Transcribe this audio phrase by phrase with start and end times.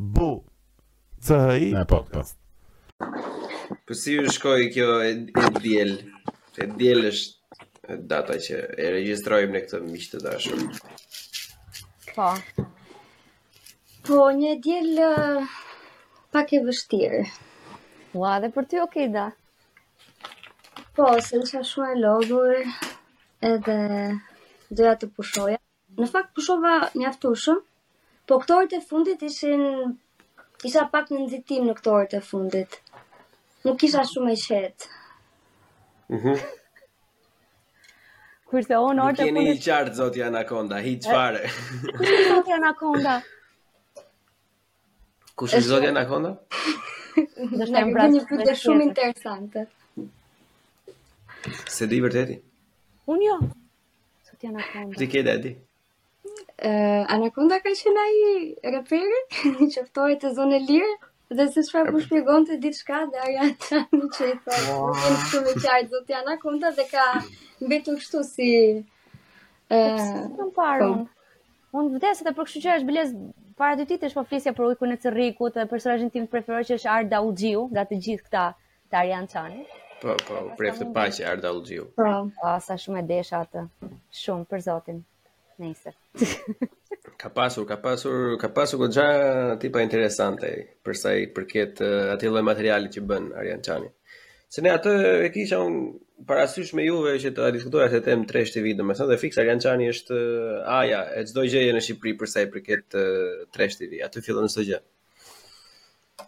[0.00, 0.44] bu
[1.26, 2.22] CHI Ne po, po.
[3.86, 5.92] Po si ju shkoj kjo e, e diel?
[6.56, 10.64] E diel është data që e regjistrojmë ne këtë miq të dashur.
[12.16, 12.30] Po.
[14.08, 14.90] Po një diel
[16.34, 17.20] pak e vështirë.
[18.16, 19.28] Ua, dhe për ty okay da.
[20.96, 22.56] Po, se më shumë e lodhur
[23.52, 23.78] edhe
[24.70, 25.60] doja të pushoja.
[26.00, 27.66] Në fakt pushova mjaftu shumë.
[28.28, 29.64] Po këto orët e fundit ishin
[30.68, 32.78] isha pak në nxitim në këto orët e fundit.
[33.66, 34.90] Nuk kisha shumë e qetë.
[36.16, 36.24] Mhm.
[36.34, 36.48] Mm
[38.52, 39.40] Kurse on orët e fundit.
[39.40, 41.44] Keni i qartë zoti Anaconda, hiç fare.
[42.00, 43.16] Kush është zoti Anaconda?
[45.38, 46.32] Kush është zoti Anaconda?
[47.10, 49.64] Do të kemi një pyetje shumë interesante.
[51.76, 52.36] Se di vërtetë?
[53.14, 53.38] Unë jo.
[54.32, 54.98] Zoti Anaconda.
[54.98, 55.52] Ti ke dedi?
[56.60, 59.20] Uh, Anaconda ka qenë ai reperi
[59.72, 60.90] që ftohej te zonë e lirë
[61.38, 64.66] dhe se çfarë po shpjegonte diçka dhe ajo tani që i thon.
[64.66, 64.90] Wow.
[64.90, 67.06] Nuk është shumë e qartë zoti Anaconda dhe ka
[67.64, 70.90] mbetur kështu si ë uh, kam parë.
[71.80, 73.14] Unë vdes edhe për kështu që është bles
[73.62, 76.90] para dy ditësh po flisja për ujkun e Cerrikut dhe personazhin tim preferoj që është
[76.98, 78.44] Arda Ujiu nga të gjithë këta
[78.92, 79.62] të Arjan Çani.
[80.04, 81.88] Po, po, prefte paqe Arda Ujiu.
[81.96, 83.68] Po, ah, sa shumë e desha atë.
[84.26, 85.02] Shumë për Zotin.
[85.60, 85.92] Nëse.
[87.20, 89.08] Ka pasur, ka pasur, ka pasur ka gjë
[89.60, 90.50] tipa interesante
[90.86, 91.82] për sa i përket
[92.16, 93.90] atij lloj materiali që bën Arjan Çani.
[94.50, 94.92] Se ne atë
[95.26, 95.76] e kisha un
[96.26, 99.60] parasysh me juve që të diskutoja se temë tre shtë vit, domethënë dhe fiksa Arjan
[99.64, 100.20] Çani është
[100.78, 102.96] aja e çdo gjëje në Shqipëri për sa i përket
[103.54, 104.00] tre shtë vit.
[104.08, 104.80] Atë fillon çdo gjë.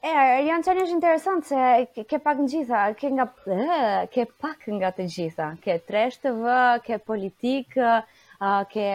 [0.03, 3.27] E Arjan është interesant se ke pak ngjitha, ke nga
[4.13, 6.35] ke pak nga të gjitha, ke tre shtë
[6.89, 7.81] ke politik,
[8.75, 8.87] ke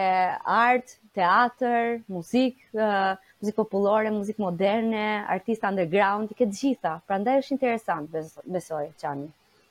[0.44, 6.98] art, teatr, muzikë, uh, muzikë popullore, muzikë moderne, artist underground, ke gjitha.
[7.08, 8.12] Pra ndaj është interesant,
[8.44, 9.30] besoj, Qani.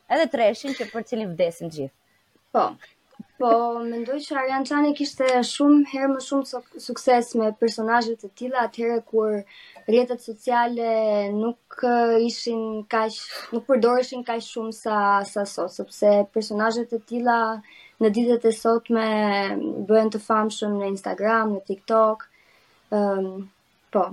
[0.10, 1.94] Edhe treshin që për cilin vdesin gjithë.
[2.56, 2.66] Po,
[3.38, 3.52] po,
[3.86, 8.66] mendoj që Arjan Qani kishte shumë herë më shumë su sukses me personajët e tila,
[8.70, 9.38] atëherë kur
[9.92, 10.92] rjetët sociale
[11.38, 11.84] nuk
[12.26, 13.14] ishin kaq
[13.54, 14.98] nuk përdorëshin kaq shumë sa
[15.34, 17.38] sa sot sepse personazhet e tilla
[18.04, 19.06] në ditët e sot me
[19.90, 22.28] bëhen të famë shumë në Instagram, në TikTok,
[22.98, 23.30] um,
[23.96, 24.04] po,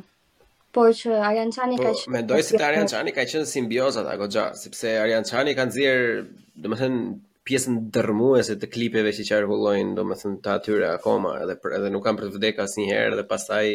[0.75, 4.47] por që Arjan Qani po, ka qenë se të Arjan ka qenë simbiozat, ta gja,
[4.59, 6.25] sepse Arjan ka nëzirë,
[6.65, 7.05] do më thënë,
[7.45, 11.75] pjesën dërmuese të klipeve që që domethënë do më thënë, të atyre akoma, edhe, për,
[11.77, 13.67] edhe nuk kam për të vdeka si njëherë, edhe pasaj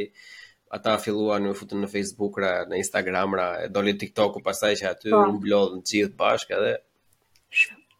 [0.77, 4.89] ata filluan u futën në Facebook ra në Instagram ra e doli TikTok-u pastaj që
[4.89, 5.21] aty po.
[5.27, 6.73] u mblodhën të gjithë bashkë edhe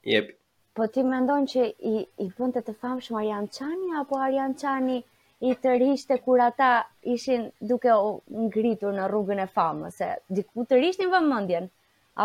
[0.10, 0.34] jep
[0.76, 5.00] Po ti mendon që i, i të famshëm Arjan Qani, apo Arjan Qani
[5.42, 6.68] i të rrishte kur ata
[7.16, 8.12] ishin duke o
[8.44, 10.10] ngritur në rrugën e famës, se
[10.40, 10.80] diku të
[11.16, 11.70] vë mëndjen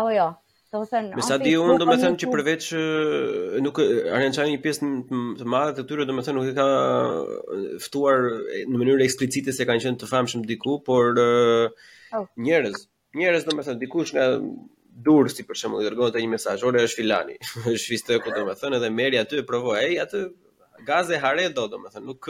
[0.01, 0.33] apo jo?
[0.75, 2.65] Me sa di unë do me po thënë që përveç
[3.63, 4.87] nuk Arjan Qani një pjesë
[5.39, 8.25] të madhe të tyre do me thënë nuk e ka ftuar
[8.67, 12.27] në mënyrë eksplicite se kanë qenë të famshëm diku, por njërez oh.
[12.43, 12.75] njerëz,
[13.21, 14.27] njerëz do me thënë dikush nga
[15.03, 17.35] durë si për shembull i dërgon atë një mesazh, "Ore është filani."
[17.75, 19.77] Është fis tek, domethënë, edhe merri aty e provoi.
[19.81, 20.25] Ai aty
[20.87, 22.29] gaze hare do, domethënë, nuk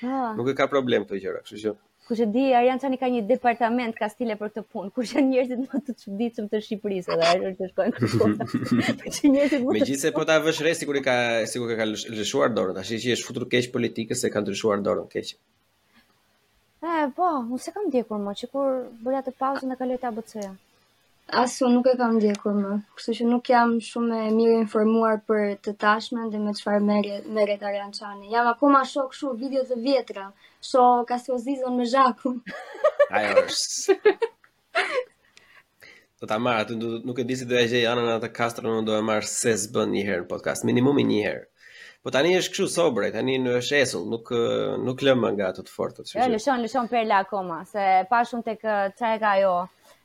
[0.00, 0.32] ha.
[0.38, 1.74] nuk e ka problem këtë gjëra, kështu që.
[2.10, 5.60] Kush e di, Arjan Çani ka një departament kastile për këtë punë, ku janë njerëzit
[5.62, 8.22] më të çuditshëm të Shqipërisë, edhe ajo që shkojnë këtu.
[9.14, 9.76] Që njerëzit mund.
[9.76, 11.14] Megjithse po ta vësh rresti kur i ka
[11.52, 15.30] sikur ka lëshuar dorën, tash që është futur keq politikës se kanë lëshuar dorën keq.
[16.82, 20.50] Eh, po, unë s'e kam ndjekur më, sikur bëra të pauzën e kaloj të ABC-ja.
[21.32, 25.52] Asu nuk e kam ndjekur më, kështu që nuk jam shumë e mirë informuar për
[25.62, 26.82] të tashmen dhe me qëfar
[27.34, 28.26] meret Arjan Qani.
[28.34, 32.40] Jam akoma shok këshu video të vjetra, ka Kastro Zizon me Zhakun.
[33.20, 34.16] Ajo është.
[36.20, 38.88] Do ta marr të nuk e di si do e gjej anën atë Kastro, unë
[38.90, 41.46] do e marr se zbën një herë në podcast, minimumi një herë.
[42.02, 44.32] Po tani është këshu sobre, tani në është esull, nuk
[44.88, 46.08] nuk lëmë nga ato të fortë.
[46.16, 48.64] Jo, lëshon, lëshon perla akoma, se pa shumë tek
[48.98, 49.58] çka e ka ajo.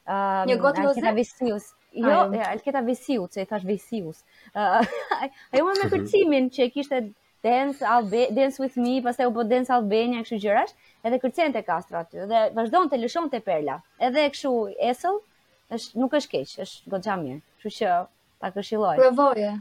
[0.07, 1.11] Um, një gotë lozë?
[1.17, 1.71] Vesius.
[1.95, 4.19] Jo, jo, e ja, Elketa që i thash Vesius.
[4.53, 4.81] Uh,
[5.53, 5.89] ajo me mhm.
[5.93, 6.99] kërcimin që e kishte
[7.45, 10.73] Dance, Albe Dance With Me, pas e u po Dance Albania, këshu gjërash,
[11.05, 13.77] edhe kërcen të kastra aty, dhe vazhdojnë të lëshon të perla.
[14.09, 14.51] Edhe këshu
[14.91, 15.19] esëll,
[15.77, 17.93] është, nuk është keq, është gotë gja mirë, këshu që
[18.41, 18.95] ta këshiloj.
[19.01, 19.51] Provoje.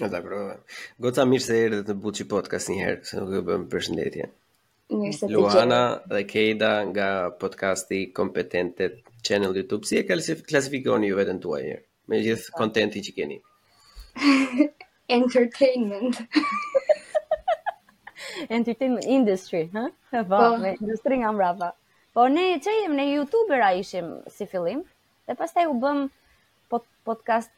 [0.00, 0.56] Në ta provoje.
[1.04, 3.68] Gotë sa mirë se erë dhe të butë që podcast njëherë, se nuk e bëmë
[3.76, 4.28] përshëndetje.
[5.30, 7.08] Luana dhe Kejda nga
[7.44, 10.06] podcasti Kompetentet channel YouTube, si e
[10.42, 13.04] klasifikoni ju vetën tuaj njërë, me gjithë kontenti ah.
[13.08, 13.38] që keni?
[15.20, 16.20] Entertainment.
[18.58, 19.88] Entertainment industry, ha?
[20.12, 21.72] Po, me industry nga mrapa.
[22.16, 24.84] Po, ne që jem, ne YouTubera ishim si fillim,
[25.28, 26.06] dhe pas taj u bëm
[26.72, 27.52] pod, podcast,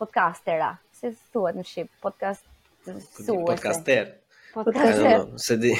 [0.00, 2.46] podcastera, si thuet në Shqip, podcast,
[2.86, 3.38] suese.
[3.52, 4.16] Podcaster.
[4.54, 4.80] Po, po
[5.38, 5.72] se di.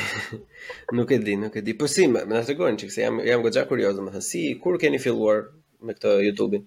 [0.97, 1.75] Nuk e di, nuk e di.
[1.79, 4.99] Po si, më na tregon çka jam jam goxha kurioz, më thënë, si kur keni
[5.05, 5.39] filluar
[5.85, 6.63] me këtë YouTube-in?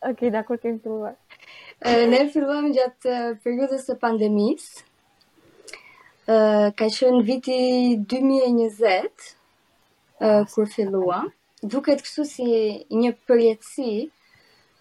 [0.00, 1.14] Okej, okay, da kur keni filluar?
[2.12, 3.14] ne filluam gjatë
[3.44, 4.86] periudhës së pandemisë.
[6.30, 6.38] Ë
[6.78, 7.58] ka qenë viti
[8.06, 9.28] 2020
[10.22, 11.22] ë kur fillova.
[11.72, 12.46] Duket kështu si
[13.02, 13.90] një përjetësi,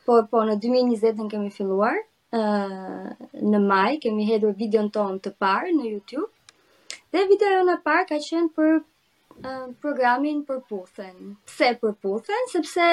[0.05, 1.97] por po në 2020 në kemi filluar
[2.35, 6.31] në maj, kemi hedhur videon ton të parë në Youtube,
[7.15, 8.79] dhe videon e parë ka qenë për
[9.85, 11.31] programin për puthen.
[11.49, 12.45] Pse për puthen?
[12.53, 12.91] Sepse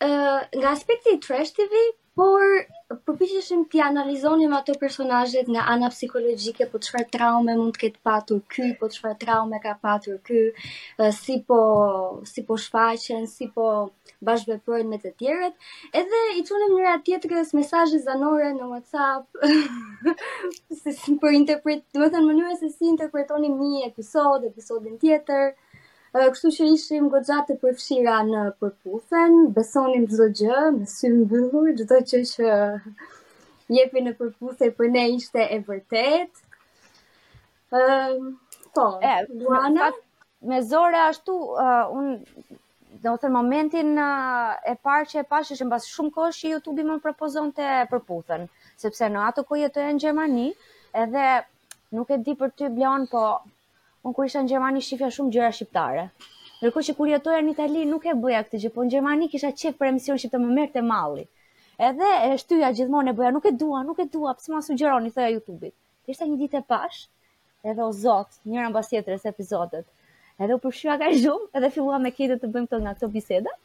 [0.00, 1.72] nga aspekti i trash tv,
[2.18, 2.42] Por
[3.06, 8.40] përpiqeshim të analizonim ato personazhet nga ana psikologjike, po çfarë traume mund të ketë patur
[8.54, 10.40] ky, po çfarë traume ka patur ky,
[11.20, 11.60] si po
[12.32, 13.68] si po shfaqen, si po
[14.26, 15.70] bashkëveprojnë me të tjerët,
[16.02, 19.42] edhe i çunim njëra tjetrës mesazhe zanore në WhatsApp.
[20.80, 25.52] si, si për interpret, do të thënë se si interpretoni një episod, episodin tjetër
[26.16, 31.98] kështu që ishim gozat të përfshira në përpufen, besonim të gjë, më sy mbyllur, gjitho
[32.12, 32.54] që që
[33.76, 36.42] jepi në përpufe, për ne ishte e vërtet.
[37.80, 38.32] Um,
[38.74, 38.88] po,
[39.34, 39.92] Luana?
[40.50, 42.18] Me zore ashtu, uh,
[43.02, 46.96] Do të momentin e parë që e pash ishim basë shumë kohë që YouTube më
[47.04, 48.42] propozonte përputhën,
[48.82, 50.44] sepse në atë kohë jetoja në Gjermani,
[51.04, 51.22] edhe
[51.98, 53.22] nuk e di për ty Blon, po
[54.08, 56.04] unë kur isha në Gjermani shifja shumë gjëra shqiptare.
[56.60, 59.50] Ndërkohë që kur jetoja në Itali nuk e bëja këtë gjë, po në Gjermani kisha
[59.62, 61.24] çeq për emision shqiptë më merr te malli.
[61.88, 65.12] Edhe e shtyja gjithmonë e bëja, nuk e dua, nuk e dua, pse më sugjeroni
[65.16, 65.72] thoya YouTube-it.
[66.14, 67.00] Ishte një ditë e pash,
[67.64, 69.86] edhe o zot, njëra mbas tjetrës epizodet.
[70.40, 73.56] Edhe u përfshua ka shumë, edhe fillua me këtë të bëjmë këto nga këto biseda.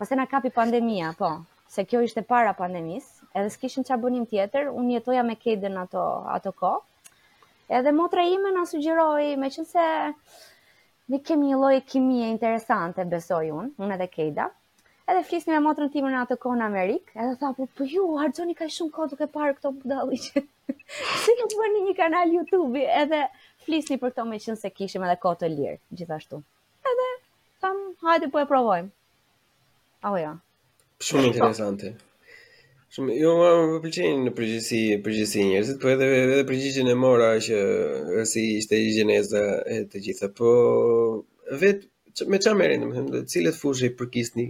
[0.00, 1.32] Pastaj na kapi pandemia, po,
[1.72, 6.06] se kjo ishte para pandemisë, edhe s'kishin ç'a bënim tjetër, unë jetoja me Kaden ato
[6.38, 6.84] ato kohë.
[7.70, 9.50] Edhe motra ime në sugjeroj, me
[11.12, 14.48] ne kemi një loj kimie interesante, besoj unë, unë edhe Kejda.
[15.10, 18.04] Edhe flisni me motrën timë në atë kohë në Amerikë, edhe tha, po, po ju,
[18.20, 20.42] harxoni ka shumë kohë duke parë këto budali që
[21.24, 23.24] si nuk bërë një kanal YouTube-i, edhe
[23.66, 24.38] flisni për këto me
[24.78, 26.38] kishim edhe kohë të lirë, gjithashtu.
[26.92, 27.10] Edhe,
[27.64, 28.88] tham, hajde, po e provojmë.
[30.06, 30.32] Aho ja.
[31.10, 31.92] Shumë interesante.
[32.92, 33.52] Shumë, jo më
[33.96, 34.98] më në përgjësi,
[35.50, 37.60] njërësit, po edhe, edhe përgjëgjën e mora që
[38.30, 39.04] si ishte i
[39.76, 40.50] e të gjitha, po
[41.62, 41.88] vetë,
[42.34, 44.44] me qa merin, më të cilët fushë i përkisni,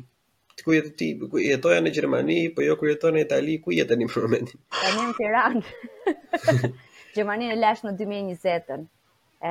[0.65, 4.01] ku jetë ti, ku jetoja në Gjermani, po jo ku jeton në Itali, ku jetë
[4.03, 4.59] një momentin?
[4.81, 5.63] Ta në Tiranë.
[7.15, 8.83] Gjermani në lash në 2020-ën,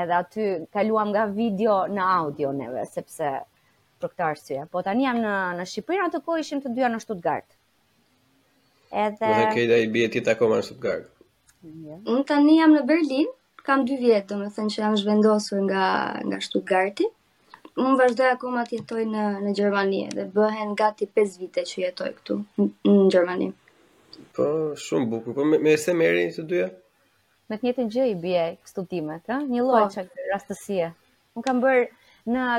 [0.02, 3.32] edhe aty kaluam nga video në audio neve, sepse
[4.04, 4.68] për këtë arsye.
[4.76, 7.48] Po tani jam në në Shqipëri, atë kohë ishim të dyja në Stuttgart.
[8.92, 11.06] Edhe Po dhe këta i bie ti tako më në Stuttgart.
[11.08, 11.76] Yeah.
[11.88, 11.98] Jo.
[12.14, 13.30] Unë tani jam në Berlin,
[13.68, 15.84] kam 2 vjet, domethënë që jam zhvendosur nga
[16.28, 17.08] nga Stuttgarti.
[17.80, 22.10] Unë vazhdoj akoma të jetoj në në Gjermani dhe bëhen gati 5 vite që jetoj
[22.18, 23.50] këtu në Gjermani.
[24.36, 24.46] Po,
[24.88, 25.38] shumë bukur.
[25.40, 26.68] Po me se merrin të dyja.
[27.48, 28.44] Me të njëjtën gjë i bie
[28.74, 29.40] studimet, ha?
[29.54, 29.94] një lloj po.
[29.96, 30.26] çak oh.
[30.34, 30.92] rastësie.
[31.40, 31.88] Unë kam bërë
[32.36, 32.50] në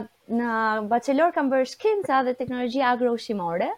[0.41, 0.51] në
[0.95, 3.69] bachelor kam bërë shkencë dhe teknologji agro-ushqimore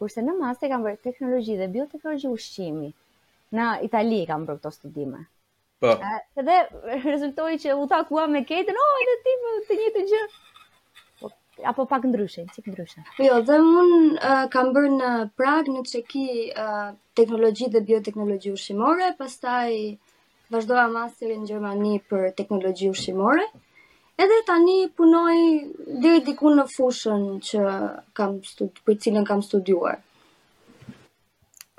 [0.00, 2.88] kurse në master kam bërë teknologji dhe bioteknologji ushqimi.
[3.58, 5.20] Në Itali kam bërë këto studime.
[5.82, 5.94] Po.
[6.40, 6.56] Edhe
[7.12, 10.22] rezultoi që u takua me Ketën, oh, ti tip të njëjtë gjë.
[11.20, 11.30] Po,
[11.72, 13.04] apo pak ndryshe, çik ndryshe.
[13.18, 16.26] Po jo, dhe un uh, kam bërë në Prag, në Çeki,
[16.64, 16.84] uh,
[17.20, 19.72] teknologji dhe bioteknologji ushqimore, pastaj
[20.52, 23.48] vazhdova masterin në Gjermani për teknologji ushqimore.
[24.20, 25.34] Edhe tani punoj
[26.02, 27.60] dhe diku në fushën që
[28.18, 29.96] kam studi, për cilën kam studuar.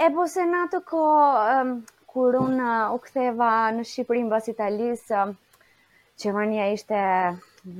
[0.00, 1.02] E po se në atë ko,
[1.42, 1.74] um,
[2.14, 5.34] kur unë uh, u ktheva në Shqipërin bas Italis, um,
[6.22, 7.02] Gjermania ishte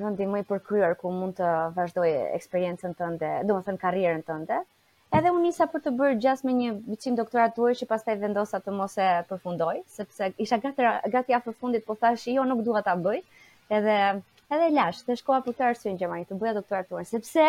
[0.03, 4.61] vëndi më i përkryer ku mund të vazhdoj eksperiencën tënde, do më thënë karrierën tënde
[5.19, 8.75] edhe unë nisa për të bërë gjas me një vicim doktoraturë që pastaj vendosa të
[8.81, 12.95] mos e përfundoj, sepse isha gati gati afër fundit, po thash jo nuk dua ta
[13.07, 13.21] bëj.
[13.79, 13.97] Edhe
[14.57, 17.47] edhe lash, të shkoja për këtë arsye në Gjermani të bëja doktoraturën, sepse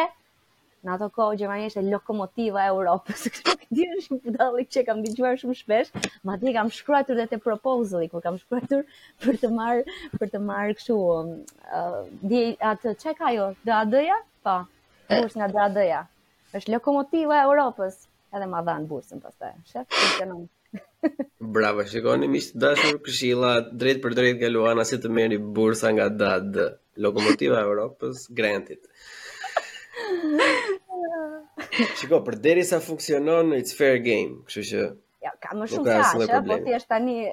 [0.85, 3.25] në ato kohë Gjermania ishte lokomotiva e Europës.
[3.33, 5.91] Kështu që di është një dalli që kam dëgjuar shumë shpesh,
[6.25, 8.65] madje kam shkruar edhe te proposali kur kam shkruar
[9.25, 9.83] për të marr
[10.17, 11.31] për të marr kështu um,
[11.69, 12.01] uh,
[12.33, 14.17] di atë çka ajo, DAD-ja?
[14.47, 14.57] Po.
[15.11, 16.01] Kurs nga DAD-ja?
[16.57, 17.95] është lokomotiva e Europës,
[18.35, 19.51] edhe ma dha në busën pastaj.
[19.71, 20.43] Shef, funksionon.
[21.55, 25.87] Bravo, shikoni mi të dashur këshilla drejt për drejt nga Luana si të merri bursa
[25.95, 26.53] nga DAD,
[27.03, 28.83] lokomotiva e Europës, Grantit.
[31.99, 34.81] Shiko, për deri sa funksionon, it's fair game, kështu që...
[35.23, 36.15] Ja, ka më shumë qashë,
[36.49, 37.31] po ti është tani, e,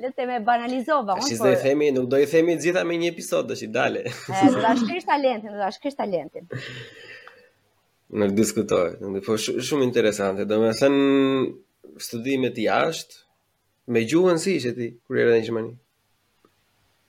[0.00, 1.12] le të më banalizova.
[1.24, 3.56] Shqis po dhe i themi, nuk do i themi të gjitha me një episod, dhe
[3.58, 4.02] që dale.
[4.06, 4.12] dhe
[4.74, 6.44] është talentin, dhe talentin.
[8.20, 8.88] në diskutoj.
[9.14, 10.44] Në po sh shumë interesante.
[10.48, 13.18] Do me thënë studimet jashtë,
[13.94, 15.72] me gjuhën si që ti, kur e në Gjermani?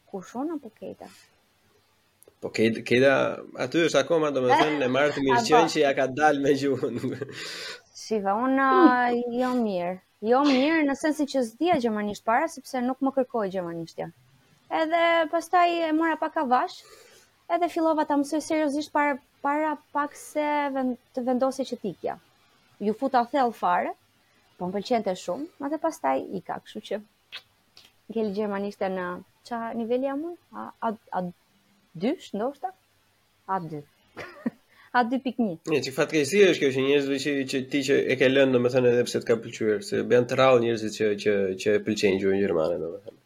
[0.09, 1.09] Ku shon apo këta?
[2.43, 3.13] Po këta
[3.65, 5.63] aty është akoma, do me thënë, në martë mirë po.
[5.75, 7.05] që ja ka dalë me gjuhën.
[8.03, 8.65] Shiva, unë
[9.41, 9.93] jo mirë.
[10.23, 14.09] Jo mirë në sensin që zdia gjermanisht para, sepse nuk më kërkoj gjermanishtja.
[14.71, 16.77] Edhe pastaj e mora pak avash,
[17.51, 20.45] edhe fillova ta mësoj seriozisht para para pak se
[21.15, 22.13] të vendosi që t'ikja.
[22.85, 23.91] Ju futa thell fare,
[24.57, 26.99] po më pëlqente shumë, ma dhe pas taj i ka, kështu që
[28.11, 29.07] ngelli gjermaniste në
[29.49, 30.39] qa nivelli a mund?
[30.61, 31.23] A, a, a
[31.99, 32.69] ndoshta?
[33.53, 33.81] A dy.
[34.97, 35.55] a dy pik një.
[35.73, 38.71] Një, që fatkesi është kjo që njërzve që, që ti që e ke lëndë, më
[38.75, 42.23] thënë edhe pse t'ka pëlqyër, se bëjan të rallë njërzve që, që, që e pëlqenjë
[42.23, 43.21] gjurë në gjermane, më thënë.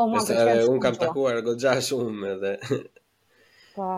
[0.00, 0.70] O, ma pëlqenjë shumë.
[0.74, 1.02] Unë kam po.
[1.04, 2.54] takuar, go gjash shumë edhe.
[3.78, 3.92] Po,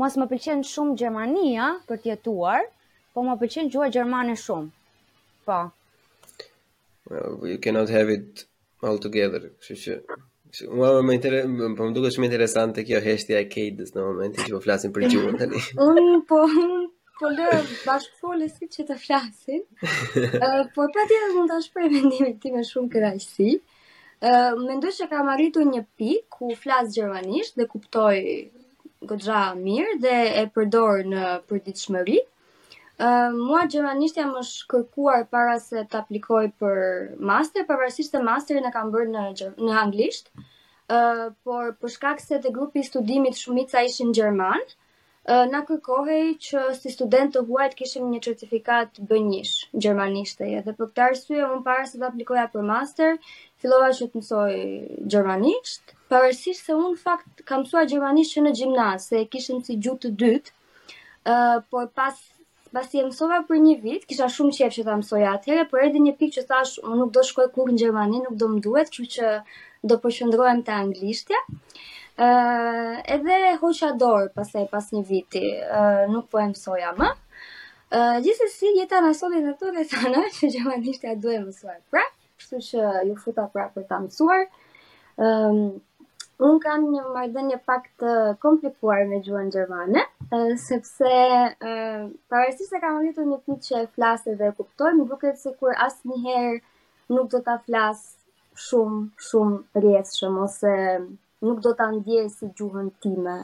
[0.00, 2.66] mos më pëlqen shumë Gjermania për të jetuar,
[3.14, 4.70] po më pëlqen gjuha gjermane shumë.
[5.46, 5.58] Po.
[7.10, 8.46] Well, you cannot have it
[8.82, 9.50] all together.
[9.62, 10.20] Kështu që
[10.70, 14.52] Ua, më intereson, po më duket shumë interesante kjo heshtja e Kate's në momentin që
[14.54, 15.62] po flasin për gjuhën tani.
[15.92, 16.40] Un po
[17.18, 17.48] po lë
[17.88, 19.64] bashkë si që të flasin.
[20.42, 23.56] Ë po pati ti mund të shpreh mendimin tim me shumë kënaqësi.
[24.22, 28.14] Ë mendoj se kam arritur një pikë ku flas gjermanisht dhe kuptoj
[29.10, 32.18] gëgja mirë dhe e përdorë në përdit shmëri.
[32.94, 36.82] Uh, mua gjermanisht jam është kërkuar para se të aplikoj për
[37.18, 39.24] master, përvërsisht të masterin e kam bërë në,
[39.66, 44.64] në anglisht, uh, por përshkak se dhe grupi studimit shumica ishin gjerman,
[45.24, 50.74] Uh, na kërkohej që si student të huajt kishim një certifikat bënjish, gjermanishtë e dhe
[50.76, 53.14] për këtë arsye unë para se të aplikoja për master,
[53.64, 54.52] fillova që të mësoj
[55.14, 59.74] gjermanisht, Pavarësisht se un fakt kam mësuar gjermanisht që në gjimnaz, se e kishim si
[59.82, 62.20] gjuhë të dytë, uh, ë po pas
[62.74, 66.00] pas i mësova për një vit, kisha shumë qejf që ta mësoja atëherë, por erdhi
[66.06, 68.62] një pikë që thash, un nuk do të shkoj kurrë në Gjermani, nuk do më
[68.66, 69.28] duhet, kështu që
[69.92, 71.40] do përqendrohem te anglishtja.
[72.14, 76.90] ë uh, edhe hoqa dorë pastaj pas një viti, ë uh, nuk po e mësoja
[77.00, 77.10] më.
[77.94, 81.78] ë uh, gjithsesi jeta na solli në tokë sa na që gjermanishtja duhet mësuar.
[81.94, 82.04] Pra,
[82.42, 84.44] kështu që ju futa prapë për ta mësuar.
[85.22, 85.62] ë um,
[86.42, 88.12] Unë kam një mardënje pak të
[88.42, 90.02] komplikuar me gjuën gjermane,
[90.62, 91.10] sepse
[91.60, 95.52] pavarësisht se kam rritur një pitë që e flasë dhe e kuptoj, më duket se
[95.60, 96.56] kur asë njëherë
[97.16, 98.98] nuk do ta flasë shumë,
[99.28, 100.72] shumë rjeshëm, ose
[101.46, 103.36] nuk do ta ndjerë si gjuhën time.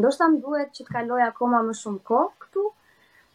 [0.00, 2.64] Ndoshta më duhet që të kaloj akoma më shumë kohë këtu,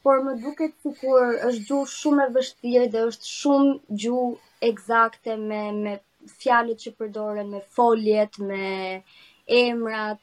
[0.04, 5.38] por më duket si kur është gjuhë shumë e vështirë dhe është shumë gjuhë egzakte
[5.48, 5.96] me, me
[6.40, 9.04] fjalët që përdoren me foljet, me
[9.48, 10.22] emrat,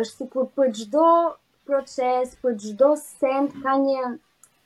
[0.00, 1.06] është si kur për gjdo
[1.68, 4.12] proces, për gjdo send, ka një,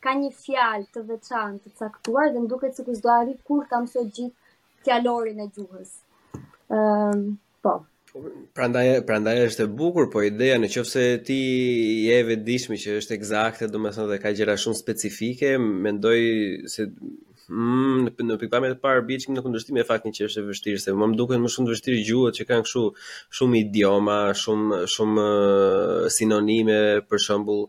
[0.04, 3.64] ka një fjalë të veçan të caktuar, dhe më duket si kur s'do arrit kur
[3.70, 5.98] kam së gjithë fjalorin e gjuhës.
[6.74, 7.26] Um,
[7.64, 7.80] po.
[8.54, 11.38] Prandaj prandaj është e bukur, po ideja në qoftë se ti
[12.06, 16.20] je dishmi që është eksakte, domethënë dhe ka gjëra shumë specifike, mendoj
[16.76, 16.86] se
[17.52, 20.92] Mm, në pikëpamje të parë biçim në kundërshtim me faktin që është e vështirë se
[21.00, 22.84] më duken më shumë të vështirë gjuhët që kanë kështu
[23.38, 26.78] shumë idioma, shumë shumë uh, sinonime,
[27.10, 27.60] për shembull,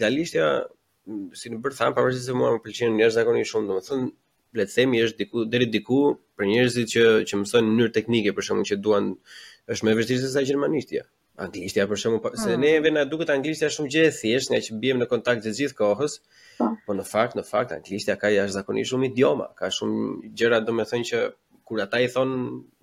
[0.00, 4.08] italishtja mm, si në bërtham pavarësisht se mua më pëlqen njerëz zakonisht shumë, domethënë
[4.60, 6.00] le të themi është diku deri diku
[6.38, 9.12] për njerëzit që që mësojnë në mënyrë teknike për shkakun që duan
[9.76, 11.04] është më vështirë se sa gjermanishtja.
[11.38, 12.58] Anglishtja për shkakun po, se ah.
[12.60, 15.52] ne vetë na duket anglishtja shumë gjë e thjeshtë, nga që bijem në kontakt të
[15.58, 16.16] gjithë kohës.
[16.58, 16.66] Pa.
[16.66, 16.72] Po.
[16.88, 20.02] po në fakt, në fakt anglishtja ka jashtëzakonisht shumë idioma, ka shumë
[20.40, 21.20] gjëra domethënë që
[21.70, 22.34] kur ata i thon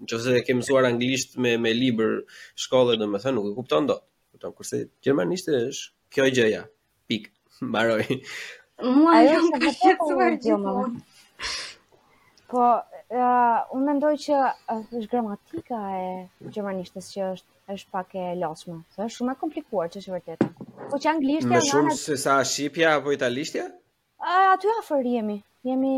[0.08, 2.16] nëse e kemi mësuar anglisht me me libër
[2.66, 4.06] shkolle domethënë nuk e kupton dot.
[4.36, 6.64] Kupton kurse gjermanisht është kjo gjëja.
[7.12, 7.32] Pik.
[7.72, 8.22] Mbaroi.
[8.86, 11.48] Mua ajo është shumë e
[12.52, 12.64] Po
[13.10, 14.38] uh, unë mendoj që
[14.74, 16.06] është gramatika e
[16.56, 18.78] gjermanishtës që është është pak e lasme.
[18.96, 20.48] është shumë e komplikuar që është vërtetë.
[20.92, 21.50] Po që anglishtja...
[21.50, 21.98] Më shumë nga...
[22.02, 23.64] se sa Shqipja apo italishtja?
[24.22, 25.40] Uh, aty afer jemi.
[25.66, 25.94] Jemi...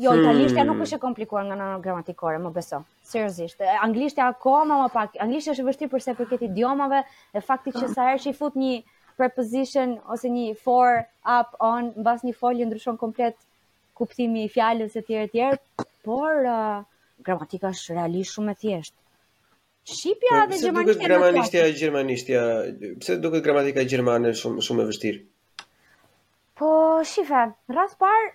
[0.00, 0.20] Jo, hmm.
[0.22, 2.82] italishtja nuk është e komplikuar nga nëna gramatikore, më beso.
[3.08, 3.64] Seriozisht.
[3.84, 5.16] Anglishtja akoma më pak.
[5.24, 7.00] Anglishtja është e vështirë përse përket idiomave
[7.34, 8.74] dhe fakti që sa herë që i fut një
[9.16, 13.36] preposition ose një for, up, on, në bas një folje ndryshon komplet
[13.98, 16.82] kuptimi i fjalës e tjerë e tjerë, por uh,
[17.26, 18.98] gramatika është realisht shumë e thjeshtë.
[19.92, 21.10] Shqipja dhe gjermanishtja.
[21.10, 22.42] Duket gramatika e gjermanishtja,
[23.02, 25.66] pse duket gramatika e gjermane shumë shumë e vështirë.
[26.60, 26.68] Po,
[27.10, 27.44] shifa,
[27.74, 28.28] rreth par,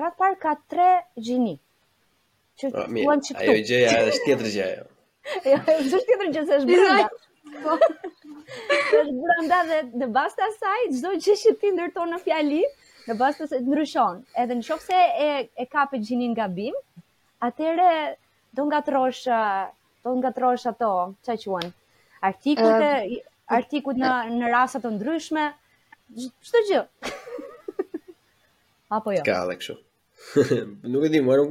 [0.00, 0.86] rreth par ka 3
[1.26, 1.52] gjini.
[2.56, 3.42] Që duan ah, çiftu.
[3.44, 4.68] Ajo gjëja është tjetër gjë.
[4.74, 4.84] Jo,
[5.52, 7.08] jo është tjetër gjë se është brenda.
[7.56, 7.78] Po.
[8.46, 12.60] Është brenda dhe në basta asaj çdo gjë që ti ndërton në fjali,
[13.10, 14.22] në bazë të se ndryshon.
[14.44, 16.76] Edhe në shokë se e, e ka gjinin nga bim,
[17.46, 17.90] atëre
[18.58, 19.00] do nga të
[20.06, 20.88] do nga të ato,
[21.26, 21.72] që e quen,
[22.22, 25.46] artikut, e, uh, artikut në, në rasat të ndryshme,
[26.20, 26.84] shtë gjë.
[29.00, 29.24] Apo jo?
[29.26, 29.74] Ka, lekshu.
[30.92, 31.50] nuk e di, mua nuk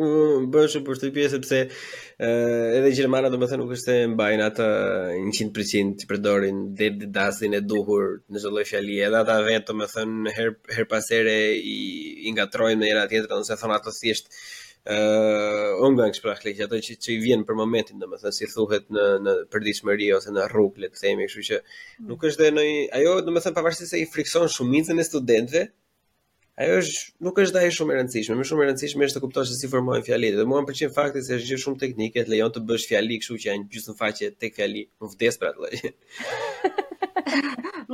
[0.54, 4.68] më shumë për këtë pjesë sepse uh, edhe gjermana domethënë nuk është se mbajnë ata
[5.20, 10.36] 100% që përdorin dhe dasin e duhur në çdo lloj fjali, edhe ata vetë domethënë
[10.38, 11.78] her her pas here i,
[12.28, 14.30] nga ngatrojnë me njëra tjetër, ose thon ato thjesht
[14.86, 19.06] ë uh, ungan shpërqlek, ato që, që i vjen për momentin domethënë si thuhet në
[19.26, 22.06] në përditshmëri ose në rrugë le të themi, kështu që mm.
[22.12, 25.66] nuk është dhe nëj, ajo domethënë pavarësisht se i frikson shumicën e studentëve,
[26.62, 29.50] ajo është nuk është dashur shumë e rëndësishme, më shumë e rëndësishme është të kuptosh
[29.52, 30.36] se si formohen fjalët.
[30.40, 33.18] Dhe mua më pëlqen fakti se është gjë shumë teknike, të lejon të bësh fjali
[33.22, 34.84] kështu që janë gjysmë faqe tek fjali.
[35.02, 35.94] Më vdes për atë lloj.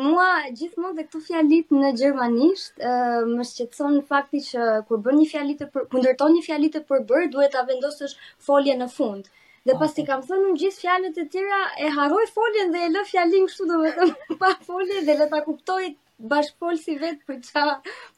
[0.04, 0.28] Mua
[0.60, 5.58] gjithmonë dhe këto fjalit në gjermanisht, ë më shqetson fakti që kur bën një fjalë
[5.64, 8.14] të për, kur ndërton një fjalë të përbër, duhet ta vendosësh
[8.50, 9.32] foljen në fund.
[9.68, 12.94] Dhe pas ti kam thënë unë gjithë fjalët e tjera e harroj foljen dhe e
[12.94, 15.84] lë fjalin kështu domethënë pa folje dhe le ta kuptoj
[16.30, 17.64] bashkëpol si vetë për qa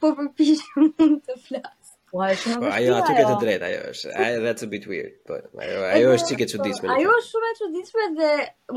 [0.02, 1.92] po përpishë mund të flasë.
[2.14, 3.30] Po, ajo është ajo.
[3.30, 4.10] të drejtë, ajo është.
[4.24, 5.16] Ajo, that's a bit weird.
[5.26, 7.54] Po, ajo, ajo është çike që po, Ajo është shumë e
[7.88, 8.28] që dhe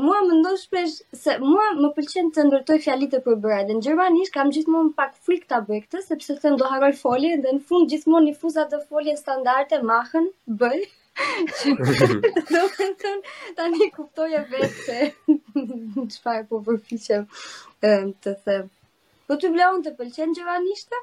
[0.05, 3.59] mua më ndoshë shpesh se mua më pëlqen të ndërtoj fjalitë e përbëra.
[3.69, 7.35] Dhe në Gjermanisht kam gjithmonë pak frik të bëj këtë, sepse të do haroj folje
[7.45, 10.31] dhe në fund gjithmonë një fuza të folje standarte mahën,
[10.63, 10.79] bëj.
[11.97, 13.13] Do të
[13.57, 14.97] tani kuptoja vetë
[16.13, 17.23] çfarë po përpiqem
[17.81, 18.65] të them.
[19.29, 20.99] Po të unë të pëlqenë që vanishtë?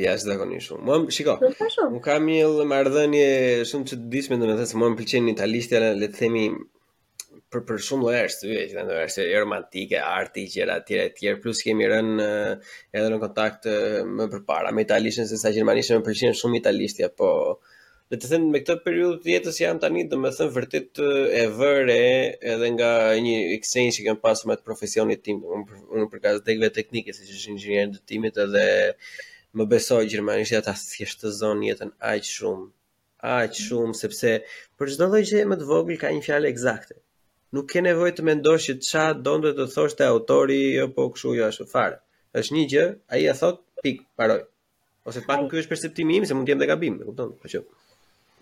[0.00, 0.84] Ja, si një shumë.
[0.88, 3.24] Mëm, shiko, më kam një mardhënje
[3.70, 6.44] shumë që të disme dhe me thësë, më më pëlqenë një talishtja, le të themi,
[7.52, 11.18] për për shumë lloje arsye, që ndonjëherë është e romantike, arti, gjëra të tjera të
[11.18, 15.52] tjera, plus kemi rënë eh, edhe në kontakt eh, më përpara me italianën se sa
[15.58, 17.32] Gjermanishtën më pëlqen shumë italishtja, po
[18.12, 21.94] Dhe të them me këtë periudhë të jetës jam tani domethën vërtet e vërë
[22.54, 22.88] edhe nga
[23.26, 25.38] një exchange që kam pasur me profesionin tim,
[25.94, 28.66] unë për kaq degëve teknike siç është inxhinier ndërtimit edhe
[29.56, 32.68] më besoj gjermanisht ata thjesht të zon jetën aq shumë,
[33.40, 34.34] aq shumë sepse
[34.76, 36.98] për çdo lloj gjëje më të vogël ka një fjalë eksakte.
[37.56, 41.48] Nuk ke nevojë të mendosh çfarë do të të thoshte autori apo jo, kështu jo
[41.48, 41.96] ashtu fare.
[42.42, 44.42] Është një gjë, ai e thot pik paroj.
[45.08, 47.32] Ose pak ky është perceptimi im se mund të jem dhe gabim, e kupton?
[47.40, 47.64] Po çoj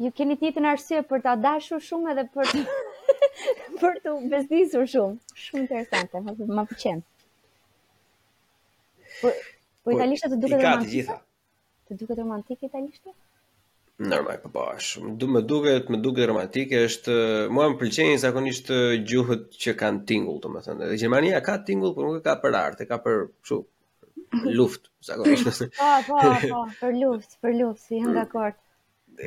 [0.05, 2.53] ju keni titën arsye për ta dashur shumë edhe për
[3.81, 5.35] për të besuar shumë.
[5.47, 7.03] Shumë interesante, më pëlqen.
[9.21, 9.33] Po, po
[9.89, 10.85] po italisht të duket romantike.
[10.85, 11.17] Ka të gjitha.
[11.91, 13.11] Të duket romantike italisht?
[14.13, 14.95] Normal, po bash.
[15.03, 17.19] Po, më du më duket, më duket romantike, është
[17.53, 18.73] mua më pëlqejnë zakonisht
[19.13, 20.89] gjuhët që kanë tingull, domethënë.
[20.95, 23.61] Dhe Gjermania ka tingull, por nuk ka për artë, ka për, kështu,
[24.57, 25.69] luftë, zakonisht.
[26.07, 28.19] Po, po, po, për luftë, për luftë, si jam mm.
[28.23, 28.59] dakord.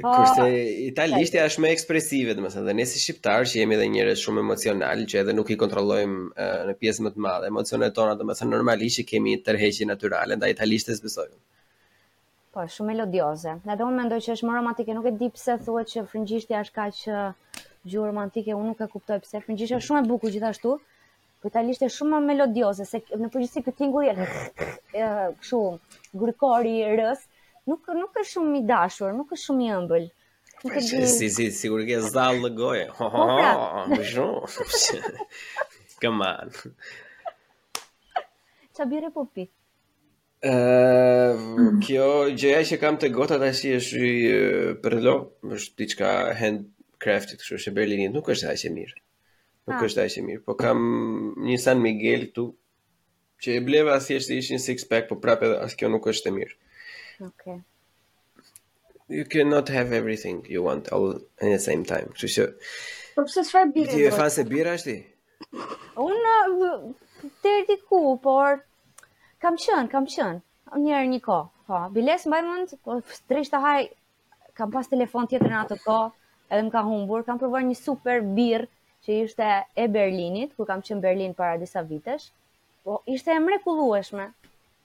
[0.01, 0.83] Po, kurse po.
[0.87, 5.03] italishtja është më ekspresive, domethënë, dhe ne si shqiptarë që jemi edhe njerëz shumë emocional,
[5.11, 9.01] që edhe nuk i kontrollojmë uh, në pjesë më të madhe emocionet tona, domethënë normalisht
[9.01, 11.27] që kemi tërheqje natyrale ndaj italishtes besoj.
[12.55, 13.53] Po, shumë melodioze.
[13.69, 16.75] Edhe unë mendoj që është më romantike, nuk e di pse thuhet që frëngjishtja është
[16.79, 17.25] kaq që
[17.93, 20.73] gjurë romantike, unë nuk e kuptoj pse frëngjishtja është shumë e bukur gjithashtu.
[21.43, 24.71] Po italisht është shumë melodioze, se në përgjithësi këtë tingulli është
[25.41, 25.63] kështu
[26.25, 27.29] grykori i rës
[27.69, 30.07] nuk nuk është shumë i dashur, nuk është shumë i ëmbël.
[30.63, 31.01] Nuk e di.
[31.15, 33.53] Si si sigur që zall the goje po, pra.
[33.55, 33.87] Ho ho.
[33.93, 35.17] Më shumë.
[36.03, 36.55] Come on.
[38.75, 39.47] Ça bire po pi?
[40.43, 44.15] kjo gjëja që kam te gota tash është i
[44.83, 45.13] perlo,
[45.55, 46.65] është diçka hand
[46.99, 48.97] crafted, kështu që Berlini nuk është aq e mirë.
[49.69, 49.85] Nuk ah.
[49.87, 50.81] është aq e mirë, po kam
[51.47, 52.45] një San Miguel këtu
[53.45, 56.59] që e bleva thjesht ishin six pack, po prapë as kjo nuk është e mirë.
[57.21, 57.61] Okay.
[59.09, 62.13] You cannot have everything you want all at the same time.
[62.17, 62.47] Ju sho.
[63.15, 63.91] Po pse çfarë bira?
[63.93, 64.95] Ti e fas se bira ashti?
[65.99, 66.93] Un
[67.43, 68.63] te di ku, por
[69.41, 70.41] kam qen, kam qen.
[70.85, 71.45] Një herë një kohë.
[71.69, 72.97] Po, biles mbaj mend, po
[73.29, 73.83] drejta haj
[74.57, 76.09] kam pas telefon tjetër në atë kohë,
[76.49, 78.65] edhe më ka humbur, kam provuar një super birr
[79.05, 82.31] që ishte e Berlinit, kur kam qen Berlin para disa vitesh.
[82.83, 84.31] Po ishte e mrekullueshme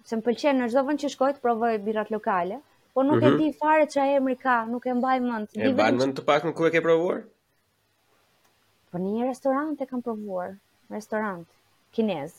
[0.08, 2.56] se më pëlqen në çdo vend që shkoj të provoj birat lokale,
[2.96, 3.28] po nuk mm -hmm.
[3.28, 3.38] e mhm.
[3.38, 5.48] di fare çfarë emri ka, nuk e mbaj mend.
[5.66, 7.20] E mbaj mend të pak ku e ke provuar?
[8.90, 10.50] Po në një restorant e kam provuar,
[10.96, 11.46] restorant
[11.94, 12.32] kinez.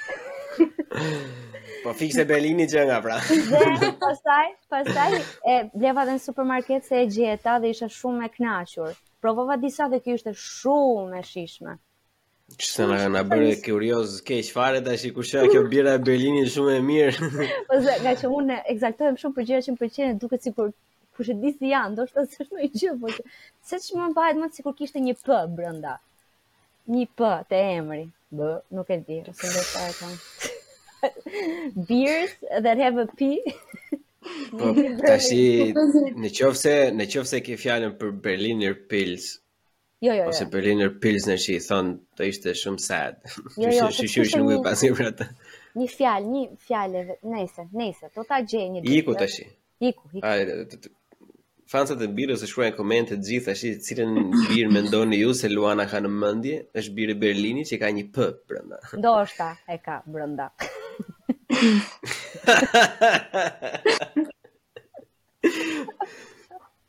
[1.84, 3.16] po fikse Berlini që nga pra.
[3.82, 5.10] dhe pastaj, pastaj
[5.52, 8.90] e bleva në supermarket se e gjeta dhe isha shumë e kënaqur.
[9.20, 11.78] Provova disa dhe kjo ishte shumë e shishme.
[12.62, 16.42] Që se nga nga bërë kurios, ke i shfare të kusha kjo bira e Berlini
[16.56, 17.28] shumë e mirë.
[17.76, 20.70] Ose, nga që unë egzaktojmë shumë për që më përqenë, duke si kur
[21.18, 23.24] disë di si janë, do shtë asë shumë i gjë, po që,
[23.70, 25.94] se që më bëhet më të si kur kishtë një pë brënda,
[26.96, 28.04] një pë të emri,
[28.40, 30.12] bë, nuk e di, se ndër të e kam.
[31.90, 32.36] Beers
[32.68, 33.56] that have a pee.
[34.54, 34.70] po,
[35.08, 35.42] tashi,
[36.22, 39.32] në qofë në qofë ke fjallën për Berliner Pils,
[40.00, 40.28] Jo, jo, jo.
[40.28, 43.16] Ose Berliner Pilsner që i thonë të ishte shumë sad.
[43.56, 43.86] Jo, jo,
[44.34, 45.26] të pasi për atë.
[45.78, 49.46] Një fjalë, një fjalë, nëjse, nëjse të ta gjej një Iku të shi.
[49.88, 50.84] Iku, iku.
[51.72, 54.12] Fansat e birës e shkruajnë komente gjitha shi, cilën
[54.50, 57.88] birë me ndonë ju se Luana ka në mëndje, është birë e Berlini që ka
[57.96, 58.82] një pë brënda.
[59.04, 60.50] Do është e ka brënda.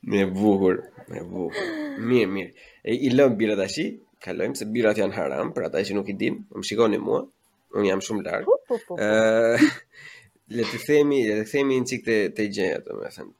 [0.07, 0.77] Me bukur,
[1.11, 1.63] me bukur.
[1.99, 3.85] Mirë, mirë e i lëm bira të ashi,
[4.23, 7.25] kalojmë se birat janë haram, për ata që nuk i din, më shikoni mua,
[7.77, 8.53] Un jam shumë largë.
[10.55, 13.33] Le të themi, le të themi një cik të, të gjenja të me thënë.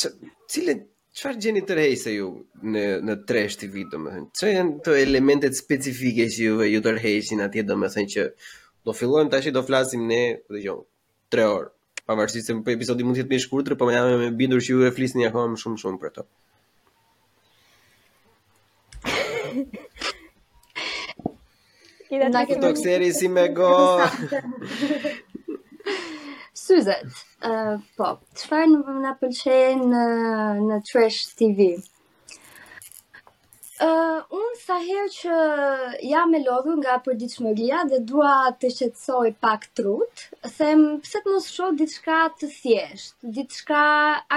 [0.00, 2.26] çfarë qëfar gjeni të rejë se ju
[2.74, 4.28] në, në tresh të vitë, do me thënë?
[4.40, 8.26] Që janë të elementet specifike që ju, ju të rejëshin atje, do me thënë që
[8.90, 10.84] do fillojmë të ashi, do flasim ne, po dhe gjonë,
[11.32, 11.70] tre orë
[12.10, 14.74] pavarësisht se episodi mund të jetë më i shkurtër, po më jam më bindur që
[14.74, 16.26] ju e flisni akoma më shumë shumë për to.
[22.10, 22.72] kida të kemi.
[22.78, 23.74] të si me go.
[26.60, 27.22] Suzet,
[28.00, 28.08] po,
[28.40, 30.02] qëfar në vëmë në pëlqenë
[30.66, 31.68] në, Trash TV?
[33.80, 35.36] Uh, unë sa herë që
[36.08, 40.26] jam e lodhur nga përdiqëmëria dhe dua të shqetsoj pak trut,
[40.58, 43.86] them pëse të mos ditë diçka të thjesht, diçka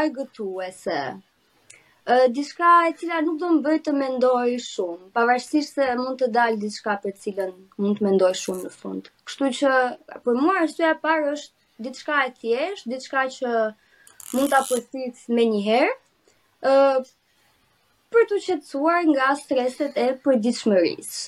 [0.03, 1.01] argëtuese
[2.36, 6.60] diçka e cila nuk do më bëj të mendoj shumë, pavarësisht se mund të dalë
[6.63, 9.08] diçka për të cilën mund të mendoj shumë në fund.
[9.30, 9.72] Kështu që
[10.26, 13.54] për mua arsyeja e parë është diçka e thjeshtë, diçka që
[14.36, 15.96] mund ta përfit më një herë,
[16.68, 17.13] ë uh,
[18.13, 21.24] për të qetësuar nga streset e përditshmërisë.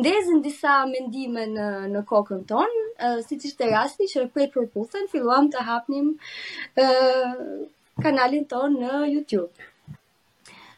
[0.00, 2.86] ndezin disa mendime në, në kokën tonë,
[3.28, 7.60] si që të rasti që prej përpusën, filluam të hapnim uh,
[8.02, 9.70] kanalin tonë në YouTube.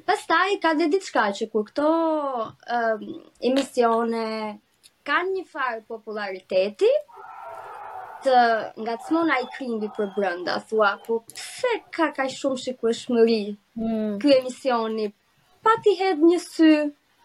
[0.05, 1.90] Pastaj ka dhe diçka që kur këto
[3.51, 4.27] emisione
[5.09, 6.90] kanë një farë populariteti,
[8.25, 8.41] të
[8.83, 13.41] ngacmon ai krimi për brenda, thua, po pse ka kaq shumë shikueshmëri?
[13.81, 14.17] Mm.
[14.23, 15.09] Ky emisioni
[15.65, 16.71] pa ti hedh një sy.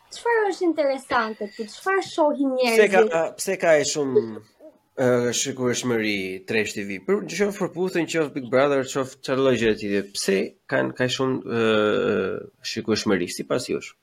[0.10, 1.66] Çfarë është interesante ti?
[1.66, 2.80] Po çfarë shohin njerëzit?
[2.80, 6.14] Pse ka pse ka ai shumë uh, shikueshmëri
[6.50, 6.98] Trash TV?
[7.08, 9.92] Për qof përputhën qof Big Brother, çoft çfarë lloj gjëti?
[10.18, 10.38] Pse
[10.72, 12.40] kanë kaq shumë uh,
[12.74, 13.94] shikueshmëri sipas jush?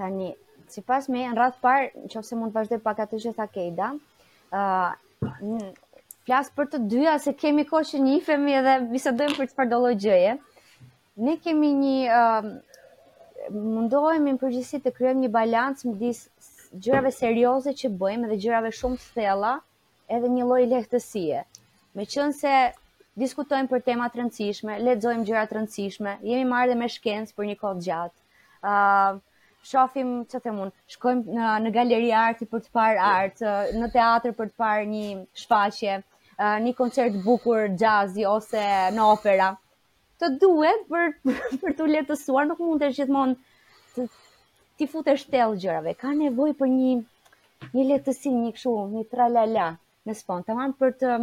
[0.00, 0.32] Tani,
[0.72, 3.92] sipas me në radh par, nëse mund të vazhdoj pak atë që tha Keida,
[4.56, 4.62] ë
[6.26, 7.98] flas për të dyja se kemi kohë që
[8.38, 10.30] edhe dhe bisedojmë për të do lloj gjëje.
[11.28, 12.48] Ne kemi një uh,
[13.56, 16.22] mundohemi në përgjithësi të krijojmë një balancë midis
[16.86, 19.52] gjërave serioze që bëjmë dhe gjërave shumë të thella,
[20.16, 21.42] edhe një lloj lehtësie.
[22.00, 22.54] Meqense
[23.24, 27.50] diskutojmë për tema të rëndësishme, lexojmë gjëra të rëndësishme, jemi marrë dhe me shkencë për
[27.52, 28.16] një kohë gjatë.
[28.70, 29.18] uh,
[29.68, 33.40] shofim çka un, shkojmë në në galeri arti për të parë art,
[33.80, 35.10] në teatr për të parë një
[35.42, 35.96] shfaqje,
[36.66, 38.62] një koncert bukur jazzi ose
[38.96, 39.50] në opera.
[40.22, 43.36] Të duhet për për të lehtësuar, nuk mund të gjithmonë
[43.96, 44.08] të
[44.80, 45.94] ti futesh tell gjërave.
[46.04, 46.96] Ka nevojë për një
[47.76, 49.68] një lehtësi, një kështu, një tralala
[50.08, 51.18] në spon, tamam për të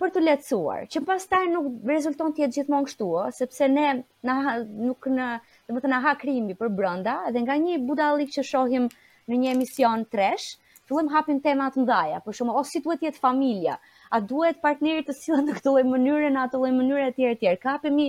[0.00, 0.84] për të lehtësuar.
[0.94, 3.08] Që pastaj nuk rezulton të jetë gjithmonë kështu,
[3.40, 3.86] sepse ne
[4.30, 5.32] na nuk në
[5.68, 8.86] dhe më të naha krimi për brënda, edhe nga një budalik që shohim
[9.28, 10.46] në një emision tresh,
[10.88, 13.74] fillojmë hapim temat mdhaja, për shumë, o si duhet jetë familja,
[14.08, 17.38] a duhet partnerit të silën në këtë loj mënyre, në atë loj mënyre e tjerë
[17.44, 18.06] tjerë, ka apemi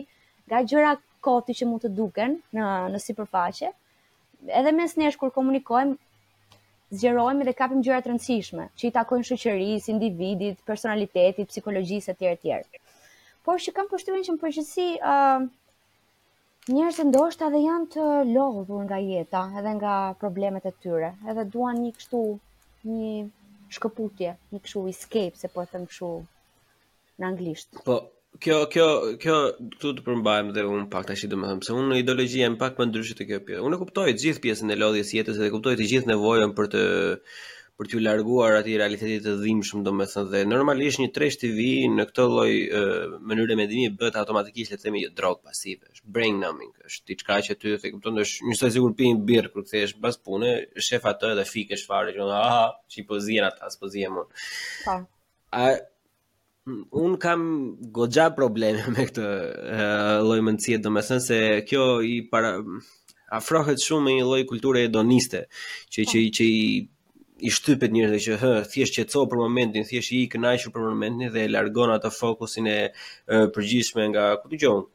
[0.47, 0.93] nga gjëra
[1.27, 3.73] koti që mund të duken në, në si përfaqe,
[4.61, 5.99] edhe mes nesh kur komunikojmë,
[6.95, 12.41] zgjerojmë dhe kapim gjëra të rëndësishme, që i takojnë shëqërisë, individit, personalitetit, psikologjisë e tjerë
[12.45, 12.85] tjerë.
[13.43, 14.87] Por që kam pështuin që më përgjësi,
[16.69, 21.45] Njerëz që ndoshta edhe janë të lodhur nga jeta, edhe nga problemet e tyre, edhe
[21.53, 22.19] duan një kështu
[22.91, 23.13] një
[23.77, 26.09] shkëputje, një kështu escape, se po e them kështu
[27.23, 27.81] në anglisht.
[27.87, 27.97] Po,
[28.45, 28.85] kjo kjo
[29.23, 32.61] kjo këtu të përmbajmë dhe un pak tash do të them se unë ideologjia më
[32.61, 33.65] pak më ndryshe të kjo pjesë.
[33.69, 36.53] Unë e kuptoj të gjithë pjesën e lodhjes së jetës dhe kuptoj të gjithë nevojën
[36.59, 36.83] për të
[37.79, 42.25] për t'ju larguar atë realitetit të dhimbshëm domethënë dhe normalisht një tresh TV në këtë
[42.27, 42.49] lloj
[43.31, 47.37] mënyre mendimi bëhet automatikisht le të themi jo drog pasive, është brain numbing, është diçka
[47.47, 50.51] që ty e kupton, është një soi sigurt pim birr kur thyesh pas pune,
[50.89, 54.25] shef atë edhe fikesh fare që ah, çi po zien ata, s'po zien më.
[54.83, 54.97] Po.
[55.55, 55.63] A
[57.05, 57.47] un kam
[57.95, 61.39] goxha probleme me këtë lloj mendësie domethënë se
[61.71, 62.57] kjo i para
[63.39, 65.45] afrohet shumë me një lloj kulture hedoniste
[65.95, 66.63] që që që i
[67.39, 71.47] i shtypet njerëzve që hë thjesht qetçoj për momentin, thjesht i kënaqur për momentin dhe
[71.51, 74.87] largon atë fokusin e, e nga ku dëgjon.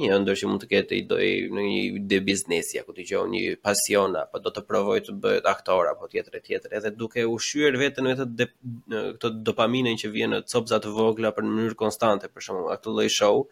[0.00, 3.56] Një ëndër që mund të ketë i doj në një ide biznesi apo dëgjon një
[3.66, 7.74] pasion apo do të provoj të bëhet aktor apo tjetër e tjetër, edhe duke ushqyer
[7.80, 12.46] veten me këtë dopaminën që vjen në copza të vogla për në mënyrë konstante, për
[12.46, 13.42] shembull, ato lloj show,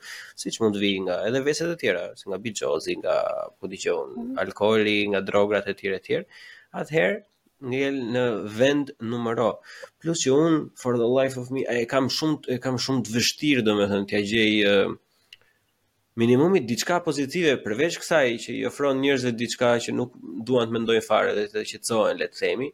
[0.45, 3.17] siç mund të vijë nga edhe veset e tjera, si nga bixhozi, nga
[3.59, 4.31] ku dëgjon, mhm.
[4.45, 6.45] alkooli, nga drogat e tjera e tjera.
[6.85, 7.25] Atëherë,
[7.65, 8.23] ngel në
[8.57, 9.47] vend numero.
[10.01, 13.15] Plus që un for the life of me e kam shumë e kam shumë të
[13.17, 14.93] vështirë domethënë t'ia gjej uh,
[16.23, 20.15] minimumi diçka pozitive përveç kësaj që i ofron njerëzve diçka që nuk
[20.47, 22.71] duan të mendojnë fare dhe të qetësohen, le të themi,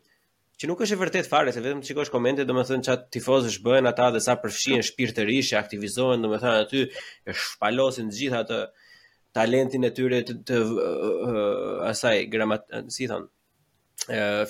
[0.60, 3.88] që nuk është e vërtet fare se vetëm të shikosh komente domethënë çat tifozësh bëhen
[3.90, 6.84] ata dhe sa përfshihen shpirtërisht, e aktivizohen domethënë aty
[7.32, 8.60] e shpalosin gjithatë
[9.34, 13.26] talentin e tyre të, të, të uh, asaj gramat si thon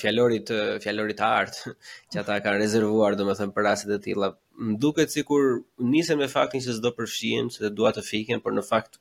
[0.00, 0.50] fjalorit
[0.84, 1.58] fjalorit të art
[2.12, 4.32] që ata kanë rezervuar domethënë për raste të tilla.
[4.74, 5.58] Mduket sikur
[5.94, 8.98] nisen me faktin se s'do përfshihen, se dua të fiken, por në fakt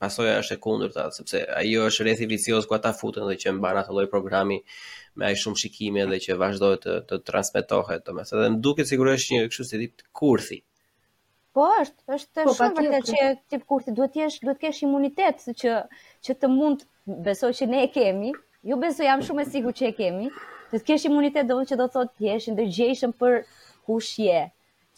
[0.00, 3.52] pasojë është e atë, sepse ajo është rreth i vicioz ku ata futen dhe që
[3.58, 4.56] mban atë lloj programi
[5.20, 8.44] me ai shumë shikime dhe që vazhdohet të, të transmetohet domethënë.
[8.46, 10.60] Dhe mduket sigurisht është një kështu si tip kurthi.
[11.58, 14.82] Po është, është po, shumë vërtet që tip kurthi duhet të jesh, duhet të kesh
[14.88, 15.76] imunitet që
[16.28, 16.86] që të mund
[17.28, 18.30] besoj që ne e kemi,
[18.62, 20.26] Ju besoj jam shumë e sigurt që e kemi.
[20.70, 23.36] Të të kesh imunitet do të që do të thotë jesh i ndërgjeshëm për
[23.88, 24.40] kush je.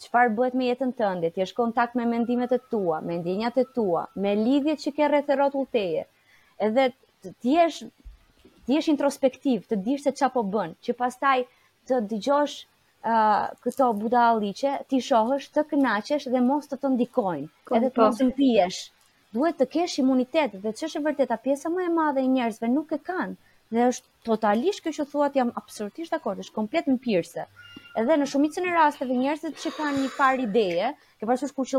[0.05, 1.29] Çfarë bëhet me jetën tënde?
[1.35, 4.93] Ti je në kontakt me mendimet e tua, me ndjenjat e tua, me lidhjet që
[4.97, 6.03] ke rreth rrotull teje.
[6.67, 6.89] Edhe
[7.27, 7.79] të jesh
[8.65, 11.41] të jesh introspektiv, të dish se çfarë po bën, që pastaj
[11.89, 12.59] të dëgjosh
[13.11, 17.89] Uh, këto buda alliqe, ti shohësh të kënaqesh dhe mos të të ndikojnë, Kom, edhe
[17.89, 18.05] të po.
[18.05, 18.77] mos të ndijesh.
[19.35, 22.93] Duhet të kesh imunitet dhe që shë vërteta pjesa më e madhe i njerëzve nuk
[22.97, 23.35] e kanë,
[23.73, 27.45] dhe është totalisht kjo që thuat jam absolutisht dakord, është komplet mpirse.
[28.01, 31.69] Edhe në shumicën e rasteve njerëzit që kanë një par ideje, ke parasysh kur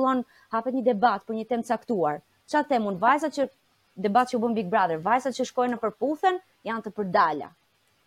[0.54, 2.20] hapet një debat për një temë caktuar.
[2.52, 3.46] Ça themun vajzat që
[4.06, 7.48] debat që u bën Big Brother, vajzat që shkojnë në përputhën janë të përdala.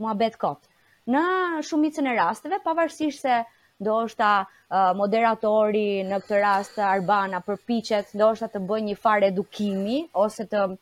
[0.03, 0.67] Muhabet kot.
[1.13, 1.23] Në
[1.69, 3.37] shumicën e rasteve, pavarësisht se
[3.87, 4.29] do është
[4.99, 10.63] moderatori në këtë rast Arbana përpichet, do është të bëjë një farë edukimi, ose të
[10.65, 10.75] uh,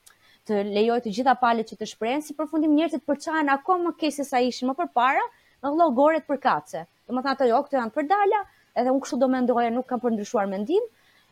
[0.46, 4.26] të lejoj të gjitha palët që të shprehen si përfundim njerëzit përçaan akoma ke se
[4.28, 5.24] sa ishin më përpara
[5.64, 6.84] me vllogoret për kace.
[7.08, 8.42] thënë ato jo këto janë për dalja,
[8.78, 10.86] edhe unë kështu do mendoja, nuk kam për ndryshuar mendim,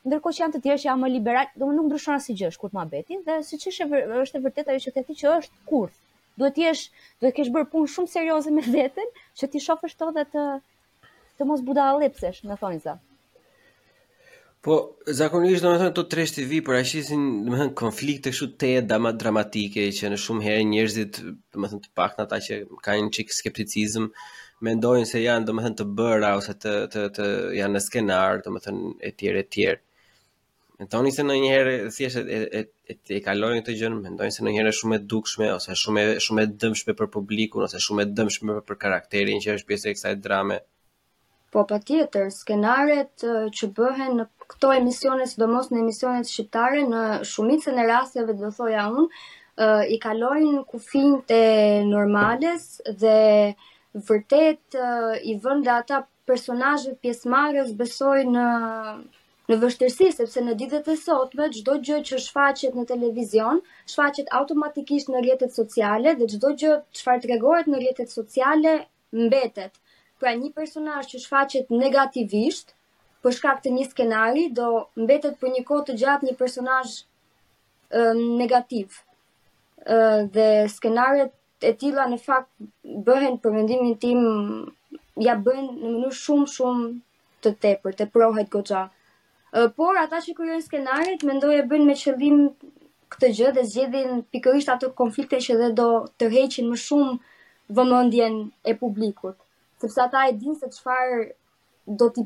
[0.08, 2.74] ndërkohë që janë të tjerë që janë më liberal, domethënë nuk ndryshon asgjë gjësh kur
[2.74, 5.98] të mohbetin dhe siç është është vërtet ajo që ti që është kurth.
[6.42, 6.84] Duhet të jesh,
[7.22, 10.48] duhet të kesh bërë punë shumë serioze me veten që ti shofësh to dhe të
[11.38, 12.98] të mos budallëpsesh, më thonë za.
[14.64, 14.76] Po,
[15.20, 18.70] zakonisht, do më thënë, të treshti vi, për ashtisin, do më thënë, konflikte shu e
[18.92, 22.60] dama dramatike, që në shumë herë njerëzit, do më thënë, të pak në ata që
[22.86, 24.06] ka një qik skepticizm,
[24.64, 27.26] mendojnë se janë, do më thënë, të bëra, ose të, të, të
[27.58, 29.84] janë në skenar, do më thënë, e tjerë, e tjerë.
[30.80, 34.48] Në toni se në njëherë, thjeshtë, e, e, e, e, kalojnë këtë gjënë, mendojnë se
[34.48, 38.08] në njëherë shumë e dukshme, ose shumë e, shumë e dëmshme për publikun, ose shumë
[38.08, 40.64] e dëmshme për karakterin që është pjesë e kësaj drame.
[40.64, 40.73] Mm
[41.54, 43.24] Po pa tjetër, skenaret
[43.58, 44.24] që bëhen në
[44.56, 49.20] këto emisione, së mos në emisionet shqiptare, në shumicën e rasteve, dhe thoja unë,
[49.96, 51.38] i kalojnë kufin të
[51.90, 52.66] normales
[53.04, 53.14] dhe
[54.08, 54.80] vërtet
[55.32, 56.00] i vënda ata
[56.32, 58.48] personajët pjesmarës besoj në
[59.52, 63.60] në vështirësi, sepse në ditët e sotme, gjdo gjë që shfaqet në televizion,
[63.94, 68.78] shfaqet automatikisht në rjetet sociale, dhe gjdo gjë që farë të regohet në rjetet sociale,
[69.28, 69.76] mbetet.
[70.24, 72.70] Pra një personazh që shfaqet negativisht
[73.26, 74.68] për shkak të një skenari do
[75.04, 76.94] mbetet për një kohë të gjatë një personazh
[78.44, 79.02] negativ.
[79.96, 82.54] Ë dhe skenaret e tilla në fakt
[83.10, 84.24] bëhen për mendimin tim
[85.28, 86.88] ja bëjnë në mënyrë shumë shumë
[87.44, 88.86] të tepër, të prohet goxha.
[89.80, 92.40] Por ata që kryojnë skenaret mendoj e bëjnë me qëllim
[93.16, 97.18] këtë gjë dhe zgjedhin pikërisht ato konflikte që dhe do tërheqin më shumë
[97.76, 99.36] vëmendjen e publikut
[99.84, 101.24] sepse ata e dinë se çfarë
[102.00, 102.24] do ti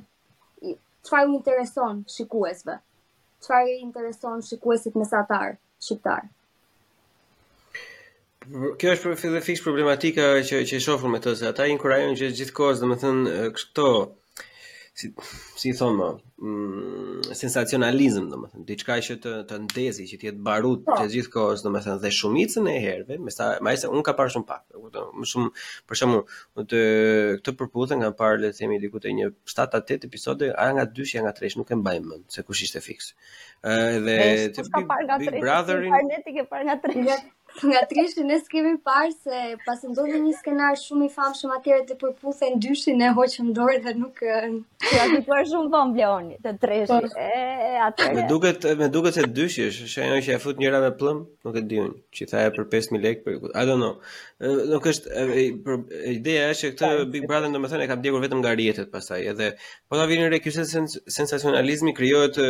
[1.07, 2.77] çfarë u intereson shikuesve.
[3.45, 6.25] Çfarë i intereson shikuesit mesatar shqiptar.
[8.79, 12.79] Kjo është për problematika që që e shohur me të se ata inkurajojnë që gjithkohës,
[12.83, 13.87] domethënë këto
[14.97, 15.11] si
[15.61, 16.05] si thonë më,
[16.41, 21.09] mm, sensacionalizëm domethënë, diçka që të të ndezi që të jetë barut që po.
[21.15, 24.63] gjithkohës domethënë dhe shumicën e herëve, me sa më se un ka parë shumë pak
[24.87, 25.13] kupton.
[25.19, 25.51] Më shumë
[25.89, 26.37] për shembull,
[26.71, 26.81] të
[27.45, 30.87] këtë përputhje nga parë le të themi diku te një 7 8 episode, ara nga
[31.01, 33.11] 2 ja nga 3 nuk e mbaj mend se kush ishte fiks.
[33.63, 34.17] Ëh dhe
[34.55, 34.87] ti Big,
[35.25, 35.95] big Brotherin.
[35.99, 37.17] Ai ne ti ke parë nga 3
[37.69, 41.79] nga trishë ne s'kemi parë se pas ndodhë një skenar shumë i famë shumë atyre
[41.91, 44.19] të përputhe në dyshi hoqë hoqëm dorë dhe nuk...
[44.23, 47.23] Ja, ti përë shumë famë bleoni të trishë, po.
[47.23, 48.15] e, atyre...
[48.19, 51.65] Me duket, me duket se dyshi është, që e fut njëra me plëmë, nuk e
[51.71, 53.97] dyun, që i thaja për 5.000 lekë, për, I don't know.
[54.75, 55.17] Nuk është,
[55.65, 55.83] për,
[56.17, 58.91] ideja është që këtë Big Brother në më thënë e kam djekur vetëm nga rjetët
[58.93, 59.53] pasaj, edhe
[59.87, 62.43] po ta vini re kjo sens sensacionalizmi kryojët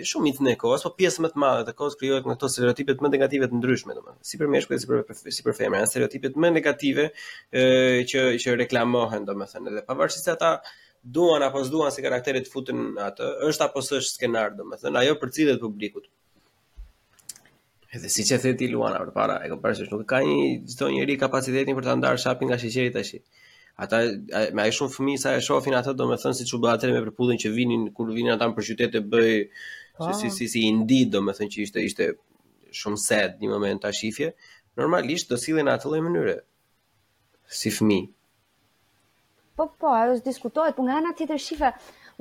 [0.00, 3.02] shumë mit në kohë, po pjesë më të madhe të kohës krijohet nga ato stereotipet
[3.04, 6.38] më negative të ndryshme, domethënë, si për meshkuj, si për si për femra, janë stereotipet
[6.40, 7.64] më negative e,
[8.08, 10.54] që që reklamohen, domethënë, edhe pavarësisht ata
[11.02, 15.62] duan apo s'duan si karakteret futen atë, është apo s'është skenar, domethënë, ajo për cilët
[15.66, 16.08] publikut.
[17.92, 20.38] Edhe siç e the ti Luana përpara, e kuptoj se nuk ka një
[20.72, 23.18] çdo njerëz kapacitetin për ta ndarë shapin nga sheqeri tash.
[23.82, 23.98] Ata
[24.56, 27.40] me ai shumë fëmijë sa e shohin atë, domethënë siç u bë atë me përputhjen
[27.44, 29.34] që vinin kur vinin ata në për qytet e bëj
[30.04, 30.12] Aha.
[30.14, 32.08] si si si, si indeed do të thënë që ishte ishte
[32.80, 34.32] shumë sad një moment ta shifje.
[34.80, 36.36] Normalisht do sillen atë lloj mënyre
[37.60, 38.06] si fëmijë.
[39.56, 41.70] Po po, ajo diskutohet, por nga ana tjetër shifa,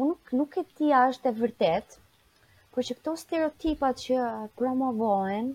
[0.04, 1.96] unë nuk nuk e di a është e vërtet,
[2.72, 4.18] por që këto stereotipat që
[4.60, 5.54] promovohen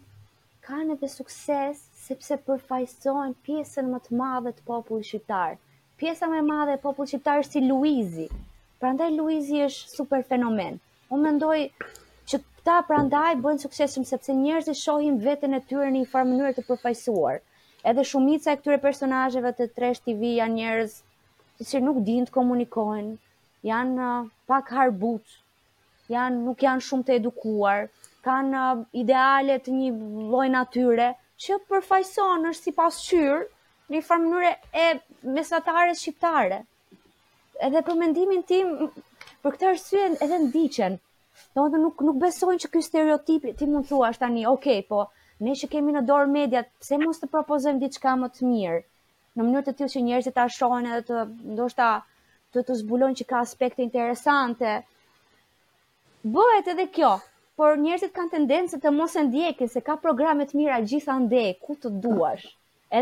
[0.67, 5.59] kanë edhe sukses sepse përfaqësojnë pjesën më të madhe të popullit shqiptar.
[6.01, 8.27] Pjesa më e madhe e popullit shqiptar si Luizi.
[8.81, 10.81] Prandaj Luizi është super fenomen.
[11.15, 11.59] Unë mendoj
[12.66, 16.62] këta prandaj bëjnë suksesëm sepse njerëzit shohin veten e tyre në një farë mënyrë të
[16.70, 17.37] përfaqësuar.
[17.90, 20.96] Edhe shumica e këtyre personazheve të trash TV janë njerëz
[21.70, 23.12] që nuk din të komunikojnë,
[23.70, 25.37] janë uh, pak harbut,
[26.11, 27.87] janë nuk janë shumë të edukuar,
[28.26, 29.94] kanë uh, ideale të një
[30.35, 31.12] lloj natyre
[31.46, 34.52] që përfaqësohen është si pasqyrë në një farë mënyrë
[34.88, 34.90] e
[35.38, 36.64] mesatare shqiptare.
[37.68, 40.98] Edhe për mendimin tim për këtë arsye edhe ndiqen
[41.57, 45.01] Do të nuk nuk besojnë që ky stereotip ti mund thua tani, ok, po
[45.46, 48.79] ne që kemi në dorë mediat, pse mos të propozojmë diçka më të mirë?
[49.38, 51.25] Në mënyrë të tillë që njerëzit ta shohin edhe të
[51.59, 51.88] ndoshta
[52.57, 54.72] të të zbulojnë që ka aspekte interesante.
[56.38, 57.11] Bëhet edhe kjo,
[57.62, 61.77] por njerëzit kanë tendencë të mos e ndjekin se ka programe të mira gjithandej ku
[61.83, 62.46] të duash.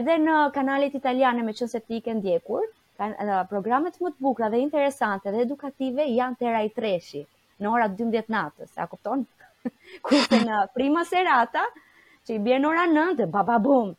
[0.00, 2.66] Edhe në kanalet italiane me qënë se ti i ke ndjekur,
[2.98, 7.26] kanë, programet më të bukra dhe interesante dhe edukative janë të rajtreshi
[7.62, 9.24] në ora 12 natës, a kupton?
[10.04, 11.64] Kurse në prima serata,
[12.26, 13.92] që i bjerë në ora 9, dhe baba bum,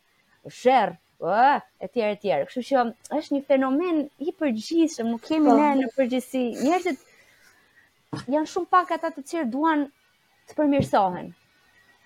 [0.60, 2.86] shër, e tjerë, e Kështu që
[3.20, 5.56] është një fenomen i përgjithshëm, nuk kemi po.
[5.62, 6.44] ne në përgjithsi.
[6.60, 9.86] Njerëzit janë shumë pak ata të cilët duan
[10.50, 11.32] të përmirësohen.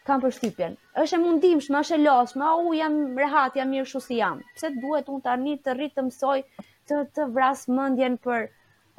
[0.08, 0.78] Kam përshtypjen.
[1.02, 4.40] Është e mundimshme, është e lodhshme, au jam rehat, jam mirë kështu si jam.
[4.58, 6.44] Pse duhet unë tani të rritem soi
[6.90, 8.48] të të vras mendjen për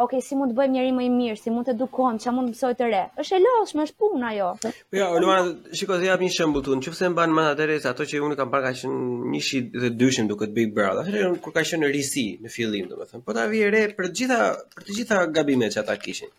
[0.01, 2.49] ok, si mund të bëjmë njëri më i mirë, si mund të edukojmë, çfarë mund
[2.49, 3.01] të mësoj të re.
[3.21, 4.47] Është e lodhshme, është punë ajo.
[4.63, 6.77] Po jo, ja, Luana, shikoj se jap një shembull tu.
[6.79, 10.31] Nëse mban mend atë rreth ato që unë kam parë ka qenë shi dhe dyshim
[10.31, 11.05] duke të Big Brother.
[11.45, 14.41] kur ka qenë risi në fillim, domethënë, po ta vi re për të gjitha
[14.77, 16.33] për të gjitha gabimet që ata kishin.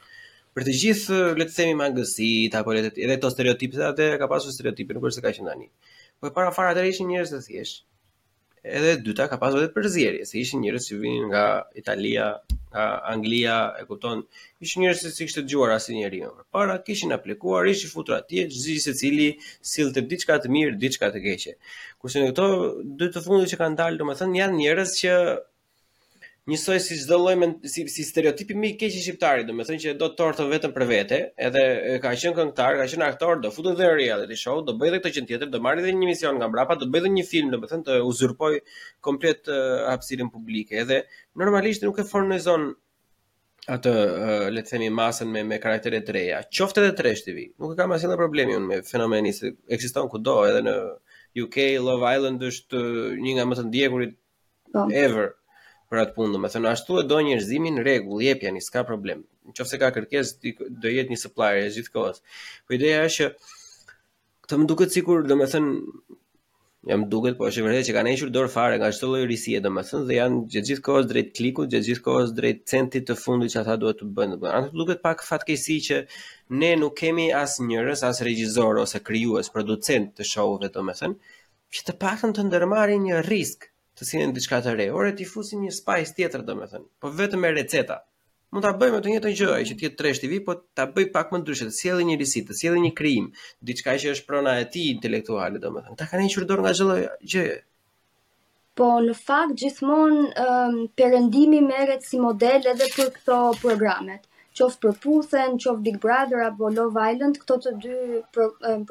[0.56, 4.52] Për të gjithë, le të themi mangësit apo të edhe to stereotipet atë ka pasur
[4.52, 5.70] stereotipe, nuk është se ka qenë tani.
[6.20, 7.91] Po para fara ishin njerëz të thjeshtë
[8.64, 11.44] edhe dyta ka pasur edhe përzierje, se ishin njerëz që vinin nga
[11.82, 12.26] Italia,
[12.74, 14.22] nga Anglia, e kupton,
[14.66, 18.46] ishin njerëz që si kishte dëgjuar asnjë njeriu më para, kishin aplikuar, ishin futur atje,
[18.52, 19.30] çdo secili
[19.74, 21.56] sillte diçka të mirë, diçka të keqe.
[22.02, 22.48] Kurse në këto
[23.02, 25.16] dy të fundit që kanë dalë, domethënë janë njerëz që
[26.50, 27.36] njësoj si çdo lloj
[27.70, 30.86] si, si stereotipi më i keq i shqiptarit, domethënë që do të torto vetëm për
[30.90, 31.64] vete, edhe
[32.02, 35.14] ka qenë këngëtar, ka qenë aktor, do futet në reality show, do bëj edhe këtë
[35.20, 37.86] gjë tjetër, do marr edhe një emision nga mbrapa, do bëj edhe një film, domethënë
[37.92, 38.58] të uzurpoj
[39.06, 39.52] komplet
[39.92, 40.80] hapësirën uh, publike.
[40.82, 41.04] Edhe
[41.42, 42.72] normalisht nuk e fornizon
[43.76, 46.40] atë uh, le të themi masën me me karaktere të reja.
[46.50, 50.40] Qoftë edhe trash TV, nuk e kam asnjë problemi unë me fenomenin se ekziston kudo,
[50.50, 50.74] edhe në
[51.46, 52.82] UK Love Island është
[53.22, 54.18] një nga më të ndjekurit
[54.74, 54.88] po.
[55.04, 55.30] ever
[55.92, 59.26] për atë punë, thënë, ashtu e do njerëzimin rregull, jepja një, s'ka problem.
[59.52, 60.54] Nëse ka kërkesë
[60.86, 62.22] do jetë një supplier e gjithkohës.
[62.68, 63.28] Po ideja është që
[64.46, 65.74] këtë më duket sikur thënë,
[66.92, 70.08] jam duket po është vërtet që kanë hequr dorë fare nga çdo lloj risie domethënë
[70.12, 70.40] dhe janë
[70.70, 74.40] gjithë kohës drejt klikut, gjithë kohës drejt centit të fundit që ata duhet të bëjnë.
[74.40, 76.00] të duket pak fatkeqësi që
[76.64, 81.36] ne nuk kemi as njerëz as regjisor ose krijues, producent të domethënë
[81.76, 83.70] që të paktën të ndërmarrin një risk
[84.02, 84.88] të si janë diçka të re.
[84.98, 88.00] Ore ti fusin një spice tjetër domethënë, po vetëm me receta.
[88.52, 91.30] Mund ta bëjmë të njëjtën gjë, që ti të trash TV, po ta bëj pak
[91.32, 93.30] më ndryshe, të sjellë një lisi, të sjellë një krim,
[93.70, 95.96] diçka që është prona e ti intelektuale domethënë.
[96.02, 96.98] Ta kanë hequr dorë nga çdo
[97.34, 97.46] gjë.
[98.80, 104.28] Po në fakt gjithmonë um, perëndimi merret si model edhe për këto programet
[104.60, 108.20] qoftë për Puthen, qoftë Big Brother apo Love Island, këto të dy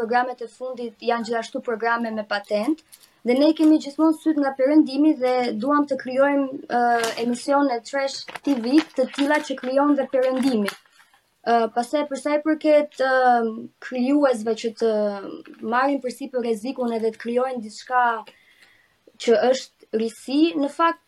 [0.01, 2.81] programet e fundit janë gjithashtu programe me patent,
[3.29, 8.79] dhe ne kemi gjithmonë syt nga perëndimi dhe duam të krijojmë uh, emisione trash TV
[8.97, 10.71] të tilla që krijon dhe perëndimi.
[10.71, 13.47] Uh, pas për sa i përket uh,
[13.87, 14.93] krijuesve që të
[15.75, 18.05] marrin përsipër rrezikun edhe të krijojnë diçka
[19.21, 21.05] që është risi, në fakt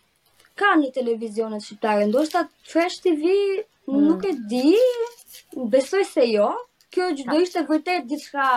[0.60, 3.28] ka një televizionet shqiptare, ndoshta Trash TV
[3.88, 4.00] mm.
[4.08, 4.72] nuk e di,
[5.72, 6.50] besoj se jo,
[6.92, 8.48] kjo do ishte vërtet diçka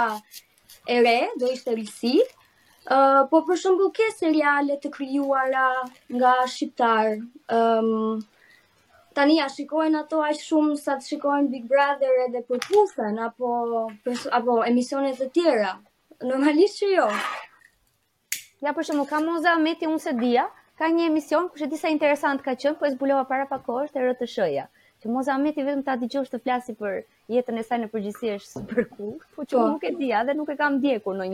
[0.92, 2.18] e re, do ishte risi,
[3.30, 5.62] Po për shumë ke seriale të kryuara
[6.18, 7.16] nga shqiptarë.
[7.60, 7.88] Um,
[9.20, 13.56] tani a shikojnë ato ashtë shumë sa të shikojnë Big Brother edhe për pusën, apo,
[14.40, 15.72] apo emisionet dhe tjera.
[16.34, 17.08] Normalisht që jo.
[18.68, 20.46] Ja, për shumë, ka moza me ti unë se dhja,
[20.82, 24.02] ka një emision, kështë disa interesant ka qënë, po e zbulova para pa kohë është
[24.02, 24.68] e rëtë shëja.
[25.02, 27.02] Që moza me ti vetëm të ati që është të flasi për
[27.40, 29.66] jetën e saj në përgjësi është super cool, po që po.
[29.74, 31.32] nuk e dhja dhe nuk e kam dhjekur në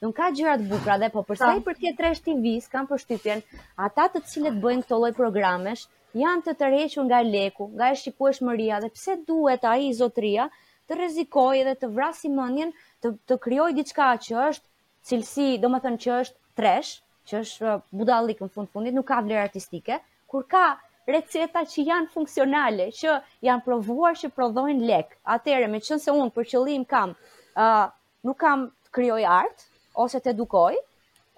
[0.00, 3.42] Nuk ka gjëra të bukura dhe po për sa i përket tresh vis, kam përshtypjen
[3.86, 5.82] ata të cilët bëjnë këto lloj programesh
[6.20, 10.46] janë të tërhequr nga leku, nga e shikueshmëria dhe pse duhet ai zotria
[10.88, 12.72] të rrezikojë dhe të vrasë mendjen,
[13.02, 14.66] të të krijojë diçka që është
[15.10, 16.94] cilësi, domethënë që është trash,
[17.28, 20.00] që është uh, budallik në fund fundit, nuk ka vlerë artistike,
[20.32, 20.64] kur ka
[21.12, 23.18] receta që janë funksionale, që
[23.50, 25.12] janë provuar që prodhojnë lek.
[25.36, 27.12] Atëherë, meqense unë për qëllim kam,
[27.54, 27.86] ë, uh,
[28.30, 29.64] nuk kam krijoj art,
[30.04, 30.76] ose të edukoj,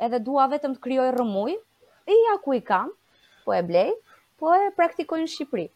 [0.06, 1.54] edhe dua vetëm të kryoj rëmuj,
[2.14, 2.90] i ja ku i kam,
[3.44, 3.92] po e blej,
[4.40, 5.66] po e praktikoj në Shqipëri.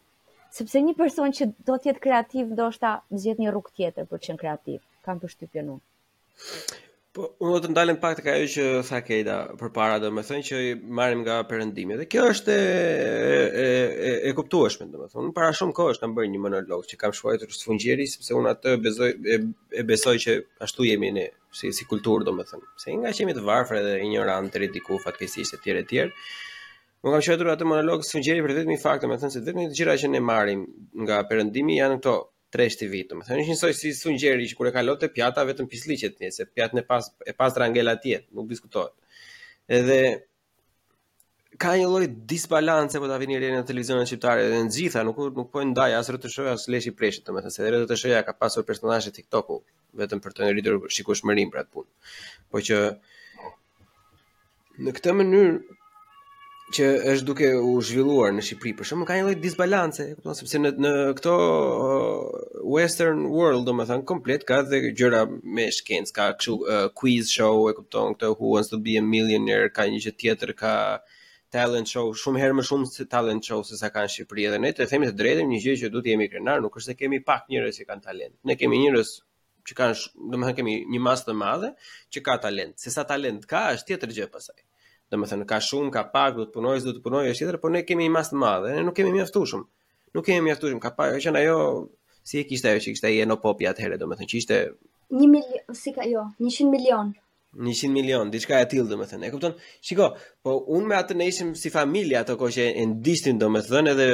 [0.59, 4.25] Sepse një person që do tjetë kreativ, do shta ta zjetë një rukë tjetër për
[4.27, 5.67] që në kreativ, kam për shtypje
[7.17, 9.29] Po, unë do të ndalem pak tek ajo që tha për
[9.61, 11.97] përpara, do të thënë që i marrim nga perëndimi.
[12.03, 15.07] Dhe kjo është e e e, e kuptueshme, do
[15.39, 18.53] Para shumë kohë është kam bërë një monolog që kam shkruar të fundjeri, sepse unë
[18.53, 19.39] atë besoj e,
[19.81, 20.37] e besoj që
[20.69, 21.25] ashtu jemi ne
[21.57, 22.71] si si kulturë, do të thënë.
[22.85, 26.13] Se nga që jemi të varfër dhe ignorant deri diku fatkeqësisht e tjerë e tjere,
[27.07, 30.09] Unë kam shkruar atë monolog të fundjeri për vetëm një fakt, do se vetëm që
[30.13, 30.67] ne marrim
[31.07, 32.15] nga perëndimi janë ato
[32.57, 33.11] tresht i vit.
[33.11, 36.47] Domethënë është soi si Sungjeri që kur e kalon te pjata vetëm pisliqet një se
[36.57, 38.95] pjatën e pas e pas Rangela atje, nuk diskutohet.
[39.79, 39.99] Edhe
[41.63, 45.21] ka një lloj disbalance po ta vini rënë në televizionin shqiptar edhe në gjitha, nuk
[45.39, 49.13] nuk po ndaj as RTSH as Leshi Preshi, domethënë se edhe RTSH ka pasur personazhe
[49.17, 49.61] TikToku
[50.03, 51.91] vetëm për të ngritur shikueshmërinë për atë punë.
[52.53, 52.81] Po që
[54.85, 55.55] në këtë mënyrë
[56.75, 60.35] që është duke u zhvilluar në Shqipëri për shkak ka një lloj disbalance, e kupton,
[60.35, 60.91] sepse në në
[61.21, 62.41] këto uh,
[62.75, 67.77] western world, domethënë, komplet ka dhe gjëra me shkencë, ka kështu uh, quiz show, e
[67.79, 70.75] kupton, këto who wants to be a millionaire, ka një gjë tjetër, ka
[71.55, 74.75] talent show, shumë herë më shumë se talent show se sa kanë Shqipëri edhe ne,
[74.75, 77.47] të themi të drejtën një gjë që duhet jemi krenar, nuk është se kemi pak
[77.53, 78.35] njerëz që kanë talent.
[78.43, 79.15] Ne kemi njerëz
[79.71, 80.03] që kanë,
[80.35, 81.71] domethënë kemi një masë të madhe
[82.11, 82.75] që ka talent.
[82.83, 84.66] Se sa talent ka është tjetër gjë pasaj.
[85.11, 87.59] Do më thënë ka shumë, ka pak, do të punoj, do të punojë është tjetër,
[87.63, 89.63] por ne kemi një mas të madhe, ne nuk kemi mjaftueshëm.
[90.17, 91.59] Nuk kemi mjaftueshëm, ka pak, që ajo
[92.27, 94.59] si e kishte ajo, që kishte ajo enopopi atëherë, do të thënë që ishte
[95.15, 97.13] 1 milion, si ka jo, 100 milion.
[97.57, 99.29] 100 milion, diçka e tillë domethënë.
[99.29, 99.55] E kupton?
[99.89, 100.09] Shiko,
[100.45, 104.09] po unë me atë ne ishim si familja ato kohë që e ndistin domethënë edhe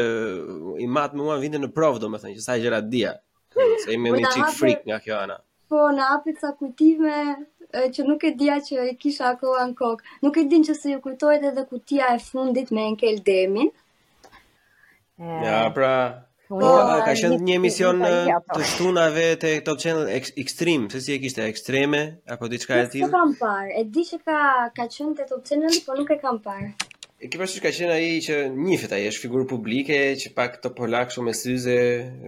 [0.84, 3.14] i mat me mua vinte në provë domethënë, që sa gjëra dia.
[3.86, 5.38] Se i me po një çik frik nga kjo ana.
[5.72, 7.16] Po na hapi ca kujtime,
[7.72, 10.16] që nuk e dija që e kisha akoha në kokë.
[10.26, 13.70] Nuk e din që se ju kujtojt edhe kutia e fundit me Enkel Demin.
[15.22, 15.92] Ja, pra,
[16.48, 16.70] Po, po
[17.06, 21.44] ka qenë një emision një të shtunave të Top Channel Extreme, se si e kishte
[21.48, 22.02] ekstreme
[22.34, 23.08] apo diçka e tillë.
[23.10, 23.72] Nuk kam parë.
[23.80, 24.40] E di që ka
[24.76, 26.70] ka qenë te Top Channel, por nuk e kam parë.
[27.22, 31.14] E ke ka qenë ai që njihet ai, është figurë publike që pak të polak
[31.14, 31.76] shumë me syze,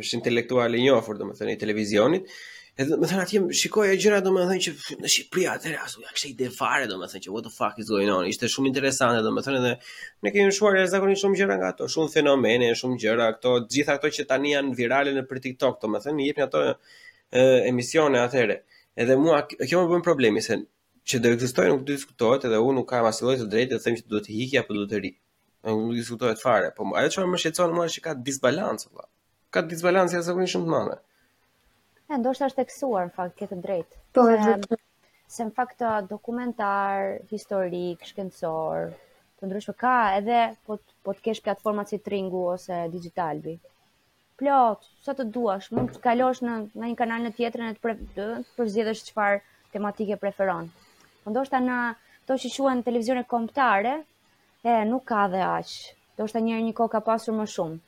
[0.01, 2.31] është intelektual i njohur domethënë i televizionit,
[2.75, 4.71] Edhe më thënë atje shikoj e gjëra domethënë që
[5.03, 8.11] në Shqipëri atëherë asu ja kishte ide fare domethënë që what the fuck is going
[8.15, 8.25] on.
[8.31, 9.71] Ishte shumë interesante domethënë edhe
[10.27, 13.95] ne kemi shuar zakonisht shumë gjëra nga ato, shumë fenomene, shumë gjëra këto, të gjitha
[14.01, 18.59] ato që tani janë virale në për TikTok domethënë, i jepni ato e, emisione atëherë.
[19.07, 20.59] Edhe mua kjo më bën problemi se
[21.13, 24.09] që do ekzistojë nuk diskutohet edhe unë nuk kam asnjë të drejtë të them që
[24.17, 25.15] duhet të hiqja apo duhet të ri.
[25.71, 29.09] Nuk diskutohet fare, po ajo çfarë më shqetëson është që ka disbalancë valla.
[29.55, 31.05] Ka disbalancë zakonisht
[32.05, 33.99] E, ndoshta është teksuar, në fakt, këtë drejtë.
[34.17, 34.81] Po, e se,
[35.37, 38.91] se në fakt, dokumentar, historik, shkendësor,
[39.41, 40.77] të ndryshme ka edhe po
[41.07, 43.55] po të kesh platforma si Tringu ose Digitalbi.
[44.43, 47.83] Plot, sa të duash, mund të kalosh në në një kanal në tjetër e të,
[47.87, 49.41] pre, që farë çfarë
[49.77, 50.69] tematike preferon.
[51.25, 51.81] Po ndoshta në
[52.29, 53.97] to që quhen televizione kombëtare,
[54.71, 55.75] e nuk ka dhe aq.
[56.21, 57.81] Do shta një kohë ka pasur më shumë.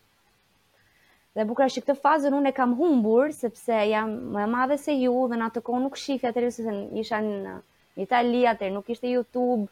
[1.36, 4.94] Dhe bukra që këtë fazën unë e kam humbur, sepse jam më e madhe se
[4.96, 7.56] ju, dhe në atë kohë nuk shifja të rrësë, isha në
[8.04, 9.66] Italia, të nuk ishte YouTube,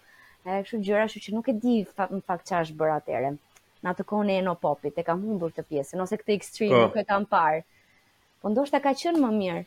[0.45, 3.31] e kështu gjëra, shu që nuk e di në pak qa është bërë atëre.
[3.85, 6.85] Në atë kohë në Eno Popit, e kam humbur të pjesën, ose këtë extreme oh.
[6.91, 7.63] nuk e kam parë.
[8.43, 9.65] Po ndoshta ka qenë më mirë.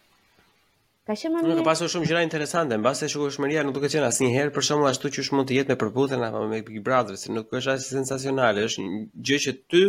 [1.10, 1.60] Ka qenë më mirë.
[1.64, 5.26] Nuk pasoj shumë gjëra interesante, mbase shikueshmëria nuk duket qenë asnjëherë për shembull ashtu që
[5.34, 8.86] mund të jetë me përputhen apo me Big Brother, se nuk është as sensacionale, është
[8.86, 9.84] një gjë që ty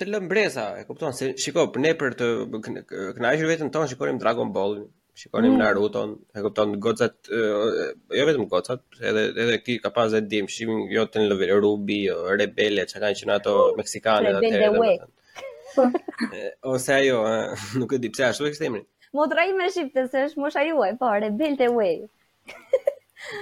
[0.00, 2.28] të lëm breza, e kupton se shiko, për ne për të
[2.64, 4.78] kënaqur veten ton shikonim Dragon Ball,
[5.20, 5.60] shikonim mm.
[5.62, 6.02] Naruto,
[6.34, 7.80] e kupton gocat, uh,
[8.16, 11.98] jo vetëm gocat, edhe edhe këti ka pas edhe dim, shikim jo të lëvë Ruby,
[12.08, 14.94] jo, Rebelle, çka kanë qenë ato meksikane atë.
[15.70, 15.84] Po.
[16.72, 17.20] Ose ajo,
[17.80, 18.86] nuk e di pse ashtu e kishte emrin.
[19.14, 22.08] Mo të rajmë në shqipë të sesh, mo shajua po, e wave.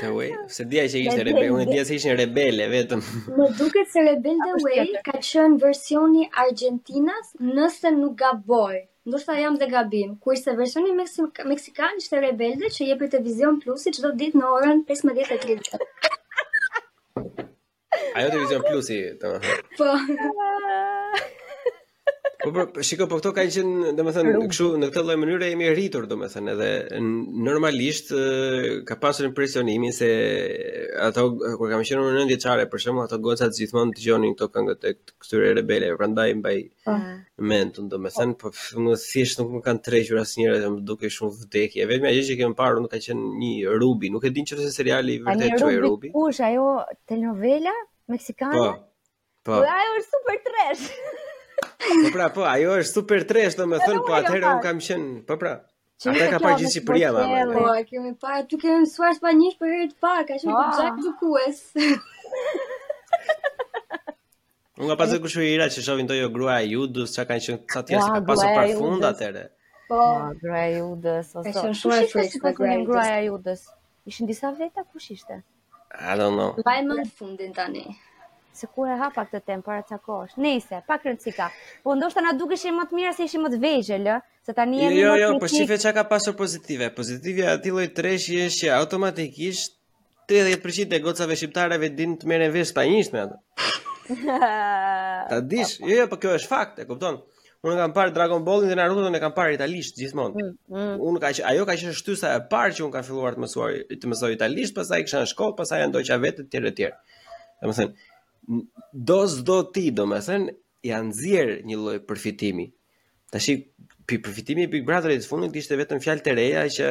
[0.01, 3.03] The Way, se dija që ishte rebel, unë dija se rebele vetëm.
[3.39, 8.81] Më duket se Rebel The Way ka qenë versioni Argentinas nëse nuk gaboj.
[9.09, 13.61] Ndoshta jam dhe gabim, ku ishte versioni Meksika, Meksikan ishte rebelde që për të vizion
[13.65, 15.73] plusi që do ditë në orën 15.30.
[17.19, 19.59] Ajo të vizion plusi, të më.
[19.79, 19.93] Po.
[22.45, 25.73] Po, po, po shiko po këto kanë qenë domethënë kështu në këtë lloj mënyre jemi
[25.75, 26.99] rritur domethënë edhe
[27.49, 28.13] normalisht
[28.87, 30.11] ka pasur impresionimin se
[31.09, 34.87] ato kur kam qenë në 9 vjeçare për shembull ato gocat gjithmonë dëgjonin këto këngët
[34.87, 36.55] e këtyre rebelëve prandaj mbaj
[36.87, 36.95] po.
[37.53, 38.53] mendun, domethënë po
[38.87, 42.37] më thjesht nuk më kanë trequr asnjëra dhe më dukej shumë vdekje vetëm ajo që
[42.45, 45.59] kemi parë nuk ka qenë një Rubi nuk e din çfarë se seriali i vërtet
[45.65, 46.71] çoi Rubi kush ajo
[47.03, 47.75] telenovela
[48.15, 48.69] meksikane po
[49.43, 50.87] po ajo është super trash
[51.79, 55.21] Po pra, po, ajo është super trash, do të thonë, po atëherë un kam qenë,
[55.29, 55.53] po pra.
[56.11, 57.27] Ata ka parë gjithë Shqipëria, ma.
[57.55, 60.57] Po, a kemi parë, tu kemi mësuar spanjish për po herë të parë, ka qenë
[60.57, 60.97] gjithë ah.
[61.05, 61.61] dukues.
[64.79, 67.63] Unë nga pasë kushu i ira që shovin tojo grua e judës, që kanë qenë
[67.77, 68.19] sa tja se po.
[68.19, 69.45] ka pasë par fund atëre.
[69.89, 70.03] Po,
[70.43, 71.47] grua e judës, oso.
[71.47, 72.11] Ka qenë shumë e
[72.91, 73.65] grua e judës.
[73.69, 75.41] Grua Ishin disa veta, kush ishte?
[75.95, 76.57] I don't know.
[76.67, 77.87] Vaj më tani.
[78.57, 80.37] Se ku e ha këtë temë para ca kohësh.
[80.41, 81.49] Nice, pa kërcika.
[81.85, 84.19] Po ndoshta na dukeshin më të mira se ishim më të vegjël, ë,
[84.49, 85.23] se tani jemi jo, më kritik.
[85.23, 86.91] Jo, jo, po shifë çka ka pasur pozitive.
[86.99, 89.77] Pozitivja e atij lloj treshi është që automatikisht
[90.33, 93.41] 30% e gocave shqiptareve dinë të merren vesh pa njësh me atë.
[94.19, 97.23] Ta dish, jo, jo, po kjo është fakt, e kupton?
[97.67, 100.39] Unë kam parë Dragon Ballin dhe Naruto-n e kam parë italisht gjithmonë.
[100.39, 100.93] Mm, mm.
[101.11, 103.71] Unë ka ajo ka qenë shtysa e parë që unë kam filluar të mësoj
[104.03, 107.19] të mësoj italisht, pastaj kisha në shkollë, pastaj ndoqja vetë të tjerë të tjerë.
[107.65, 107.97] Domethënë,
[109.11, 110.55] do s'do ti do me thënë
[110.89, 112.67] janë zjerë një lojë përfitimi
[113.33, 116.61] të shikë për përfitimi i Big Brother i të fundit ishte vetëm fjalë të reja
[116.77, 116.87] që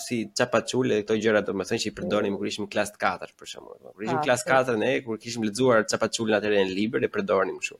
[0.00, 3.74] si çapaçule këto gjëra domethënë që i përdornim kur ishim klas 4 për shemb.
[3.84, 4.78] Kur ishim ah, klas 4 po.
[4.82, 7.76] ne kur kishim lexuar çapaçulën atë në libër e përdornim kështu.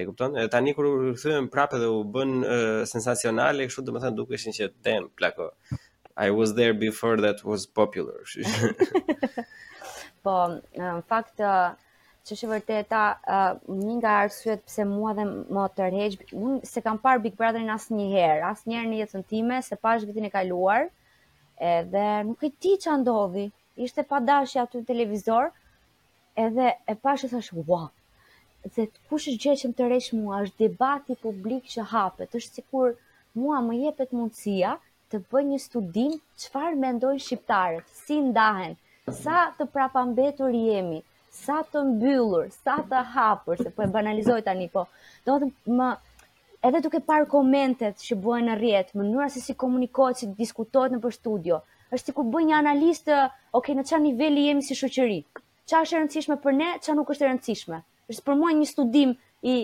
[0.00, 0.38] E kupton?
[0.40, 0.88] Edhe tani kur
[1.18, 5.50] kthehen prapë dhe u bën uh, sensacionale kështu domethënë dukeshin që ten plako.
[6.16, 8.24] I was there before that was popular.
[10.24, 10.36] po,
[10.78, 11.76] në fakt uh,
[12.28, 15.24] që shë vërteta uh, një nga arsyet pse mua dhe
[15.56, 19.24] më tërheq, unë se kam parë Big Brotherin asë një herë, asë njerë një jetën
[19.30, 20.84] time, se pa shkëtin e kaluar,
[21.70, 23.46] edhe nuk e ti që ndodhi,
[23.86, 25.48] ishte pa dashi aty në televizor,
[26.44, 27.88] edhe e pa shë thash, wow,
[28.74, 32.94] dhe kush është gjë që më tërheq mua, është debati publik që hapet, është sikur
[33.40, 34.76] mua më jepet mundësia
[35.10, 38.76] të bëj një studim qëfar me ndojnë shqiptarët, si ndahen,
[39.22, 41.00] sa të prapambetur jemi,
[41.44, 44.84] sa të mbyllur, sa të hapur, se po e banalizoj tani, po
[45.28, 45.90] do të më
[46.68, 51.16] edhe duke parë komentet që bëhen në rrjet, mënyra se si komunikohet, si diskutohet nëpër
[51.16, 51.62] studio,
[51.96, 53.08] është sikur bën një analist,
[53.58, 55.20] ok, në çfarë niveli jemi si shoqëri?
[55.70, 57.80] Çfarë është e rëndësishme për ne, çfarë nuk është e rëndësishme?
[58.12, 59.16] Është për mua një studim
[59.54, 59.60] i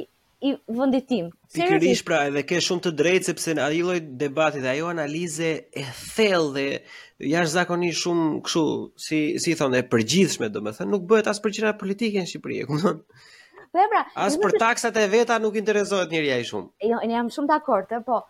[0.47, 1.31] i vënditim.
[1.55, 5.49] Pikërish pra edhe ke shumë të drejtë sepse në ajo lloj debati dhe ajo analize
[5.71, 6.67] e thellë dhe
[7.33, 8.65] jashtëzakonisht shumë kështu
[9.07, 12.69] si si thonë e përgjithshme domethënë nuk bëhet as për gjëra politike në Shqipëri, e
[12.71, 13.01] kupton?
[13.77, 14.61] Dhe pra, as për të...
[14.65, 16.71] taksat e veta nuk interesohet njeriu ai shumë.
[16.91, 18.21] Jo, ne jam shumë dakord, po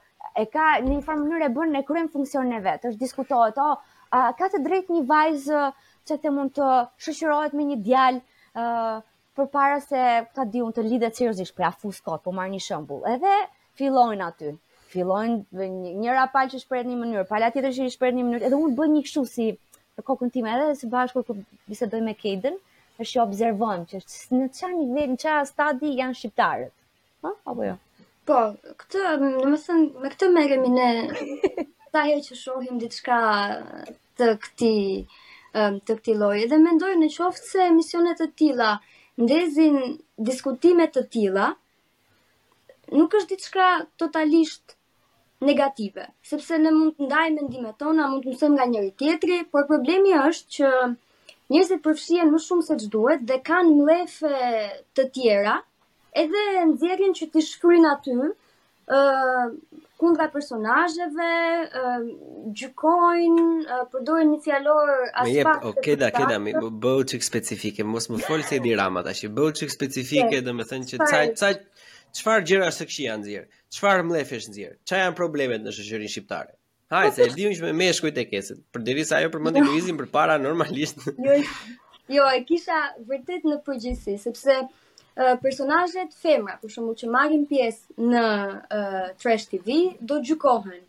[0.42, 2.86] e ka në një farë mënyrë e bën ne kryen funksionin e vet.
[2.90, 5.64] Është diskutohet, oh, ka të drejtë një vajzë
[6.08, 6.70] që të mund të
[7.08, 8.22] shoqërohet me një djalë,
[8.60, 8.68] ë
[9.36, 10.02] për para se
[10.34, 13.02] ka di unë të lidet seriosisht për afus kot, po marrë një shëmbull.
[13.12, 13.32] Edhe
[13.80, 14.52] fillojnë aty,
[14.94, 15.66] fillojnë
[16.00, 18.88] njëra palë që shpërët një mënyrë, palë tjetër që shpërët një mënyrë, edhe unë bëj
[18.94, 19.48] një këshu si
[19.98, 22.56] për kokën time, edhe se bashkur kër bisedoj me Kejden,
[22.96, 24.02] është që observojmë që
[24.38, 26.72] në qa një vetë, në qa stadi janë shqiptarët.
[27.20, 27.28] Ha?
[27.28, 27.76] Po, apo jo?
[28.26, 28.40] Po,
[28.84, 30.90] këtë, në më thënë, me këtë meremi në
[31.94, 33.20] ta herë që shohim diçka
[34.16, 34.74] të këti
[35.56, 38.72] të këti lojë, dhe mendojë në qoftë se emisionet të tila,
[39.24, 39.78] ndezin
[40.28, 41.46] diskutime të tilla,
[43.00, 43.68] nuk është diçka
[44.02, 44.74] totalisht
[45.50, 49.66] negative, sepse ne mund të ndajmë mendimet tona, mund të mësojmë nga njëri tjetri, por
[49.70, 50.70] problemi është që
[51.54, 54.34] njerëzit përfshien më shumë se ç'duhet dhe kanë mlefe
[54.96, 55.56] të tjera,
[56.24, 58.32] edhe nxjerrin që të shkruajnë aty ë
[60.00, 61.26] kundra personazheve,
[62.58, 64.92] gjykojnë, uh, përdorin një fjalor
[65.24, 65.46] aspekt.
[65.46, 69.24] Okej, okay, da, okej, da, më bëu çik specifike, mos më fol se drama tash,
[69.26, 71.56] më bëu çik specifike, domethënë që çaj çaj
[72.16, 73.46] çfarë gjëra së kshi janë nxjer?
[73.76, 74.74] Çfarë mlefesh nxjer?
[74.86, 76.54] Çfarë janë problemet në shoqërinë shqiptare?
[76.92, 78.60] Hajde, se e diun që me meshkujt e kesit.
[78.72, 81.00] Përderisa ajo përmendi Luizin përpara normalisht.
[82.06, 82.76] Jo, jo, e kisha
[83.08, 84.54] vërtet në përgjithësi, sepse
[85.42, 90.82] personazhet femra, për shembull që marrin pjesë në uh, Trash TV, po do gjykohen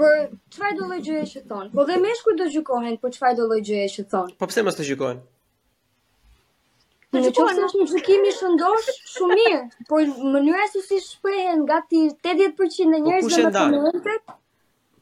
[0.00, 0.24] për
[0.56, 1.68] çfarë do lloj gjëje që thon.
[1.76, 4.32] Po dhe meshkuj do gjykohen për çfarë do lloj gjëje që thon.
[4.40, 5.18] Po pse mos të gjykohen?
[7.16, 7.92] Në qofë se është një po.
[7.94, 13.44] gjukim shëndosh, shumë mirë, por mënyra se si shprehen nga ti 80% e njerës dhe
[13.44, 14.34] në komunitet...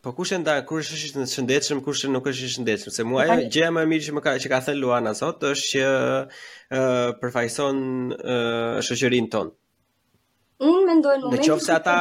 [0.04, 2.92] Po kush e ndaj kur është i shëndetshëm, kush nuk është i shëndetshëm?
[2.96, 5.46] Se mua ajo gjëja më e mirë që më ka që ka thënë Luana sot
[5.48, 7.78] është që uh, përfaqëson
[8.18, 9.54] uh, shoqërinë tonë.
[10.68, 11.54] Unë mendoj në momentin.
[11.56, 11.96] Nëse ata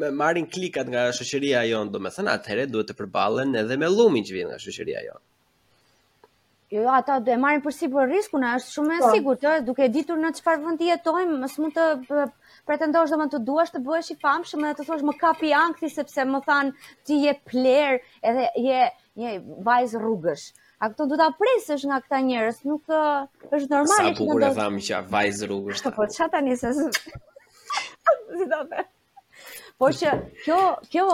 [0.00, 4.38] me marrin klikat nga shoqëria jonë, domethënë atëherë duhet të përballen edhe me llumin që
[4.38, 5.24] vjen nga shoqëria jonë.
[6.76, 9.10] Jo, jo, ata do e marrin përsi për riskun, është shumë e po.
[9.14, 9.60] sigurt, ëh, jo?
[9.70, 12.26] duke ditur në çfarë vendi jetojmë, mos mund të
[12.70, 16.26] pretendosh domun të duash të bëhesh i famshëm dhe të thosh më kapi ankthi sepse
[16.32, 16.72] më than
[17.08, 17.96] ti je pler,
[18.32, 18.82] edhe je
[19.22, 19.32] një
[19.70, 20.44] vajzë rrugësh.
[20.84, 24.12] A këto du ta presësh nga këta njerëz, nuk është normale që të ndodhë.
[24.12, 25.84] Sa bukur e thamë që vajzë rrugësh.
[25.96, 28.84] Po çka tani se si do të
[29.80, 30.12] Po që
[30.44, 30.60] kjo,
[30.92, 31.06] kjo,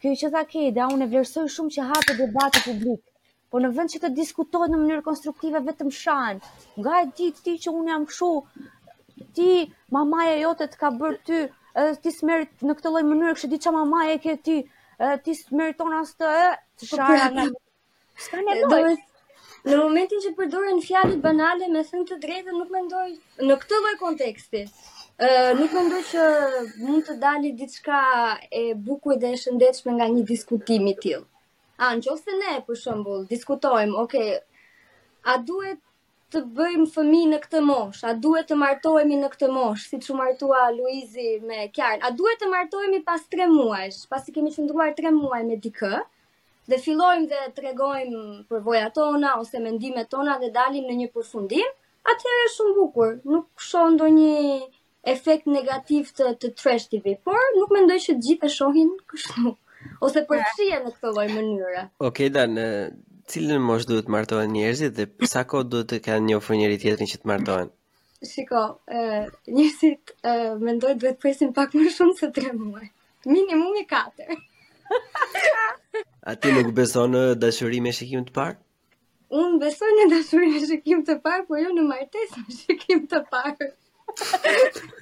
[0.00, 3.04] kjo që tha Keda, unë e vlerësoj shumë që hape debati publik
[3.50, 6.38] po në vend që të diskutojnë në mënyrë konstruktive vetëm shan.
[6.78, 8.28] Nga e di ti që un jam kshu,
[9.36, 9.48] ti
[9.96, 11.40] mamaja jote të ka bërë ty,
[12.02, 14.56] ti smerit në këtë lloj mënyre, kështu di çka mamaja e ke ti,
[15.24, 17.48] ti smeriton as të të po, shara.
[18.16, 18.82] Sa pra, ne do
[19.60, 23.10] Në momentin që përdoren fjalët banale me thënë të drejtë, nuk mendoj
[23.44, 24.62] në këtë lloj konteksti.
[25.20, 25.28] Ë,
[25.58, 26.24] nuk mendoj që
[26.86, 27.98] mund të dalë diçka
[28.48, 31.26] e bukur dhe e shëndetshme nga një diskutim i tillë
[31.80, 34.36] a në qofë se ne, për shëmbull, diskutojmë, oke, okay,
[35.32, 35.78] a duhet
[36.34, 40.16] të bëjmë fëmi në këtë mosh, a duhet të martohemi në këtë mosh, si që
[40.18, 44.92] martua Luizi me Kjarën, a duhet të martohemi pas tre muajsh, pas i kemi qëndruar
[44.98, 46.02] tre muaj me dikë,
[46.70, 48.20] dhe fillojmë dhe të regojmë
[48.52, 51.72] përvoja tona, ose mendime tona dhe dalim në një përfundim,
[52.12, 54.36] atëherë është shumë bukur, nuk shonë do një
[55.14, 59.56] efekt negativ të, të trash TV, por nuk mendoj që gjithë e shohin kështu
[60.04, 61.82] ose përfshihen në këtë lloj mënyre.
[62.00, 62.56] Okej, okay, dan,
[63.32, 66.80] cilën mosh duhet të martohen njerëzit dhe sa kohë duhet të kanë një ofër njëri
[66.84, 67.70] tjetrin që të martohen?
[68.30, 69.24] Shiko, ë
[69.56, 70.34] njerëzit ë
[70.66, 72.88] mendojnë duhet presin pak më shumë se 3 muaj.
[73.28, 74.40] Minimumi 4.
[76.30, 78.58] A ti nuk beson në dashuri me shikim të parë?
[79.40, 83.24] Unë beson në dashuri me shikim të parë, por jo në martesë me shikim të
[83.30, 83.70] parë.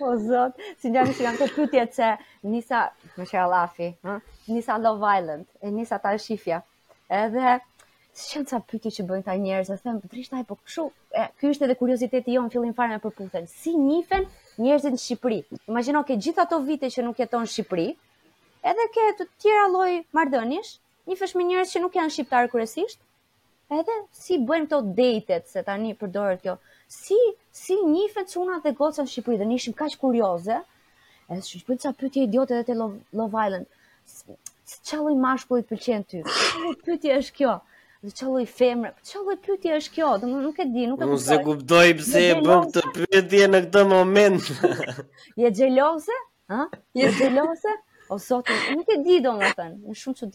[0.00, 2.10] o zot, si janë si janë këto pyetje se
[2.48, 2.84] nisa
[3.16, 4.18] më çfarë llafi, ëh?
[4.52, 6.60] Nisa Love Island, e nisa ta shifja.
[7.10, 7.58] Edhe
[8.14, 10.86] si janë ca pyetje që bëjnë ta njerëz, e them drejt po kshu,
[11.40, 13.46] ky është edhe kurioziteti jon fillim fare me përputhen.
[13.50, 14.26] Si nifen
[14.60, 15.40] njerëzit në Shqipëri?
[15.68, 17.88] Imagjino ke gjithë ato vite që nuk jeton në Shqipëri,
[18.70, 20.76] edhe ke të tjera lloj marrëdhënish,
[21.10, 23.00] nifesh me njerëz që nuk janë shqiptar kryesisht,
[23.74, 26.54] edhe si bëjmë këto datet se tani përdoret kjo
[26.92, 27.14] si
[27.52, 30.58] si nifet çunat dhe goca në Shqipëri dhe nishim kaq kurioze.
[31.32, 33.68] Edhe shumë shpëtë sa pytje idiotet dhe të Love, Love Island.
[34.72, 36.20] Së qëlloj mashkullit po pëlqen ty?
[36.38, 37.52] Së pytje është kjo?
[38.08, 41.06] Dhe që loj femre, që loj pytje është kjo, dhe nuk e di, nuk e
[41.06, 41.16] kuptoj.
[41.16, 44.50] Unë se kuptoj pse e bëm të pytje në këtë moment.
[45.44, 46.18] je xheloze?
[46.52, 46.64] Ha?
[47.00, 47.76] Je xheloze?
[48.12, 50.30] O sotë, nuk e di do më në shumë që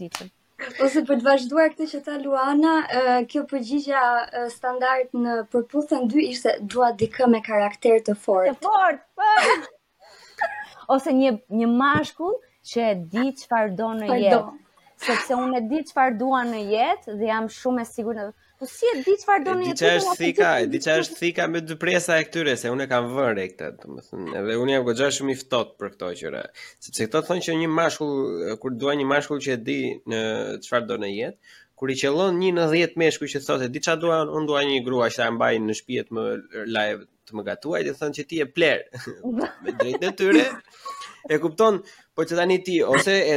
[0.83, 2.69] Ose për të vazhduar këtë që tha Luana,
[3.33, 3.99] kjo përgjigja
[4.53, 8.55] standart në përputhën 2 ishte dua dikë me karakter të fortë.
[8.57, 9.03] Të fortë.
[9.17, 10.47] Po.
[10.97, 12.33] Ose një një mashkull
[12.71, 14.41] që e di çfarë do në jetë.
[15.07, 18.27] Sepse unë e di çfarë dua në jetë dhe jam shumë e sigurt në...
[18.31, 19.73] Në Po si e di çfarë doni ti?
[19.77, 20.45] Ti çfarë është thika?
[20.73, 23.67] Ti çfarë është thika me dy presa e këtyre se unë kam vënë re këtë,
[23.83, 26.41] domethënë, edhe unë jam goxha shumë i ftohtë për këtë gjëre,
[26.87, 28.15] sepse këto thonë që një mashkull
[28.63, 29.77] kur dua një mashkull që e di
[30.09, 30.23] në
[30.65, 34.01] çfarë do në jetë, kur i qellon një në 10 meshkuj që thotë diçka çfarë
[34.07, 36.25] dua, unë dua një grua që ta mbaj në shtëpi të më
[36.73, 38.83] live të më gatuaj, dhe thonë që ti e pler.
[39.61, 40.47] me drejtë detyre.
[41.29, 41.81] E kupton,
[42.17, 43.33] Po që tani ti, ose e,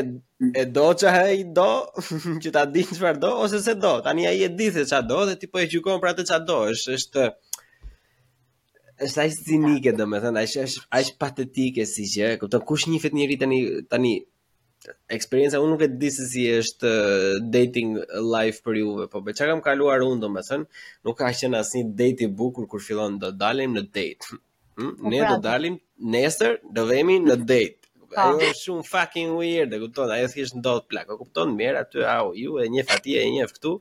[0.57, 1.67] e do që ha i do,
[2.43, 5.01] që ta në që do, ose se do, tani a i e di se që
[5.09, 7.27] do, dhe ti po e gjukon pra të që do, është, është,
[9.07, 10.45] është ajë cinike, dhe me thënë,
[10.97, 13.59] ajë, patetike si që, këpëtëm, kush një fit njëri tani,
[13.93, 14.15] tani,
[15.13, 17.99] eksperienca unë nuk e di se si është uh, dating
[18.33, 22.25] life për juve, po be çka kam kaluar unë thënë, nuk ka qenë asnjë date
[22.25, 24.41] i bukur kur fillon të dalim në date.
[24.81, 24.97] Hmm?
[25.13, 25.77] Ne do dalim
[26.17, 27.80] nesër, do vemi në date
[28.19, 30.11] ajo është shumë fucking weird, e kupton?
[30.15, 31.53] Ai thjesht ndodh plak, e kupton?
[31.59, 33.75] mirë aty au, ju e një fati e njëf këtu.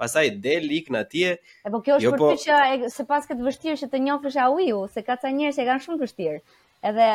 [0.00, 1.36] Pastaj del ikn atje.
[1.66, 4.40] E po kjo është jo, për po ty që pas këtë vështirë që të njohësh
[4.48, 6.40] au ju, se ka ca njerëz që kanë shumë vështirë.
[6.90, 7.10] Edhe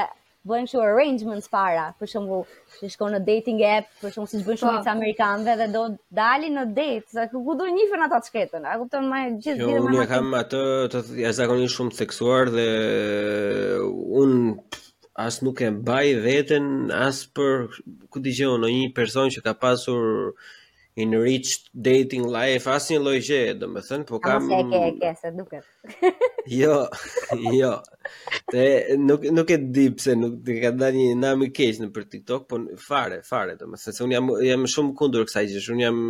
[0.50, 2.46] bëjnë shumë arrangements para, për shembull,
[2.80, 4.94] si shkon në dating app, për shembull, siç bëjnë shumë ca po.
[4.94, 5.82] amerikanëve dhe do
[6.16, 8.64] dalin në date, sa ku do njihen ata çketën.
[8.72, 9.96] A kupton më gjithë jo, gjithë më.
[9.96, 10.62] Unë kam atë
[10.96, 12.70] të shumë seksuar dhe
[14.24, 14.40] un
[15.26, 16.66] as nuk e mbaj veten
[17.08, 17.68] as për
[18.12, 20.06] ku digjë në një person që ka pasur
[21.04, 25.70] enriched dating life asnjë lloj gjë, domethënë, po kam Ja, ke, ke, se duket.
[26.62, 26.76] jo,
[27.60, 27.72] jo.
[28.52, 28.66] Te
[29.00, 32.46] nuk nuk e di pse nuk të ka dhënë një namë keq në për TikTok,
[32.52, 35.66] po fare, fare, domethënë se un jam jam shumë kundër kësaj gjë.
[35.78, 36.02] Un jam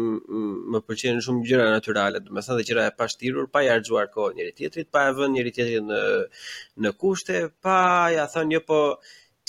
[0.76, 4.56] më pëlqen shumë gjëra natyrale, domethënë dhe gjëra e pashtirur, pa ja harxuar kohë njëri
[4.62, 6.02] tjetrit, pa e vënë njëri tjetrin në
[6.86, 7.80] në kushte, pa
[8.18, 8.84] ja thënë jo po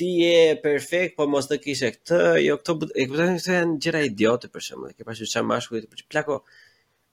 [0.00, 3.80] ti je perfekt, po mos të kishe këtë, jo këto e kuptoj se këto janë
[3.84, 6.36] gjëra idiote për shemb, ke pasur çfarë mashkullit për plako.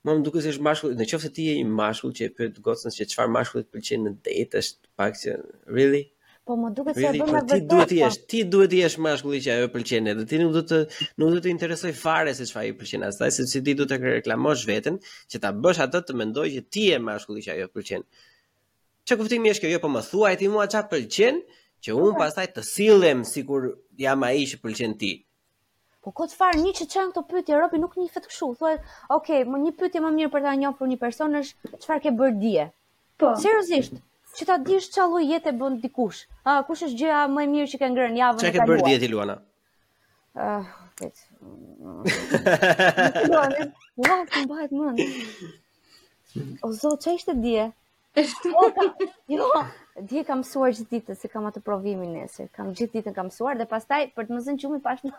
[0.08, 2.94] Më më duket se është mashkull, nëse ti je i mashkull që e pyet gocën
[2.96, 5.34] se çfarë mashkullit të pëlqen në date, është pak si
[5.76, 6.02] really.
[6.48, 7.20] Po më duket se really?
[7.24, 7.54] do po, më vërtet.
[7.56, 7.92] Ti duhet po.
[7.92, 10.64] të jesh, ti duhet të jesh mashkulli që ajo e pëlqen, edhe ti nuk do
[10.72, 10.80] të
[11.20, 14.64] nuk do të interesoj fare se çfarë i pëlqen asaj, sepse ti duhet të reklamosh
[14.70, 15.02] veten
[15.34, 18.08] që ta bësh atë të mendojë që ti je mashkulli që ajo pëlqen.
[19.08, 19.76] Çka kuptimi është kjo?
[19.76, 21.44] Jo, po më thuaj ti mua çfarë pëlqen,
[21.86, 23.68] që un pastaj të sillem sikur
[24.02, 25.12] jam ai që pëlqen ti.
[26.06, 28.50] Po kot far një që çan këto pyetje Robi nuk nifet kështu.
[28.60, 28.76] Thuaj,
[29.18, 32.38] "Ok, më një pyetje më mirë për ta njohur një person është çfarë ke bërë
[32.44, 32.66] dije?"
[33.22, 33.34] Po.
[33.44, 33.94] Seriozisht,
[34.40, 36.20] që ta dish çfarë lloj jete bën dikush.
[36.46, 38.52] A kush është gjëja më e mirë që ke ngrënë javën e kaluar?
[38.54, 39.36] Çfarë ke bërë dije ti Luana?
[40.48, 40.64] Ah,
[41.00, 41.22] vetë.
[43.30, 43.56] Luana,
[44.02, 45.00] ua, më bëhet mend.
[46.64, 47.74] O zot, çfarë ishte dije?
[49.30, 49.46] Jo,
[50.02, 52.48] di e kam mësuar gjithë ditën se kam atë provimin nesër.
[52.56, 55.12] Kam gjithë ditën kam mësuar dhe pastaj për të mëzën qumë pash në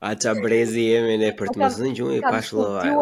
[0.00, 2.84] A Ata brezi jemi ne për të më zënë pash në vaj.
[2.88, 2.96] Jo,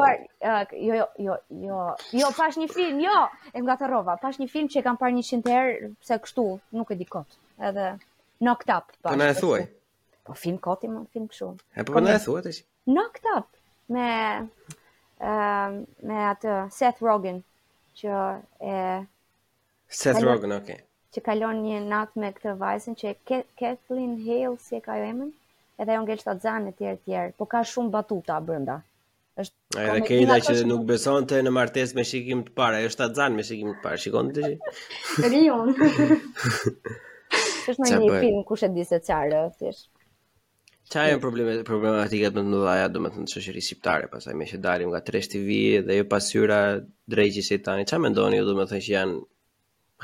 [0.88, 0.94] jo,
[1.26, 1.34] jo,
[1.66, 1.80] jo.
[2.22, 3.18] Jo pash një film, jo.
[3.52, 3.86] E nga të
[4.22, 6.46] pash një film që e kam parë 100 herë pse kështu,
[6.78, 7.30] nuk e di kot.
[7.70, 7.86] Edhe
[8.42, 8.86] Knocked Up.
[9.06, 9.62] Po na e thuaj.
[10.26, 11.48] Po film koti, më film kështu.
[11.84, 12.52] Po, po na e thuaj atë.
[12.90, 13.48] Knocked Up
[13.94, 14.10] me
[15.26, 15.78] Ehm,
[16.10, 17.38] me atë Seth Rogen
[18.00, 18.18] që
[18.62, 18.74] e
[20.00, 20.78] Seth Rogen, okay.
[21.16, 25.06] Që kalon një natë me këtë vajzën që e Kathleen Hale si e ka jo
[25.08, 25.30] emën,
[25.80, 28.76] edhe ajo ngel shtat e tjerë e tjerë, po ka shumë batuta brenda.
[29.42, 30.68] Është ai dhe Kayla që shumë...
[30.70, 34.00] nuk besonte në martesë me shikim të parë, ajo shtat zan me shikim të parë,
[34.04, 34.54] shikon ti.
[35.16, 35.58] Serio.
[37.72, 39.88] Është një film kush e di se çfarë thjesht.
[40.88, 41.28] Qa po.
[41.28, 44.88] e problematikat me të më dhaja, do më të në shëshëri pasaj me që dalim
[44.92, 45.48] nga 3 TV
[45.88, 46.60] dhe jo pasyra
[47.14, 49.18] drejqë i tani, qa me ndoni, do më të që janë,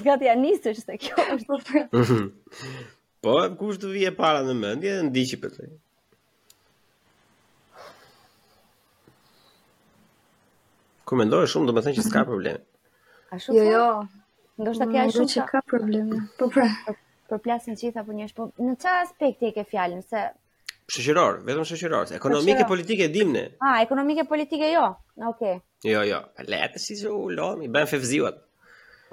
[0.07, 2.27] ka të janistë është se kjo është të fërë?
[3.23, 5.69] Po, kush të vje para në mëndje, në diqipë të
[11.13, 12.25] Kur mendoj shumë, do të thënë që s'ka mhm.
[12.25, 12.59] probleme.
[13.29, 13.59] A shumë?
[13.59, 13.89] Jo, jo.
[14.63, 16.21] Ndoshta ke mm, ai shumë që ka probleme.
[16.39, 16.65] Po pra,
[17.29, 20.23] përplasin për gjithë apo një po Në çfarë aspekti e ke fjalën se
[20.95, 23.43] shoqëror, vetëm shoqëror, ekonomike, politike dimne.
[23.61, 24.87] Ah, ekonomike, politike jo.
[25.33, 25.59] Okej.
[25.61, 25.91] Okay.
[25.91, 26.19] Jo, jo.
[26.39, 28.41] Pa le të si u lom, i bëjmë fevziuat.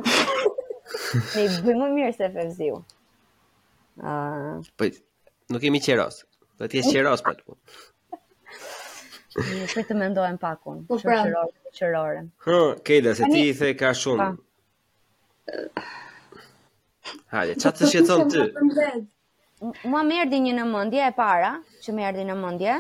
[0.01, 2.81] Ne bëjmë mirë se fevziu.
[4.01, 4.69] Ah, uh...
[4.81, 4.89] po
[5.53, 6.25] nuk kemi qeros.
[6.61, 7.91] Do të jesh qeros për të punë.
[9.39, 11.17] Një shumë të mendojnë pak unë, po pra.
[11.23, 12.25] shumë qërorën.
[12.47, 12.57] Hë,
[12.89, 14.31] Kejda, se ti i the ka shumë.
[17.35, 18.49] Hale, qatë të shqeton ty?
[19.93, 21.53] Mua më erdi një në mëndje e para,
[21.85, 22.75] që më erdi në mëndje.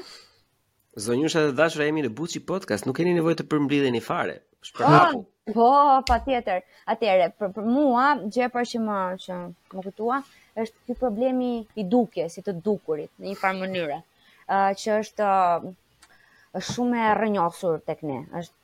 [1.04, 4.36] Zonjusha dhe dashra emi në buqi podcast, nuk keni nevojë të përmblidhe një fare.
[4.68, 5.20] Shpërhapu.
[5.52, 5.68] Po, po,
[6.08, 6.64] pa tjetër.
[6.94, 9.36] Atere, për, për mua, gjë për që më, që
[9.76, 10.18] më këtua,
[10.64, 14.00] është ti problemi i duke, si të dukurit, në një farë mënyre.
[14.50, 15.70] Uh, që është, uh,
[16.58, 18.14] është shumë e rënjohur tek ne.
[18.38, 18.58] Është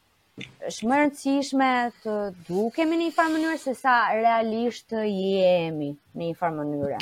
[0.68, 1.66] është më rëndësishme
[2.04, 2.14] të
[2.46, 6.98] dukemi në një farë mënyrë se sa realisht të jemi në një farë mënyrë.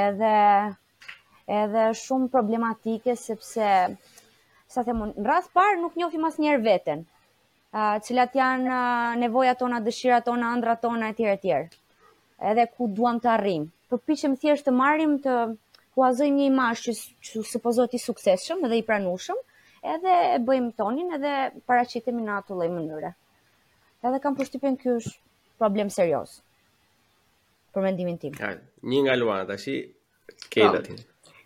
[0.00, 0.32] Edhe
[1.58, 3.68] edhe shumë problematike sepse
[4.76, 7.04] sa them në rast parë nuk njohim asnjëherë veten.
[7.78, 11.76] a, cilat janë nevoja nevojat tona, dëshirat tona, andra tona etj etj.
[12.50, 15.34] Edhe ku duam të që më thjesht të marrim të
[15.94, 16.92] huazojmë një imazh që,
[17.28, 19.36] që supozohet i suksesshëm dhe i pranueshëm,
[19.82, 21.32] edhe e bëjmë tonin edhe
[21.68, 23.10] paraqitemi në atë lloj mënyre.
[24.04, 25.14] Edhe kam përshtypjen ky është
[25.62, 26.38] problem serioz.
[27.74, 28.36] Për mendimin tim.
[28.40, 28.54] Ja,
[28.88, 29.68] një nga Luana tash
[30.50, 30.82] këta po.
[30.84, 30.96] ti.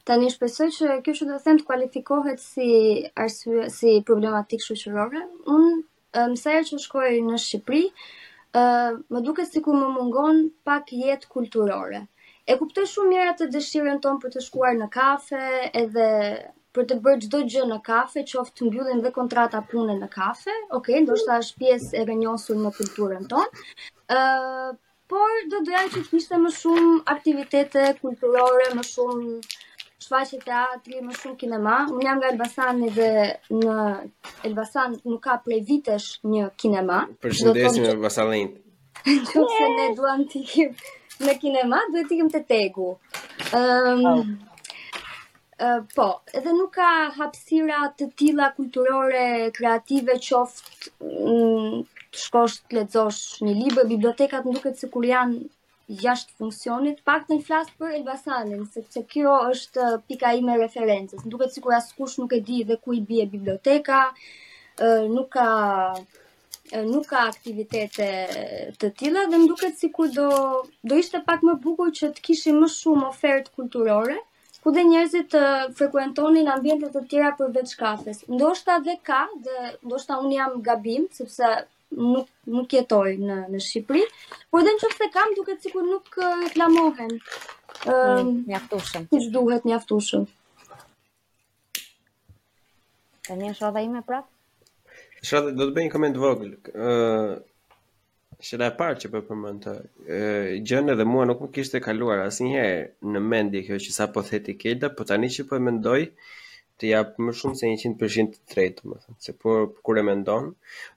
[0.08, 2.68] Tani shpesoj që kjo që do të them të kualifikohet si
[3.24, 5.16] arsye si problematik shoqëror.
[5.52, 5.82] Un
[6.14, 7.84] më që shkoj në Shqipëri,
[8.56, 8.62] ë
[9.14, 12.00] më duket sikur më mungon pak jetë kulturore.
[12.50, 15.42] E kuptoj shumë mirë atë dëshirën tonë për të shkuar në kafe,
[15.84, 16.08] edhe
[16.76, 20.54] për të bërë çdo gjë në kafe, qoftë të mbyllin dhe kontrata pune në kafe,
[20.78, 23.66] okay, ndoshta është pjesë e rënjosur në kulturën tonë.
[24.14, 24.70] ë uh,
[25.10, 29.40] por do doja që të kishte më shumë aktivitete kulturore, më shumë
[30.04, 31.74] shfaqje teatri, më shumë kinema.
[31.92, 33.10] Unë jam nga Elbasani dhe
[33.50, 33.78] në
[34.48, 37.00] Elbasan nuk ka prej vitesh një kinema.
[37.26, 38.54] Përshëndetje në Elbasanin.
[39.10, 40.78] Nëse ne duam të ikim
[41.26, 42.90] në kinema, duhet të ikim te Tegu.
[43.50, 44.38] Ëm,
[45.96, 46.08] po,
[46.38, 49.24] edhe nuk ka hapësira të tilla kulturore,
[49.58, 51.80] kreative qoftë mm,
[52.10, 55.40] të shkosh të lexosh një libër, bibliotekat duket sikur janë
[56.04, 61.24] jashtë funksionit, pak të në flasë për Elbasanin, se që kjo është pika ime referencës.
[61.26, 64.00] Në duke të sikur askush nuk e di dhe ku i bie biblioteka,
[65.12, 65.48] nuk ka,
[66.88, 68.08] nuk ka aktivitete
[68.80, 70.30] të tila, dhe në duke të sikur do,
[70.92, 74.18] do ishte pak më bukur që të kishim më shumë ofertë kulturore,
[74.64, 75.40] ku dhe njerëzit të
[75.78, 78.20] frekuentonin ambientet të tjera për vetë shkafes.
[78.34, 81.50] Ndoshta dhe ka, dhe ndoshta unë jam gabim, sepse
[82.00, 84.04] nuk, nuk jetoj në, në Shqipëri,
[84.52, 86.12] por dhe në qëfë kam duket si nuk
[86.44, 87.16] reklamohen.
[87.80, 89.06] Mm, mjaftushëm.
[89.06, 90.28] Um, Kështë duhet mjaftushëm.
[93.28, 94.28] Të një shodha ime prapë?
[95.28, 96.54] Shodha, do të bëj një koment vogël.
[98.46, 99.72] Shëra e parë që për po përmëndë
[100.68, 102.48] gjënë edhe mua nuk më kishtë e kaluar asë
[103.14, 106.00] në mendi kjo që sa po theti kelda, po tani që po e mendoj,
[106.80, 110.04] të japë më shumë se 100% të tretë, më thëmë, se për po, kur e
[110.08, 110.46] mendon.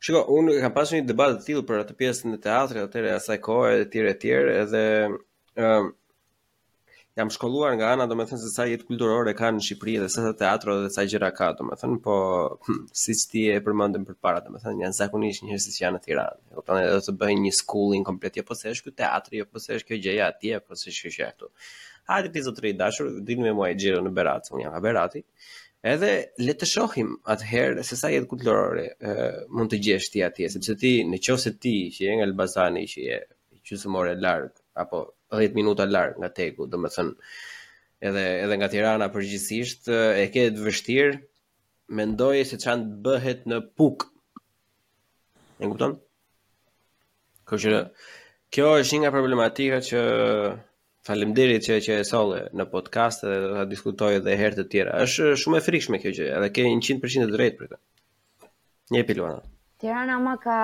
[0.06, 3.38] Shiko, unë kam pasur një debat të tillë për atë pjesën e teatrit e asaj
[3.50, 4.86] kohe e tjerë e tjerë, edhe
[5.68, 5.92] ëh
[7.18, 10.76] jam shkolluar nga ana, domethënë se sa jetë kulturore kanë në Shqipëri dhe sa teatro
[10.84, 12.16] dhe sa gjëra ka, domethënë, po
[12.66, 16.42] hmm, siç ti e përmendëm përpara, domethënë, janë zakonisht njerëz që janë në Tiranë.
[16.52, 19.48] E kuptoj, do të bëjnë një schooling komplet, jo po se është ky teatri, jo
[19.52, 21.52] po se është kjo gjëja atje, po se është gjëja këtu.
[22.10, 24.82] Hajde pizza të rrit dashur, dini me mua i xhiro në Berat, un jam nga
[24.84, 25.22] Berati.
[25.84, 26.10] Edhe
[26.40, 28.90] le të shohim atëherë se sa jetë kulturore
[29.52, 33.18] mund të gjesh ti atje, sepse ti nëse ti që je nga Elbasani, që je
[33.68, 37.10] qysmore lart apo 10 minuta larg nga Tegu, domethën
[38.10, 41.18] edhe edhe nga Tirana përgjithsisht e ke të vështirë
[42.00, 44.06] mendoj se çan bëhet në Puk.
[45.64, 45.98] E kupton?
[47.50, 47.80] Kjo që
[48.54, 50.04] kjo është një nga problematika që
[51.08, 55.00] faleminderit që që e solle në podcast dhe do ta diskutoj edhe herë të tjera.
[55.08, 57.84] Është shumë e frikshme kjo gjë, edhe ke 100% të drejtë për këtë.
[58.94, 59.53] Një epilogon.
[59.84, 60.58] Tirana ama ka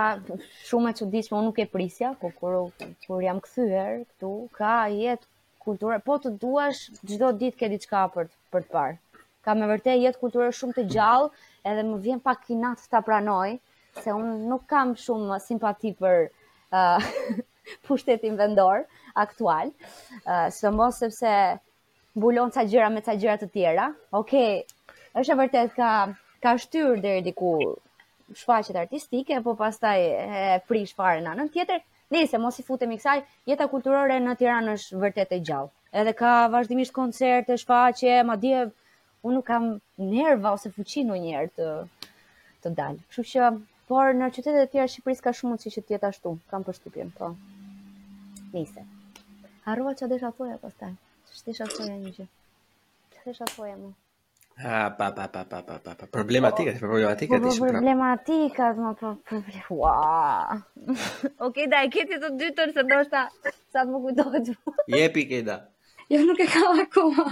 [0.67, 2.53] shumë e çuditshme, unë nuk e prisja, por kur
[3.05, 5.27] kur jam kthyer këtu, ka jetë
[5.65, 8.95] kulturë, po të duash çdo ditë ke diçka për për të parë.
[9.43, 11.27] Ka me vërtet jetë kulturë shumë të gjallë,
[11.71, 13.51] edhe më vjen pak kinat ta pranoj
[14.05, 16.23] se unë nuk kam shumë simpati për
[16.71, 17.11] uh,
[17.89, 18.87] pushtetin vendor
[19.25, 19.73] aktual,
[20.21, 21.35] uh, së mbosë sepse
[22.15, 23.91] mbulon ca gjëra me ca gjëra të tjera.
[24.23, 25.91] Okej, okay, është e vërtet ka
[26.47, 27.57] ka shtyr deri diku
[28.35, 31.81] shfaqet artistike, po pastaj e frish fare në anën tjetër.
[32.13, 35.69] Nëse mos i futemi kësaj, jeta kulturore në Tiranë është vërtet e gjallë.
[36.01, 38.63] Edhe ka vazhdimisht koncerte, shfaqje, madje
[39.25, 39.69] unë nuk kam
[40.11, 41.69] nerva ose fuqi ndonjëherë të
[42.65, 42.97] të dal.
[43.11, 43.49] Kështu që,
[43.91, 46.33] por në qytetet e tjera të Shqipërisë ka shumë mundësi që të jetë ashtu.
[46.51, 47.31] Kam përshtypjen, po.
[48.55, 48.87] Nëse.
[49.69, 50.91] Harrova çdo shfaqje pastaj.
[51.31, 52.29] Ç'është shfaqja një gjë.
[53.17, 53.93] Ç'është shfaqja më?
[54.59, 57.39] pa pa pa pa pa pa pa problematika, po problematika ti.
[57.39, 57.71] Po pra.
[57.71, 59.39] problematika, më po, po
[59.75, 60.59] Ua.
[61.47, 63.21] Okej, da e keti të dytën se ndoshta
[63.71, 64.45] sa më kujtohet.
[64.95, 65.57] Jepi keda.
[66.11, 67.25] Jo nuk e ka akoma.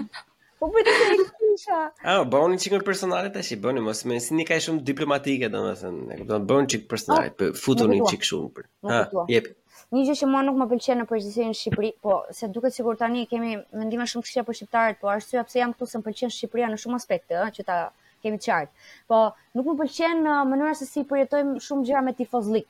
[0.59, 1.83] Po po ti e kisha.
[2.03, 6.03] Ah, bëni çik personale tash, bëni mos më sini kaj shumë diplomatike domethënë.
[6.13, 8.65] E kupton, bëni çik personale, futuni çik shumë.
[8.87, 9.51] Ha, jepi.
[9.95, 12.97] Një gjë që mua nuk më pëlqen në përgjithësi në Shqipëri, po se duket sikur
[13.01, 16.33] tani kemi mendime shumë të për shqiptarët, po arsyeja pse jam këtu se më pëlqen
[16.37, 17.77] Shqipëria në shumë aspekte, ëh, që ta
[18.25, 18.83] kemi qartë.
[19.11, 19.19] Po
[19.59, 22.67] nuk më pëlqen në mënyra se si përjetojmë shumë gjëra me tifozlik.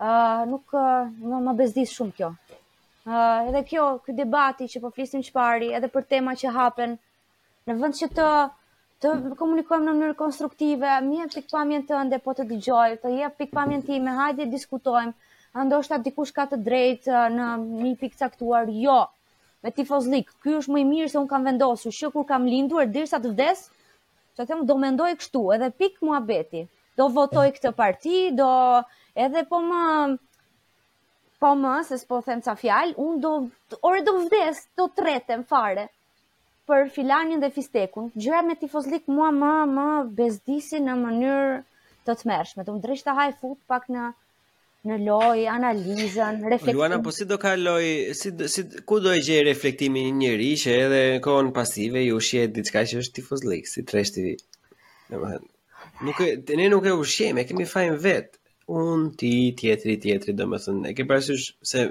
[0.00, 2.32] Ëh, nuk më, më bezdis shumë kjo.
[3.04, 6.96] Ëh, edhe kjo, ky debati që po flisim çfarë, edhe për tema që hapen
[7.68, 8.30] në vend që të
[9.04, 9.12] të
[9.42, 14.46] komunikojmë në mënyrë konstruktive, mirë pikpamjen tënde, po të dëgjoj, të jap pikpamjen time, hajde
[14.56, 15.12] diskutojmë
[15.54, 17.48] a ndoshta dikush ka të drejtë uh, në
[17.82, 18.98] një pikë caktuar, jo.
[19.64, 22.88] Me tifozlik, ky është më i mirë se un kam vendosur, që kur kam lindur
[22.94, 23.62] derisa të vdes,
[24.36, 26.64] që them do mendoj kështu, edhe pik muhabeti.
[26.98, 28.48] Do votoj këtë parti, do
[29.26, 29.82] edhe po më
[31.44, 33.32] po më se s'po them ça fjalë, un do
[33.88, 35.86] orë do vdes, do tretem fare
[36.70, 38.10] për filanin dhe fistekun.
[38.24, 39.86] Gjëra me tifozlik mua më më
[40.20, 41.56] bezdisin në mënyrë
[42.06, 44.08] të të mërshme, të më drejshtë të hajë fut pak në
[44.84, 46.76] në loj, analizën, reflektimin.
[46.76, 47.86] Luana, po si do ka loj,
[48.18, 52.18] si, si, ku do e gjej reflektimin një njëri që edhe në kohën pasive ju
[52.26, 54.34] shjet diçka që është tifoz lik, si treshti vi.
[56.04, 56.28] Nuk e,
[56.58, 58.36] ne nuk e ushqem, e kemi fajn vet.
[58.80, 59.30] Un ti
[59.60, 61.82] tjetri tjetri domethënë, e ke parasysh se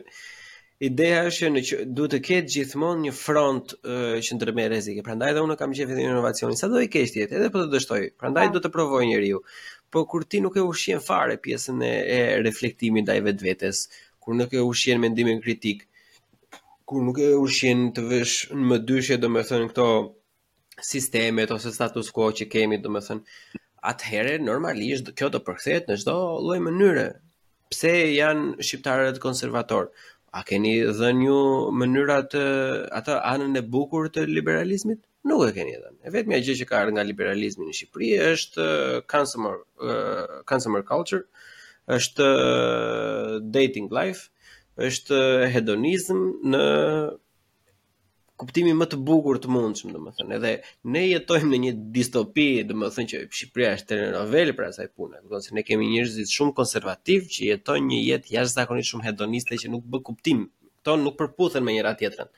[0.83, 5.05] ideja është që, që duhet të ketë gjithmonë një front uh, që ndërmer rrezike.
[5.05, 7.69] Prandaj edhe unë kam qenë vetëm inovacioni, sa do i keq ti edhe po të
[7.75, 8.07] dështoj.
[8.23, 8.55] Prandaj po.
[8.55, 9.41] duhet të provoj njeriu
[9.93, 12.17] po kur ti nuk e ushien fare pjesën e, e
[12.47, 13.81] reflektimit ndaj vetvetes,
[14.23, 15.85] kur nuk e ushien mendimin kritik,
[16.89, 19.85] kur nuk e ushien të vesh në më dyshe, domethënë këto
[20.91, 23.59] sistemet ose status quo që kemi, domethënë
[23.93, 26.17] atëherë normalisht kjo do përkthehet në çdo
[26.47, 27.05] lloj mënyre.
[27.71, 29.91] Pse janë shqiptarët konservatorë?
[30.33, 31.37] A keni dhënë ju
[31.77, 32.33] mënyrat
[32.99, 35.03] atë anën e bukur të liberalizmit?
[35.27, 35.99] nuk e keni dhënë.
[36.07, 38.65] E vetmja gjë që ka ardhur nga liberalizmi në Shqipëri është
[39.11, 41.23] consumer uh, consumer uh, culture,
[41.97, 44.27] është uh, dating life,
[44.79, 46.63] është uh, hedonizëm në
[48.43, 50.37] kuptimin më të bukur të mundshëm, domethënë.
[50.39, 50.51] Edhe
[50.91, 55.21] ne jetojmë në një distopi, domethënë që Shqipëria është telenovel për asaj pune.
[55.31, 59.71] Do se ne kemi njerëzit shumë konservativ që jetojnë një jetë jashtëzakonisht shumë hedoniste që
[59.71, 60.47] nuk bë kuptim.
[60.83, 62.33] Kto nuk përputhen me njëra tjetrën.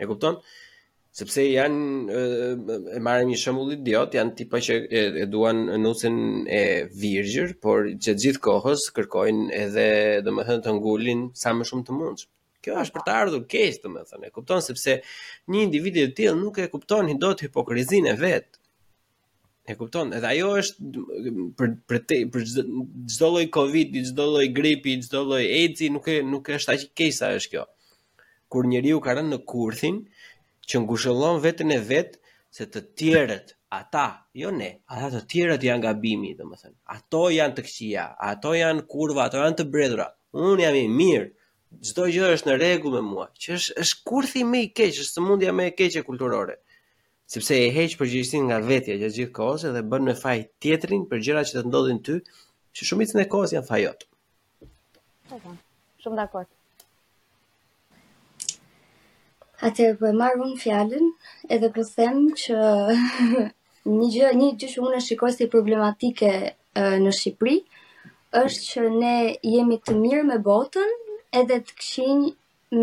[0.00, 0.38] E kupton?
[1.14, 2.20] sepse janë
[2.96, 6.16] e marrim një shembull idiot, janë tipa që e, e duan nusin
[6.50, 6.62] e
[6.98, 9.84] virgjër, por që gjithë kohës kërkojnë edhe
[10.26, 12.26] domethënë të ngulin sa më shumë të mundsh.
[12.64, 14.96] Kjo është për të ardhur keq domethënë, e kupton sepse
[15.54, 18.58] një individ i tillë nuk e kupton i dot hipokrizinë vet.
[19.70, 20.10] E kupton?
[20.18, 25.44] Edhe ajo është për për te, për çdo lloj covid, çdo lloj gripi, çdo lloj
[25.46, 27.64] AIDS-i nuk e nuk është aq keq sa është kjo.
[28.52, 30.02] Kur njeriu ka rënë në kurthin,
[30.70, 32.14] që ngushëllon veten e vet
[32.54, 34.04] se të tjerët, ata,
[34.40, 36.76] jo ne, ata të tjerët janë gabimi, domethënë.
[36.96, 40.06] Ato janë të këqia, ato janë kurva, ato janë të bredra.
[40.34, 41.28] Un jam i mirë.
[41.88, 43.26] Çdo gjë është në rregull me mua.
[43.42, 46.56] Që është është kurthi më i keq, është mundja më e keqe kulturore.
[47.34, 51.22] Sepse e heq përgjegjësinë nga vetja që gjithë kohës dhe bën në faj tjetrin për
[51.26, 52.20] gjëra që të ndodhin ty,
[52.76, 54.06] që shumicën e kohës janë fajot.
[55.32, 55.56] Po.
[56.04, 56.50] Shumë dakord.
[59.64, 61.04] Atëherë po e marr unë fjalën,
[61.56, 62.56] edhe po them që
[63.98, 66.32] një gjë, një gjë që unë shikoj si problematike
[67.04, 67.54] në Shqipëri
[68.40, 69.14] është që ne
[69.54, 70.92] jemi të mirë me botën
[71.40, 72.28] edhe të këqinj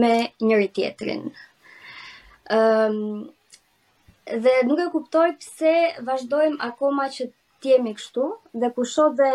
[0.01, 0.13] me
[0.47, 1.21] njëri tjetrin.
[2.49, 3.29] Ëm ehm, um,
[4.43, 5.75] dhe nuk e kuptoj pse
[6.07, 7.25] vazhdojmë akoma që
[7.61, 8.25] të jemi kështu
[8.61, 9.29] dhe ku shoh dhe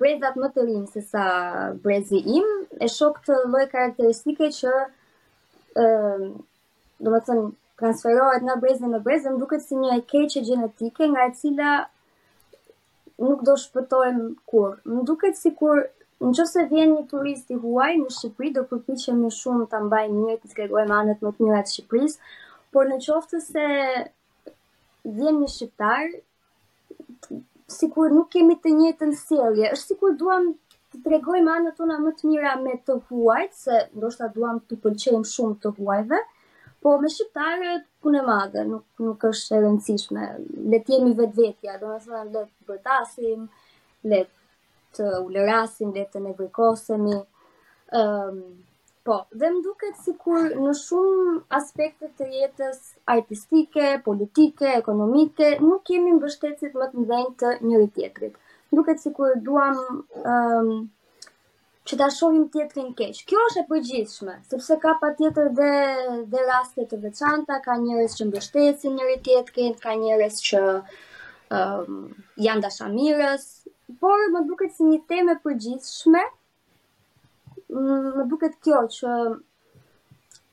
[0.00, 1.24] brezat më të rinj se sa
[1.84, 2.48] brezi im,
[2.84, 4.72] e shoh këtë lloj karakteristike që
[5.78, 6.30] Ehm,
[7.04, 7.44] do të thënë
[7.80, 11.74] transferohet nga brezi në brezë duket si një keqe gjenetike nga e cila
[13.26, 14.18] nuk do shpëtohem
[14.50, 14.74] kur.
[14.84, 15.84] Më duket sikur
[16.30, 20.24] nëse vjen një turist i huaj në Shqipëri do përpiqem më shumë ta mbaj një
[20.32, 22.32] jetë të kërkuar me anët më të mira të Shqipërisë,
[22.72, 23.68] por në qoftë se
[25.18, 26.12] vjen një shqiptar
[27.78, 30.52] sikur nuk kemi të njëjtën sjellje, është sikur duam
[30.92, 34.78] të tregoj ma në tona më të mira me të huajt, se ndoshta duam të
[34.84, 36.18] pëlqejmë shumë të huajve,
[36.82, 40.24] po me shqiptarët punë e madhe, nuk, nuk është e rëndësishme,
[40.72, 43.46] le të jemi vetë vetja, do nësë në le të bëtasim,
[44.12, 44.22] le
[44.98, 47.20] të ulerasim, le të nevrikosemi,
[48.02, 48.42] um,
[49.08, 55.86] Po, dhe më duket si kur në shumë aspekte të jetës artistike, politike, ekonomike, nuk
[55.88, 58.36] kemi bështetësit më të mdhenjë të njëri tjetërit
[58.72, 60.88] duket sikur duam ëm um,
[61.90, 63.22] që ta shohim tjetrin keq.
[63.28, 65.70] Kjo është e përgjithshme, sepse ka patjetër dhe
[66.34, 72.08] dhe raste të veçanta, ka njerëz që mbështesin njëri tjetrin, ka njerëz që ëm um,
[72.46, 73.46] janë dashamirës,
[74.02, 76.22] por më duket si një temë e përgjithshme.
[78.14, 79.16] Më duket kjo që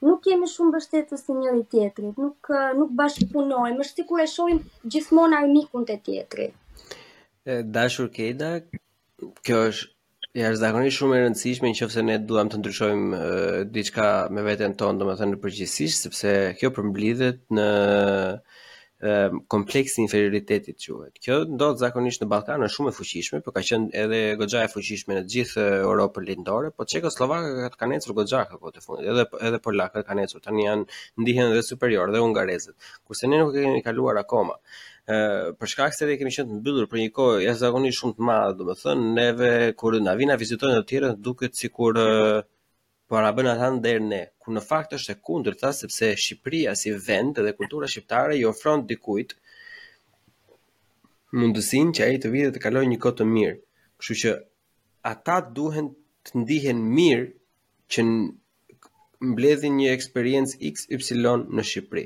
[0.08, 2.50] nuk kemi shumë bështetës të njëri tjetrit, nuk
[2.82, 4.64] nuk bashkëpunojmë, është sikur e shohim
[4.94, 6.58] gjithmonë armikun të tjetrit.
[7.74, 8.58] Dashur Keda,
[9.46, 14.76] kjo është zakonisht shumë e rëndësishme nëse ne duam të ndryshojmë uh, diçka me veten
[14.80, 17.68] tonë, domethënë në përgjithësi, sepse kjo përmblidhet në
[19.54, 21.20] kompleksin inferioritetit quhet.
[21.22, 24.72] Kjo ndodh zakonisht në Ballkan është shumë e fuqishme, por ka qenë edhe goxha e
[24.74, 29.12] fuqishme në të gjithë Europën lindore, po Çekoslovakia ka kanë ecur goxha këtu në fundit.
[29.12, 30.88] Edhe edhe polakët kanë ecur, tani janë
[31.22, 32.74] ndihen edhe superior dhe hungarezët.
[33.06, 34.58] Kurse ne nuk e kemi kaluar akoma
[35.08, 38.56] për shkak se ne kemi qenë të mbyllur për një kohë jashtëzakonisht shumë të madhe,
[38.60, 41.96] domethënë neve kur na vina vizitojnë të tjerë duket sikur
[43.08, 46.92] po na bën ata ndër ne, ku në fakt është e kundërta sepse Shqipëria si
[47.08, 49.32] vend dhe kultura shqiptare i ofron dikujt
[51.40, 53.56] mundësinë që ai të vijë të kalojë një kohë të mirë.
[54.00, 54.34] Kështu që
[55.14, 55.88] ata duhen
[56.28, 57.26] të ndihen mirë
[57.96, 58.00] që
[59.32, 62.06] mbledhin një eksperiencë XY në Shqipëri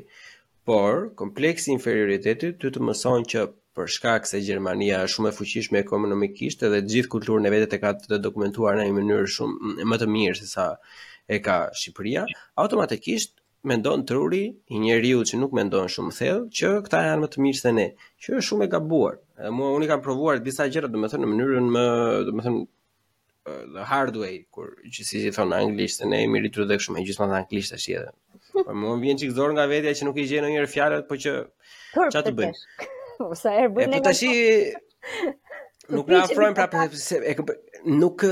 [0.66, 3.46] por kompleksi inferioritetit ty të mëson që
[3.80, 7.80] për shkak se Gjermania është shumë e fuqishme ekonomikisht edhe të gjithë kulturën e vetë
[7.82, 10.66] ka të dokumentuar në një mënyrë shumë mm, më të mirë se sa
[11.34, 12.26] e ka Shqipëria,
[12.62, 13.38] automatikisht
[13.72, 14.42] mendon truri
[14.76, 17.88] i njeriu që nuk mendon shumë thellë që këta janë më të mirë se ne,
[18.22, 19.18] që është shumë e gabuar.
[19.58, 21.86] Mua unë kam provuar disa gjëra, domethënë në mënyrën më,
[22.30, 22.64] domethënë
[23.80, 26.98] the hard way, kur që si i thon anglisht se ne jemi ritur dhe kështu
[27.00, 28.12] me gjithmonë anglisht tash edhe
[28.54, 31.32] Po më vjen çik zor nga vetja që nuk i gjen ndonjëherë fjalët, po që
[32.14, 32.52] ça të bëj.
[33.20, 34.00] Po sa herë bëj po ne.
[34.00, 34.26] Po tash
[35.96, 37.36] nuk na afrojmë, prapë sepse e
[38.02, 38.24] nuk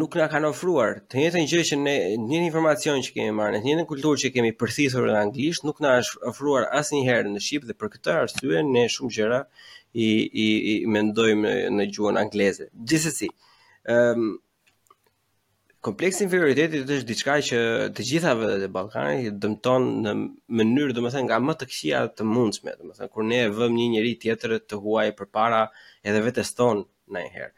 [0.00, 3.86] nuk na kanë ofruar të njëjtën gjë që ne një informacion që kemi marrë, një
[3.90, 7.92] kulturë që kemi përsisur në anglisht, nuk na është ofruar asnjëherë në shqip dhe për
[7.94, 9.42] këtë arsye ne shumë gjëra
[10.06, 10.10] i
[10.46, 12.68] i, i mendojmë në gjuhën angleze.
[12.82, 14.36] Gjithsesi, ëm ehm, um,
[15.86, 17.58] kompleksi inferioritetit është diçka që
[17.96, 20.14] të gjitha vendet e Ballkanit dëmton në
[20.60, 24.16] mënyrë domethënë nga më të këqija të mundshme, domethënë kur ne e vëmë një njerëz
[24.24, 25.60] tjetër të huaj përpara
[26.02, 26.82] edhe vetes tonë
[27.14, 27.52] ndonjëherë.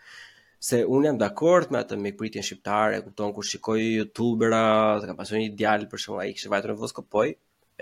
[0.68, 4.58] Se un jam dakord me atë mikpritjen shqiptare, kupton kur shikoj youtubera,
[5.08, 7.30] ka pasur një djalë për shkak ai kishte vajtur në Voskopoj,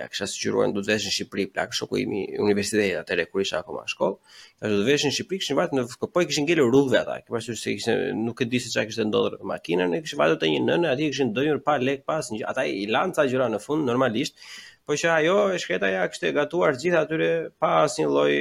[0.01, 3.61] ja kisha sigurojnë do të veshin në Shqipëri plak shoku imi universiteti atëre kur isha
[3.63, 6.29] akoma në shkollë ja do të veshin në Shqipëri kishin vajtur në FKP po i
[6.31, 9.35] kishin ngelur rrugëve ata ke pasur se kishin nuk e di se çka kishte ndodhur
[9.41, 12.45] me makinën e kishin vajtur të një nënë aty kishin dënyur pa lek pas një
[12.53, 14.39] ata i lanë ca gjëra në fund normalisht
[14.87, 17.31] po që ajo e shkreta ja kishte gatuar gjithë atyre
[17.61, 18.33] pa asnjë lloj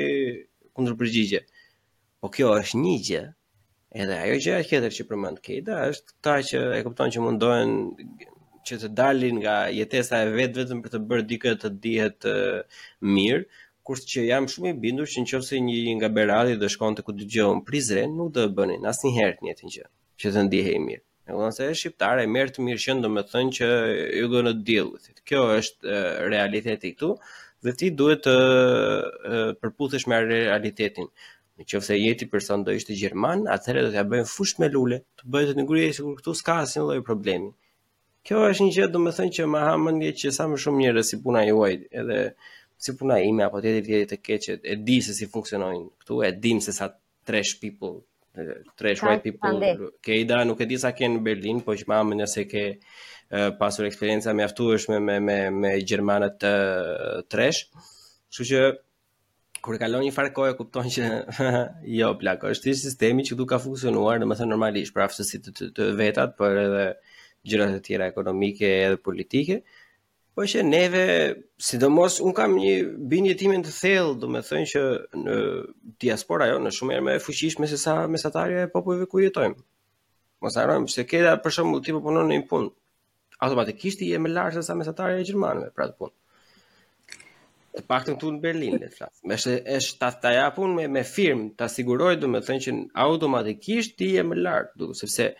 [0.78, 1.44] kundërpërgjigje
[2.22, 3.26] po kjo është një gjë
[3.98, 7.72] Edhe ajo gjëja tjetër që përmend Keda është ta që e kupton që mundohen
[8.68, 12.28] që të dalin nga jetesa e vetë vetëm për të bërë dikë të dihet
[13.16, 13.46] mirë,
[13.88, 17.52] kurse që jam shumë i bindur që nëse një nga Berati do shkonte ku dëgjoj
[17.60, 19.86] në Prizren, nuk do e bënin asnjëherë një njëjtën gjë,
[20.20, 21.04] që të ndihej mirë.
[21.28, 23.70] Në kohën se e shqiptare e merë të mirë që domethënë me thënë që
[24.20, 25.16] ju do në djelë.
[25.28, 25.96] Kjo është
[26.34, 27.10] realiteti këtu
[27.66, 28.36] dhe ti duhet të
[29.64, 31.08] përputhesh me realitetin.
[31.58, 35.30] Në që jeti person do ishte Gjerman, atëherë do t'ja bëjnë fush me lule, të
[35.34, 37.52] bëjmë të një këtu s'ka asnjë lloj problemi.
[38.28, 41.20] Kjo është një gjë domethënë që më ha mendje që sa më shumë njerëz si
[41.26, 41.70] puna juaj
[42.02, 42.18] edhe
[42.88, 45.86] si puna ime apo tjetër vjet të keqë e di se si funksionojnë.
[46.04, 46.90] Ktu e dim se sa
[47.28, 47.94] trash people
[48.78, 49.70] trash white people ande.
[50.06, 52.44] ke ida nuk e di sa kanë në Berlin, por që më ha mendje se
[52.52, 52.66] ke
[53.60, 56.52] pasur eksperjenca mjaftueshme me me me gjermanët të
[57.32, 57.64] trash.
[58.28, 58.62] Kështu që
[59.66, 61.06] Kur e kalon një farë kohë e kupton që
[62.00, 65.88] jo plako, është ky sistemi që duka funksionuar, domethënë normalisht për aftësitë të, të, të
[65.98, 66.86] vetat, por edhe
[67.46, 69.60] gjërat e tjera ekonomike edhe politike.
[70.38, 71.06] Po që neve,
[71.70, 72.74] sidomos un kam një
[73.10, 74.84] bindje time të thellë, do të thënë që
[75.24, 75.38] në
[76.04, 79.58] diaspora jo, në shumë herë më e fuqishme se sa mesatarja e popujve ku jetojmë.
[80.46, 82.70] Mos harojmë se këta për shembull tipo punon në një punë
[83.48, 86.14] automatikisht i e më lartë se sa mesatarja e gjermanëve për atë punë.
[87.78, 89.14] Të paktën këtu në Berlin le të flas.
[89.30, 92.76] Me është është ta taja punë me me firmë, ta sigurojë do të thënë që
[93.06, 95.32] automatikisht ti e më lart, do sepse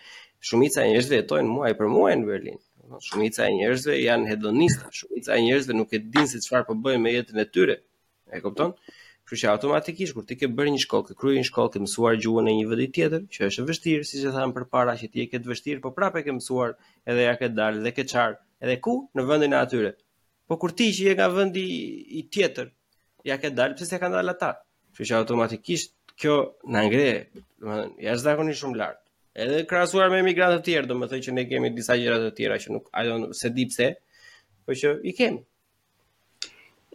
[0.46, 2.58] shumica e njerëzve jetojnë muaj për muaj në Berlin.
[3.04, 7.02] Shumica e njerëzve janë hedonista, shumica e njerëzve nuk e dinë se çfarë po bëjnë
[7.04, 7.76] me jetën e tyre.
[8.32, 8.72] E kupton?
[9.28, 12.16] Kështu që automatikisht kur ti ke bërë një shkollë, ke kryer një shkollë, ke mësuar
[12.24, 15.24] gjuhën e një vendi tjetër, që është e vështirë, siç e thanë përpara që ti
[15.24, 16.72] e ke të vështirë, po prapë ke mësuar
[17.12, 18.94] edhe ja ke dalë dhe ke çar, edhe ku?
[19.18, 19.90] Në vendin e atyre.
[20.48, 21.64] Po kur ti që je nga vendi
[22.20, 22.70] i tjetër,
[23.28, 24.54] ja ke dalë pse s'e kanë dalë ata.
[24.96, 26.38] Kështu që automatikisht kjo
[26.72, 27.10] na ngre,
[27.60, 29.02] domethënë, jashtëzakonisht shumë lart
[29.38, 32.72] edhe krahasuar me emigrantë të tjerë, domethënë që ne kemi disa gjëra të tjera që
[32.74, 33.88] nuk ajo se di pse,
[34.66, 35.40] por që i kemi.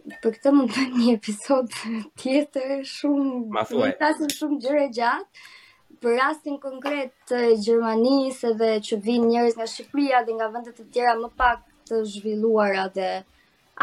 [0.04, 1.76] Për po këtë mund të një episod
[2.20, 3.94] tjetër shumë Ma thuaj.
[4.36, 10.36] shumë gjëra gjatë për rastin konkret të Gjermanisë dhe që vinë njerëz nga Shqipëria dhe
[10.36, 13.08] nga vende të tjera më pak të zhvilluara dhe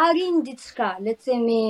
[0.05, 1.61] arrin diçka, le të themi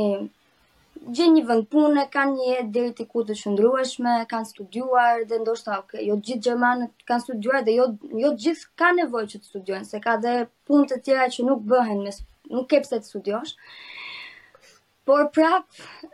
[1.09, 5.79] gjenë një vend punë, kanë një jetë deri tek të shndrueshme, kanë studiuar dhe ndoshta
[5.81, 7.87] okay, jo të gjithë gjermanët kanë studiuar dhe jo
[8.23, 10.35] jo të gjithë kanë nevojë që të studiojnë, se ka dhe
[10.69, 12.13] punë të tjera që nuk bëhen me
[12.53, 13.55] nuk ke pse të studiosh.
[15.07, 15.69] Por prap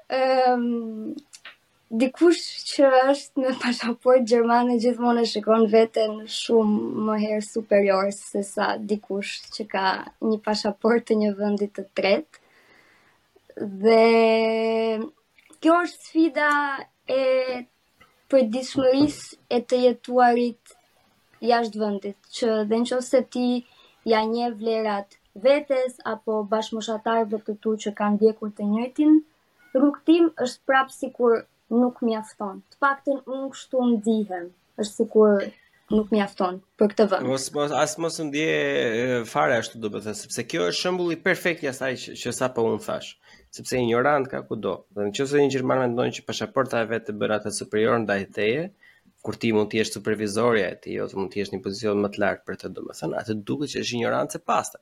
[0.08, 1.18] ehm um,
[2.00, 2.40] dikush
[2.70, 9.38] që është me pasaportë gjermane gjithmonë shikon veten shumë më herë superior se sa dikush
[9.56, 9.86] që ka
[10.28, 12.42] një pasaportë të një vendi të tretë
[13.60, 15.02] dhe
[15.62, 16.50] kjo është sfida
[17.20, 17.64] e
[18.30, 18.44] për
[19.58, 20.76] e të jetuarit
[21.50, 23.46] jashtë vëndit, që dhe në që se ti
[24.12, 25.18] ja nje vlerat
[25.48, 29.20] vetes, apo bashkëmoshatarëve të tu që kanë vjekur të njëtin,
[29.80, 31.40] rukëtim është prapë si kur
[31.70, 32.60] nuk mi afton.
[32.74, 34.48] Të faktin, unë kështu në dihem,
[34.82, 35.48] është si kur
[35.94, 37.32] nuk mi afton për këtë vend.
[37.38, 41.64] Asë mos, as mos në dihe fare ashtu të bëthe, sepse kjo është shëmbulli perfekt
[41.68, 43.16] jasaj që, që sa un po unë thashë
[43.52, 44.74] sepse ignorant ka kudo.
[44.96, 48.00] Dhe në qëse një Gjerman me ndonjë që pashaporta e vetë të bërat atë superior
[48.04, 48.64] ndaj teje,
[49.26, 52.48] kur ti mund t'jesht supervizoria e ti, ose mund t'jesht një pozicion më të lartë
[52.48, 54.82] për të do më thënë, atë duke që është ignorant se pasta.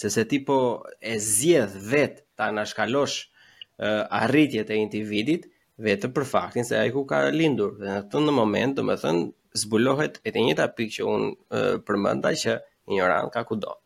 [0.00, 0.56] Se se ti po
[1.00, 5.46] e zjedh vetë ta nashkalosh uh, arritjet e individit,
[5.86, 7.76] vetë për faktin se ai ku ka lindur.
[7.80, 9.24] Dhe në të në moment, do më thënë,
[9.62, 12.58] zbulohet e të njëta pikë që unë uh, përmënda që
[12.92, 13.72] ignorant ka kudo.
[13.78, 13.82] Uh,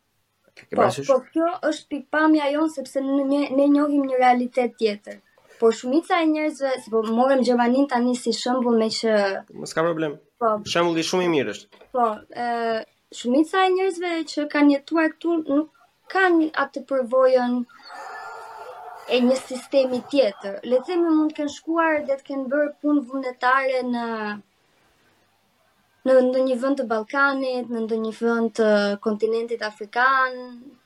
[0.75, 5.19] Po, po kjo është pikpamja jonë sepse ne, ne njohim një realitet tjetër.
[5.61, 9.15] Por shumica e njerëzve, si po morëm Gjermanin tani si shëmbull me që...
[9.63, 10.15] Mos ka problem.
[10.41, 10.51] Po.
[10.73, 11.83] Shëmbull i shumë i mirë është.
[11.95, 12.07] Po,
[12.45, 12.49] ë
[13.19, 15.69] shumica e njerëzve që kanë jetuar këtu nuk
[16.15, 17.57] kanë atë përvojën
[19.15, 20.59] e një sistemi tjetër.
[20.71, 24.07] Le themi mund të kenë shkuar dhe të kenë bërë punë vullnetare në
[26.07, 28.69] në ndonjë vend vënd të Balkanit, në ndonjë një vënd të
[29.03, 30.37] kontinentit Afrikan,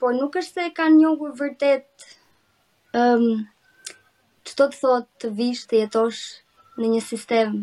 [0.02, 2.08] por nuk është se kanë një ngur vërtet
[3.00, 3.28] um,
[4.46, 6.24] që të thotë të vish të jetosh
[6.82, 7.56] në një sistem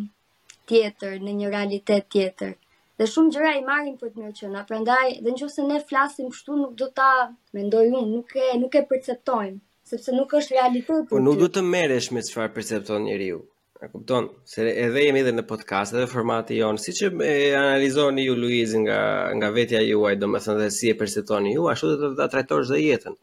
[0.70, 2.54] tjetër, në një realitet tjetër.
[3.00, 5.66] Dhe shumë gjëra i marrin për të mirë që na prandaj, dhe nëse që se
[5.68, 7.10] ne flasim shtu nuk do ta
[7.56, 9.58] mendoj unë, nuk e, nuk e perceptojmë,
[9.92, 13.42] sepse nuk është realitet për po të do të merresh me çfarë percepton njeriu.
[13.82, 17.30] A kupton se edhe jemi edhe në podcast edhe formati jon siç e
[17.60, 18.98] analizoni ju Luizi nga
[19.38, 23.16] nga vetja juaj domethënë se si e perceptoni ju ashtu të ta trajtosh dhe jetën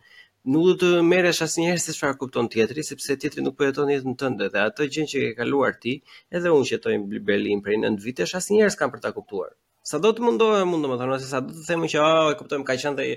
[0.56, 4.20] nuk do të merresh asnjëherë se çfarë kupton tjetri sepse tjetri nuk po jeton jetën
[4.26, 5.96] tënde dhe ato gjë që ke kaluar ti
[6.36, 9.56] edhe unë jetoj në Berlin për 9 vite asnjëherë s'kam për ta kuptuar
[9.94, 12.68] sa do të mundohem më domethënë se sa do të themi që oh, e kuptojmë
[12.72, 13.08] ka qenë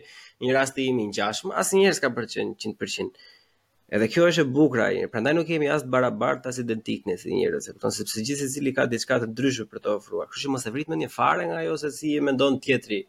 [0.47, 3.31] një rast i im i ngjashëm asnjëherë s'ka për 100%
[3.93, 5.01] Edhe kjo është e bukur ai.
[5.15, 8.47] Prandaj nuk kemi as të barabartë as identik në si njerëz, e kupton sepse gjithë
[8.49, 10.31] secili ka diçka të ndryshme për të ofruar.
[10.31, 13.03] Kështu që mos e vrit më një fare nga ajo se si e mendon tjetri.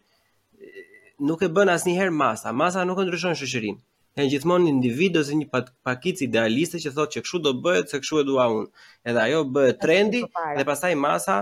[1.31, 2.51] Nuk e bën asnjëherë masa.
[2.63, 3.79] Masa nuk e ndryshon shoqërinë.
[4.19, 5.47] Është gjithmonë individ ose një
[5.87, 8.67] pakic idealiste që thotë që kështu do bëhet, se kështu e dua unë.
[9.09, 10.25] Edhe ajo bëhet trendi
[10.59, 11.39] dhe pastaj masa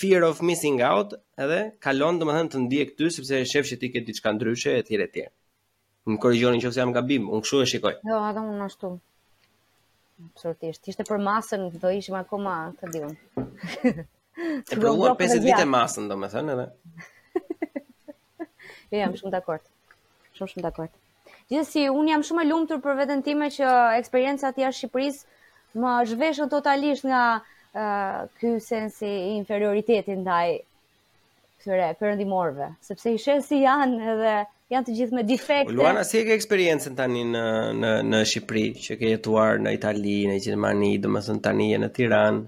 [0.00, 1.12] fear of missing out,
[1.44, 5.28] edhe kalon domethënë të ndiej këtu sepse shefshi ti ke diçka ndryshe etj etj.
[6.06, 7.94] Më korrigjoni nëse jam gabim, unë kështu e shikoj.
[8.04, 8.90] Jo, no, atë unë ashtu.
[10.28, 10.86] Absolutisht.
[10.92, 13.16] Ishte për masën, do ishim akoma të diun.
[13.86, 16.70] E provuar 50 vite masën, domethënë edhe.
[18.86, 19.62] Jo, jam shumë dakord.
[20.38, 20.92] Shumë shumë dakord.
[21.50, 23.66] Gjithsesi, unë jam shumë e lumtur për veten time që
[23.98, 30.52] eksperjenca e jashtë Shqipërisë më zhveshën totalisht nga uh, ky sensi i inferioritetit ndaj
[31.64, 34.36] këtyre perëndimorëve, sepse i shesi janë edhe
[34.72, 35.68] janë të gjithë me defekte.
[35.68, 37.42] Po, Luana si e ke eksperiencën tani në
[37.80, 42.42] në në Shqipëri, që ke jetuar në Itali, në Gjermani, domethënë tani je në Tiranë.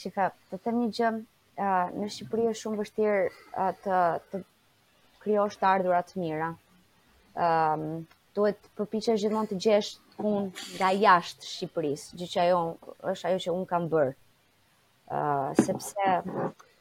[0.00, 1.10] Çka, të them një gjë,
[2.00, 3.20] në Shqipëri është shumë vështirë
[3.84, 4.00] të
[4.32, 4.42] të
[5.26, 6.50] krijosh të ardhurat të mira.
[7.48, 8.06] Ëm, um,
[8.38, 10.40] duhet të përpiqesh gjithmonë të gjesh punë
[10.78, 12.62] nga jashtë Shqipërisë, gjë që ajo
[13.12, 14.14] është ajo që un kam bër.
[15.10, 16.08] Ëh, uh, sepse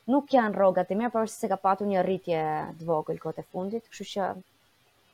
[0.09, 2.39] nuk janë rrogat e mirë, por se ka patur një rritje
[2.79, 4.29] të vogël këtë fundit, kështu që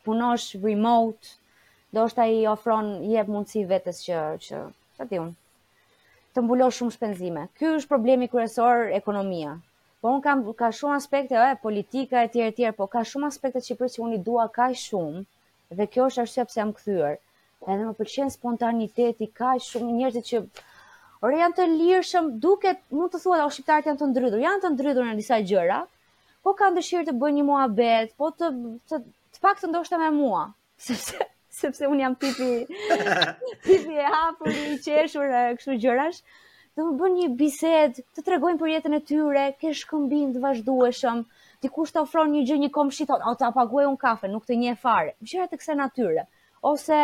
[0.07, 1.34] punosh remote,
[1.95, 4.61] do të ai ofron jep mundësi vetes që që
[4.99, 5.34] sa ti un
[6.35, 7.43] të mbulosh shumë shpenzime.
[7.59, 9.53] Ky është problemi kryesor ekonomia.
[10.03, 13.77] Po un kam ka shumë aspekte, ë, politika etj etj, po ka shumë aspekte që
[13.80, 15.23] pritet që uni dua kaq shumë
[15.80, 17.15] dhe kjo është arsye pse jam kthyer.
[17.65, 20.43] Edhe më pëlqen spontaniteti, kaq shumë njerëz që
[21.19, 24.71] por janë të lirshëm, duket, mund të thuat, o shqiptarët janë të ndrydhur, janë të
[24.75, 25.81] ndrydhur në disa gjëra,
[26.45, 28.49] po kanë dëshirë të bëjnë një muhabet, po të
[28.91, 29.01] të,
[29.35, 30.43] të pak të ndoshta me mua,
[30.87, 32.49] sepse sepse un jam tipi
[33.67, 36.17] tipi e hapur i qeshur e kështu gjërash,
[36.75, 41.21] të bën një bisedë, të tregojnë për jetën e tyre, ke shkëmbim të vazhdueshëm,
[41.63, 44.59] dikush të ofron një gjë një komshi thotë, "O ta paguaj un kafe, nuk të
[44.71, 46.25] e fare." Gjëra të kësaj natyre.
[46.73, 46.99] Ose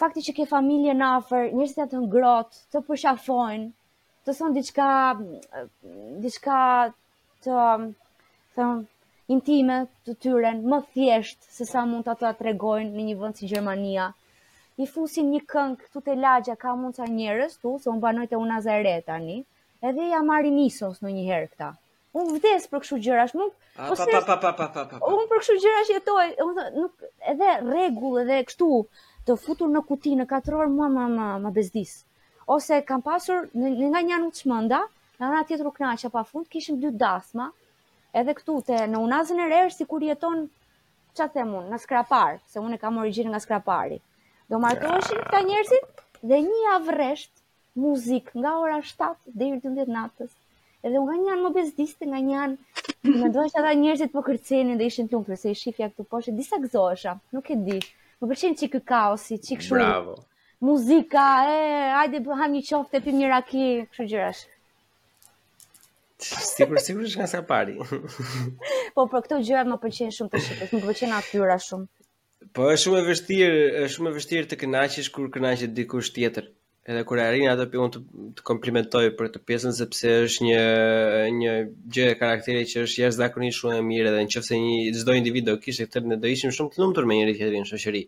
[0.00, 3.68] fakti që ke familje në afër, njerëz të ngrohtë, të përshafojnë,
[4.26, 4.88] të thon diçka
[6.24, 6.60] diçka
[7.44, 7.84] të um,
[8.56, 8.80] thon
[9.34, 14.08] intime të tyre më thjesht se sa mund ta tregojnë në një vend si Gjermania.
[14.80, 18.26] I fusin një këngë këtu te lagja ka mund ca njerëz këtu, se un banoj
[18.32, 19.42] te un Azare tani,
[19.84, 21.74] edhe ja marrin nisos në një herë këta.
[22.18, 26.46] Un vdes për kështu gjëra, shumë Po po Un për kështu gjëra që jetoj, do
[26.80, 28.68] nuk edhe rregull edhe kështu,
[29.30, 31.90] të futur në kuti në 4 orë mua më më më bezdis.
[32.50, 34.80] Ose kam pasur në nga një anë çmenda,
[35.20, 37.50] në anën tjetër u kënaqja pafund, kishim dy dasma.
[38.16, 40.48] Edhe këtu te në unazën e rer sikur jeton
[41.14, 44.00] ç'a them unë, në skrapar, se unë kam origjinën nga skrapari.
[44.50, 47.44] Do martoheshin këta njerëzit dhe një javë rresht
[47.78, 50.34] muzik nga ora 7 deri në 10 natës.
[50.82, 54.24] Edhe unë nga një anë më bezdiste nga një anë më ndoja ata njerëzit po
[54.26, 57.78] kërcenin dhe ishin të tumtur se i shifja këtu poshtë disa gëzohesha, nuk e di
[58.20, 59.80] më përqenë që ky kaosi, çik shumë.
[59.88, 60.14] Bravo.
[60.60, 61.60] muzika, e,
[62.02, 63.62] ajde bëham një qofte, pëm një raki,
[63.94, 64.42] kështu gjërash.
[66.52, 67.78] Sigur, sigur është nga sa pari.
[68.94, 71.88] po, për këto gjëra më përqenë shumë të shqipës, më përqenë atyra shumë.
[72.52, 76.52] Po, është shumë e vështirë, është shumë e vështirë të kënaqesh kur kënaqet dikush tjetër
[76.88, 78.00] edhe kur arrin atë pikë unë
[78.38, 80.60] të komplimentoj për këtë pjesën, sepse është një
[81.38, 81.56] një
[81.96, 85.56] gjë e karakterit që është jashtëzakonisht shumë e mirë edhe nëse një çdo individ do
[85.64, 88.02] kishte këtë ne do ishim shumë të lumtur me njëri tjetrin në shoqëri.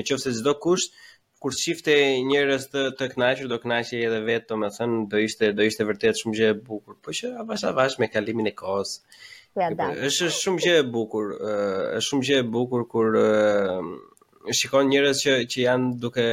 [0.00, 0.96] Nëse çdo kusht
[1.44, 1.92] kur shifte
[2.30, 6.38] njerëz të të kënaqur do kënaqej edhe vetë domethënë do ishte do ishte vërtet shumë
[6.40, 6.96] gjë e bukur.
[7.04, 8.94] Po që avash avash me kalimin e kohës.
[9.54, 11.34] Po, ja, është shumë gjë e bukur,
[11.98, 13.18] është shumë gjë e bukur kur
[14.58, 16.24] shikon njerëz që që janë duke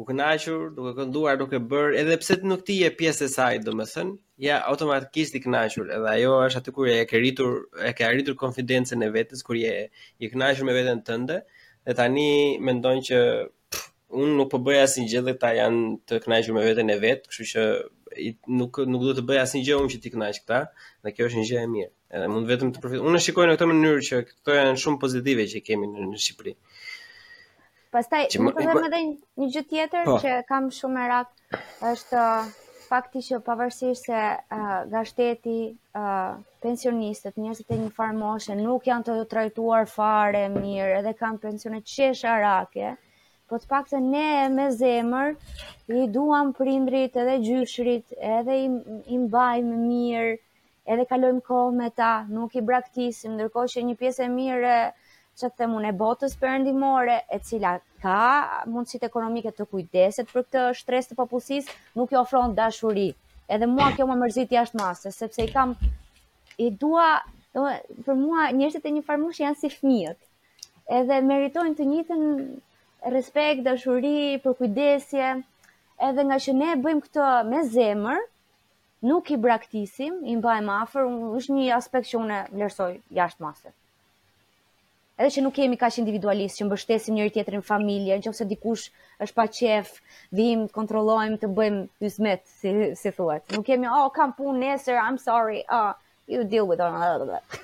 [0.00, 3.52] u kënaqur, duke kënduar, duke bër, edhe pse ti nuk ti je pjesë e saj,
[3.66, 4.08] domethën,
[4.44, 7.52] ja automatikisht i kënaqur, edhe ajo është aty kur e ke rritur,
[7.90, 9.74] e ke arritur konfidencën e vetes kur je
[10.24, 11.38] i kënaqur me veten tënde,
[11.86, 12.26] dhe tani
[12.70, 13.20] mendon që
[14.22, 17.28] un nuk po bëj asnjë gjë dhe ta janë të kënaqur me veten e vet,
[17.30, 17.64] kështu që
[18.62, 20.60] nuk nuk do të bëj asnjë gjë unë që ti kënaqesh këta,
[21.06, 21.92] dhe kjo është një gjë e mirë.
[22.14, 23.06] Edhe mund vetëm të përfitoj.
[23.10, 26.52] Unë shikoj në këtë mënyrë që këto janë shumë pozitive që kemi në Shqipëri.
[27.94, 28.98] Pastaj më po them edhe
[29.40, 30.14] një gjë tjetër po.
[30.22, 31.58] që kam shumë rrat
[31.92, 32.46] është uh,
[32.88, 35.58] fakti që pavarësisht se nga uh, shteti
[36.00, 36.32] uh,
[36.64, 38.16] pensionistët, njerëzit e një farë
[38.58, 41.82] nuk janë të trajtuar fare mirë, edhe kanë pensione
[42.42, 42.90] rake,
[43.50, 44.26] por të paktën ne
[44.56, 45.36] me zemër
[46.00, 48.66] i duam prindrit edhe gjyshrit, edhe i
[49.14, 50.34] i mbajmë mirë,
[50.90, 54.84] edhe kalojmë kohë me ta, nuk i braktisim, ndërkohë që një pjesë e mirë e
[55.38, 57.70] që të themun e botës përëndimore, e cila
[58.04, 58.18] ka
[58.74, 63.06] mundësit ekonomike të kujdeset për këtë shtres të popullsis, nuk jo ofron dashuri.
[63.56, 65.72] Edhe mua kjo më mërzit jashtë masë, sepse i kam,
[66.58, 67.08] i dua,
[68.06, 70.20] për mua njështet e një farmush janë si fmiët,
[71.00, 72.24] edhe meritojnë të njëtën
[73.16, 74.14] respekt, dashuri,
[74.46, 75.34] për kujdesje,
[76.10, 78.24] edhe nga që ne bëjmë këtë me zemër,
[79.10, 81.08] nuk i braktisim, i mbajmë afer,
[81.42, 83.74] është një aspekt që une lërsoj jashtë masët
[85.18, 88.86] edhe që nuk jemi kaq individualist, që mbështesim njëri tjetrin në familje, nëse dikush
[89.26, 89.92] është pa qef,
[90.38, 92.72] vim, kontrollojmë të bëjmë hyzmet, si
[93.02, 93.46] si thuhet.
[93.56, 95.62] Nuk kemi, oh, kam punë nesër, I'm sorry.
[95.80, 95.92] Oh,
[96.26, 97.46] you deal with all that.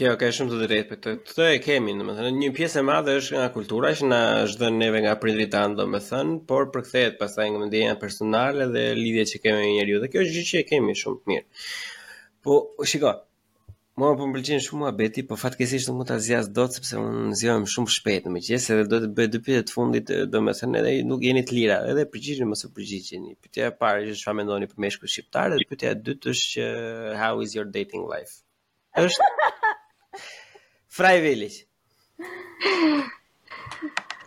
[0.00, 1.14] Kjo ka shumë të drejtë për këtë.
[1.28, 4.80] Këtë e kemi, domethënë, një pjesë e madhe është nga kultura që na është dhënë
[4.80, 9.66] neve nga prindrit tanë, domethënë, por përkthehet pastaj nga mendja personale dhe lidhjet që kemi
[9.66, 9.98] me njeriu.
[10.00, 11.66] Dhe kjo është gjë që e kemi shumë të mirë.
[12.46, 12.56] Po,
[12.88, 13.12] shikoj,
[13.98, 17.64] Mua po mbëlqen shumë Abeti, po fatkeqësisht nuk mund ta zgjas dot sepse un zgjohem
[17.72, 21.26] shumë shpejt në mëngjes edhe do të bëj dy pyetje të fundit, domethënë edhe nuk
[21.26, 23.32] jeni të lira, edhe përgjigjeni mos e përgjigjeni.
[23.42, 26.68] Pyetja e parë është çfarë mendoni për meshkun shqiptar dhe pyetja e dytë është që
[27.22, 28.38] how is your dating life?
[29.04, 29.28] Është
[31.00, 31.60] Fry Village.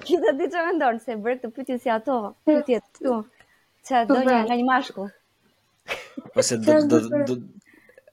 [0.04, 3.18] Ti do të çfarë mendon se bër këtë pyetje si ato, pyetje këtu,
[3.88, 4.44] çfarë po, doni pra.
[4.52, 5.12] nga një mashkull?
[6.36, 7.42] Po se do do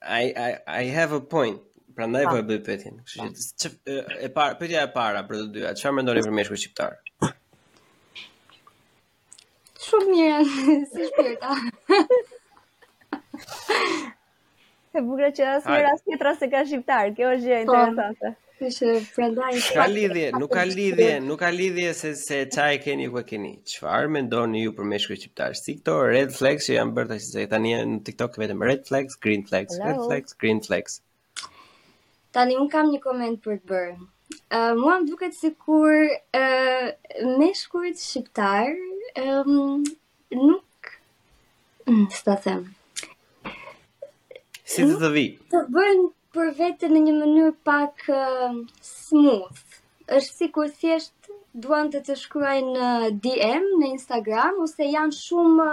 [0.03, 1.61] I I I have a point.
[1.95, 2.99] Prandaj po e bëj pyetjen.
[3.05, 6.61] Kështu që ç e para, pyetja e para për të dyja, çfarë mendoni për mjeshtrin
[6.63, 6.95] shqiptar?
[9.85, 10.39] Shumë mirë,
[10.93, 11.57] si shpirta.
[14.97, 17.75] e bukur që as një rast tjetër se ka shqiptar, kjo është gjë po.
[17.75, 18.31] interesante.
[18.31, 18.39] Pa.
[18.61, 19.51] Kështë prandaj...
[19.73, 23.23] Ka lidhje, nuk ka lidhje, nuk ka lidhje se se qa e keni ku e
[23.31, 23.53] keni.
[23.73, 25.57] Qëfar me ndoni ju për meshkuj qiptarë?
[25.61, 29.17] Si këto red flags që janë bërta, që se tani në TikTok vetëm red flags,
[29.25, 29.89] green flags, Hello.
[29.89, 30.99] red flags, green flags.
[32.37, 33.97] Tani unë kam një koment për të bërë.
[34.29, 36.87] Uh, mua më duket si kur uh,
[37.41, 38.77] meshkujt shqiptar
[39.25, 39.89] um,
[40.37, 40.93] nuk
[41.89, 42.61] mm, së të them
[44.71, 48.03] si të të vi të bëjnë për vete në një mënyrë pak
[48.89, 49.63] smooth.
[50.17, 51.29] është si kur thjesht
[51.65, 52.87] duan të të shkruaj në
[53.27, 55.71] DM, në Instagram, ose janë shumë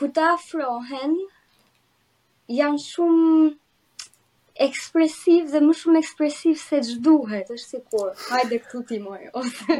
[0.00, 1.14] ku ta frohen,
[2.60, 3.52] janë shumë
[4.68, 9.32] ekspresiv dhe më shumë ekspresiv se që duhet, është si kur, hajde këtu ti mojë,
[9.40, 9.78] ose...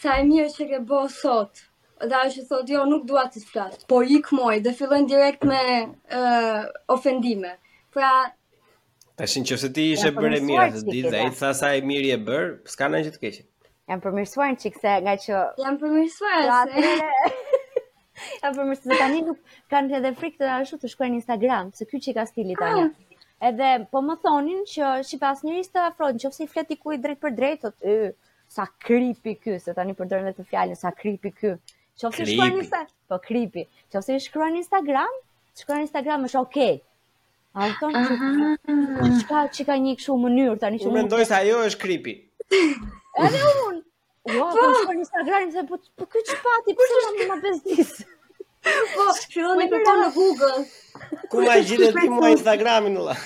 [0.00, 1.62] sa e mirë që ke bo sot
[2.00, 5.44] dhe a thot jo nuk duat të të flas po i këmoj dhe fillojnë direkt
[5.44, 5.60] me
[6.18, 6.64] uh,
[6.96, 7.54] ofendime
[7.92, 8.10] pra
[9.16, 11.82] ta shën që se ti ishe bërë e mirë dhe dhe dhe dhe sa e
[11.90, 13.44] mirë e bërë s'ka në që të keqe
[13.92, 16.96] jam përmirësuar në qikë se nga që jam përmërsuar se
[18.42, 19.38] jam përmërsuar se Ja, tani nuk
[19.72, 22.24] kanë të edhe frikë të arshu të shkuar në Instagram, se kjo që i ka
[22.28, 22.82] stili tani.
[22.90, 23.09] Ah,
[23.40, 27.20] Edhe po më thonin që sipas njëri të afrohet, nëse i flet diku i drejt
[27.22, 27.94] për drejtë, e
[28.52, 31.52] sa kripi ky, se tani përdorën vetë fjalën sa kripi ky.
[32.00, 33.64] Nëse shkruan në Instagram, po kripi.
[33.96, 35.16] Nëse shkruan në Instagram,
[35.62, 36.76] shkruan në Instagram është okay.
[37.56, 41.64] A u thon se çka çka një kështu mënyrë tani që Unë Mendoj se ajo
[41.70, 42.18] është kripi.
[42.54, 43.80] Edhe unë.
[44.30, 47.22] Ua, jo, po, po shkruan në Instagram se po, po ky pati, ti po shkruan
[47.24, 48.16] në Facebook.
[48.96, 50.60] Po, fillon me kërkon në Google.
[51.32, 53.16] Ku ma gjithë ti mua Instagramin ula?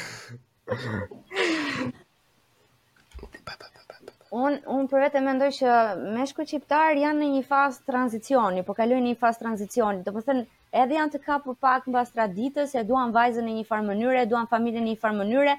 [4.44, 5.74] Unë un për vete mendoj që
[6.18, 10.80] meshku qiptar janë në një fazë tranzicioni, po kalojnë një fazë tranzicioni, të përthën po
[10.84, 14.28] edhe janë të për pak mbas traditës, e duan vajzën në një farë mënyre, e
[14.32, 15.54] duan familjen në një farë mënyre,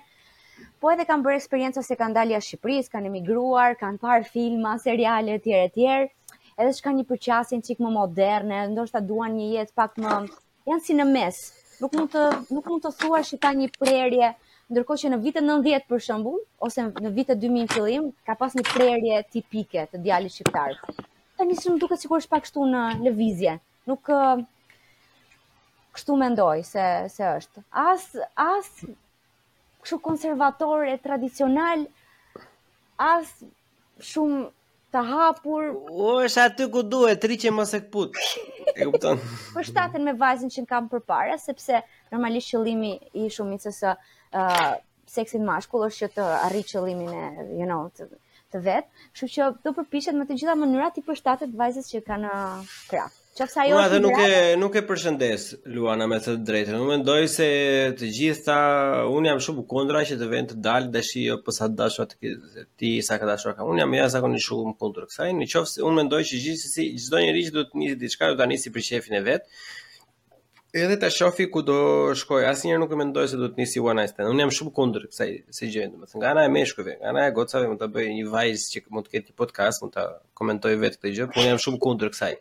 [0.83, 5.39] po edhe kanë bërë eksperiencës se kanë dalja Shqipëris, kanë emigruar, kanë parë filma, seriale,
[5.47, 6.11] tjere, tjere,
[6.61, 10.11] edhe që ka një përqasin qik më moderne, ndoshta duan një jetë pak më,
[10.69, 11.39] janë si në mes,
[11.83, 12.25] nuk mund të,
[12.55, 14.29] nuk mund të thua që ta një prerje,
[14.71, 18.65] ndërko që në vitet 90 për shëmbull, ose në vitet 2000 fillim, ka pas një
[18.71, 20.95] prerje tipike të djali shqiptarë.
[21.35, 23.57] Ta një shumë duke që kur është pak shtu në levizje,
[23.91, 24.07] nuk
[25.95, 27.65] kështu mendoj se, se është.
[27.83, 28.07] As,
[28.41, 28.71] as
[29.83, 31.83] kështu konservator e tradicional,
[33.11, 33.27] as
[34.11, 34.45] shumë
[34.95, 35.65] të hapur.
[35.91, 38.15] O, është aty ku duhet, rriqe më se këput.
[38.79, 39.19] E kupton?
[39.55, 41.81] Po shtatën me vajzën që në kam për para, sepse
[42.13, 42.93] normalisht qëllimi
[43.23, 44.71] i shumit se së uh,
[45.17, 47.25] seksin mashkull është që të arri qëllimin e,
[47.59, 47.89] you know,
[48.53, 52.03] të vetë, shu që do përpishet me të gjitha mënyrat i për shtatët vajzës që
[52.09, 53.21] kanë uh, kraft.
[53.35, 55.41] Qofsa ajo është nuk e nuk e përshëndes
[55.75, 56.75] Luana me të drejtën.
[56.79, 57.45] Unë mendoj se
[57.99, 58.55] të gjitha
[59.11, 62.29] un jam shumë kundra që të vënë të dalë dashi apo sa dashur atë
[62.79, 63.65] ti sa ka dashur ka.
[63.67, 65.27] Un jam jashtë zakonisht shumë kundër kësaj.
[65.39, 68.47] Në qoftë un mendoj që gjithsesi çdo njerëz që do të nisë diçka do ta
[68.53, 69.49] nisi për shefin e vet.
[70.85, 71.75] Edhe ta shofi ku do
[72.21, 72.45] shkoj.
[72.53, 75.29] Asnjëherë nuk e mendoj se do të nisi one night Un jam shumë kundër kësaj
[75.57, 78.31] se gjë, domethënë nga ana e meshkujve, nga ana e gocave mund ta bëj një
[78.31, 80.07] vajzë që mund të ketë podcast, mund ta
[80.39, 82.33] komentoj vetë këtë gjë, por un jam shumë kundër kësaj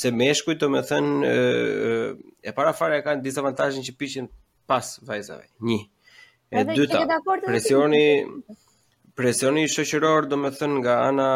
[0.00, 4.28] se meshkujt do të thënë e, para fare kanë disavantazhin që piqen
[4.70, 5.46] pas vajzave.
[5.66, 5.78] Një.
[6.52, 7.04] E dyta,
[7.46, 8.02] presioni
[9.16, 11.28] presioni shoqëror domethën thënë nga ana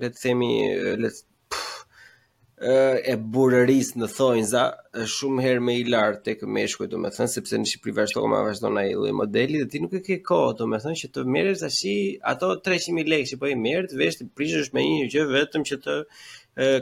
[0.00, 0.50] le të themi
[1.04, 1.28] le të
[2.60, 4.62] e burërisë në thonjza
[5.08, 8.90] shumë herë më i lartë tek me thënë, sepse në Shqipëri vazhdon ma vazhdon ai
[8.92, 11.80] lloj modeli dhe ti nuk e ke kohë, thënë që të merresh tash
[12.34, 15.64] ato 300000 lekë që po i merr, të vesh të prishësh me një gjë vetëm
[15.70, 15.96] që të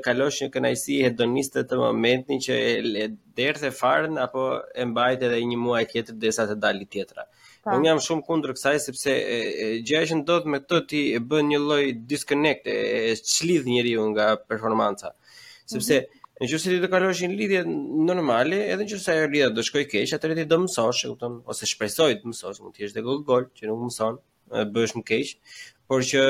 [0.03, 3.07] kalosh një kënaqësi hedoniste të momentin që e, e
[3.39, 7.29] derth farën apo e mbajt edhe një muaj tjetër derisa të dali tjetra.
[7.63, 7.77] Pa.
[7.77, 9.15] Unë jam shumë kundër kësaj sepse
[9.87, 14.33] gjëja që ndodh me këtë ti e bën një lloj disconnect, e, e, njeriu nga
[14.43, 15.15] performanca
[15.73, 17.61] sepse mm Në qëse ti të kalosh një lidhje
[18.07, 21.09] normale, edhe në qëse ajo lidhje do shkoj keq, atëherë ti do të mësosh, e
[21.11, 24.21] kupton, ose shpresoj të mësosh, mund të jesh degë gol që nuk mëson,
[24.55, 25.33] e bësh më keq,
[25.91, 26.23] por që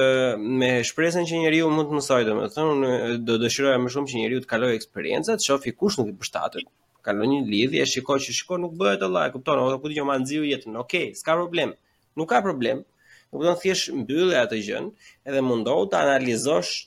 [0.62, 4.50] me shpresën që njeriu mund të mësoj, domethënë do dëshiroja më shumë që njeriu të
[4.54, 6.72] kalojë eksperjenca, të shohë kush nuk i përshtatet.
[7.04, 10.16] Kalon një lidhje, shikoj që shikoj nuk bëhet Allah, e kupton, ose ku ti jomë
[10.16, 10.80] anziu jetën.
[10.88, 11.76] Okej, okay, s'ka problem.
[12.16, 12.80] Nuk ka problem.
[13.28, 14.88] Nuk do të thjesh mbyllë atë gjën,
[15.28, 16.86] edhe mundohu të analizosh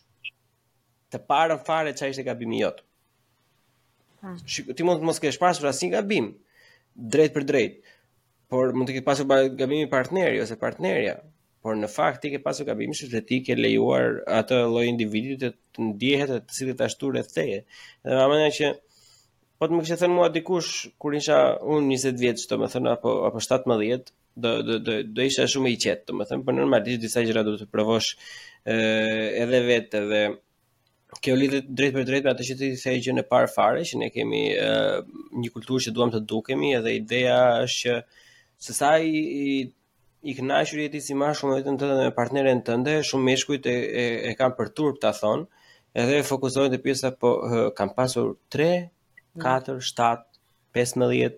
[1.11, 2.81] të parën fare çfarë ishte gabimi jot.
[4.21, 4.38] Ah.
[4.77, 6.25] ti mund të mos kesh pasur asnjë gabim
[7.13, 7.77] drejt për drejt,
[8.53, 11.15] por mund të ke pasur gabimi partneri ose partnerja,
[11.65, 15.88] por në fakt ti ke pasur gabimin se ti ke lejuar atë lloj individi të
[15.89, 17.63] ndjehet atë si të ashtu rreth teje.
[18.05, 18.69] Dhe më mendoj që
[19.59, 20.71] po të më kishte thënë mua dikush
[21.01, 25.47] kur isha unë 20 vjeç, të thënë apo apo 17 do do do do isha
[25.49, 28.13] shumë i qetë, domethënë por normalisht disa gjëra do të provosh
[28.69, 30.23] ë edhe vetë dhe
[31.19, 33.97] Kjo lidhë drejt për drejt për atë që të i thejë e parë fare, që
[34.01, 35.01] ne kemi uh,
[35.41, 37.97] një kulturë që duham të dukemi, edhe ideja është që
[38.67, 39.49] sësa i, i,
[40.31, 43.35] i kënaj shurjeti si ma shumë dhe të në dhe me partneren të shumë me
[43.43, 45.49] shkujt e, e, e kam për turp të thonë,
[46.05, 48.69] edhe e fokusojnë të pjesa po kanë kam pasur 3,
[49.43, 50.23] 4, 7,
[50.71, 51.33] 15,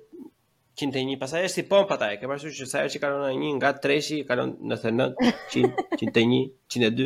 [0.79, 3.51] qinte një, pasaj është si pompa taj, ke parësu që sa e që kalon një
[3.59, 5.67] nga treshi, kalon në të nëtë, qin,
[6.01, 6.39] qinte një,
[6.73, 7.05] qinte dy,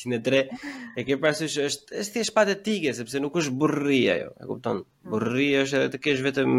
[0.00, 0.40] qinte tre,
[0.96, 4.80] e ke parësu që është, është tje tige, sepse nuk është burëria jo, e kupton,
[4.86, 5.10] mm.
[5.12, 6.56] burria është edhe të kesh vetëm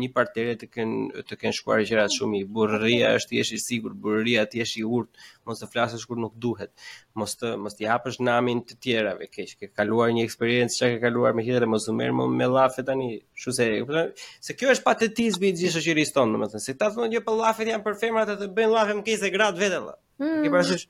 [0.00, 0.96] një partere të ken,
[1.30, 4.84] të ken shkuar i qërat shumë i, burëria është tjesh i sigur, burëria tjesh i
[4.98, 5.14] urt,
[5.46, 6.72] mos të flasësh kur nuk duhet,
[7.18, 10.98] mos të, mos të japësh namin të tjerave, ke, ke kaluar një eksperiencë që ke
[11.06, 14.12] kaluar me hitre, mos të merë më me lafe tani, shu se, kupton,
[14.42, 17.84] se kjo është patetizmi gjithë shoqërisë tonë, domethënë, se ta thonë që po llafet janë
[17.86, 19.94] për femrat të bëjnë llafe më keze grat vetë valla.
[20.20, 20.34] Mm.
[20.44, 20.84] Ti po rashish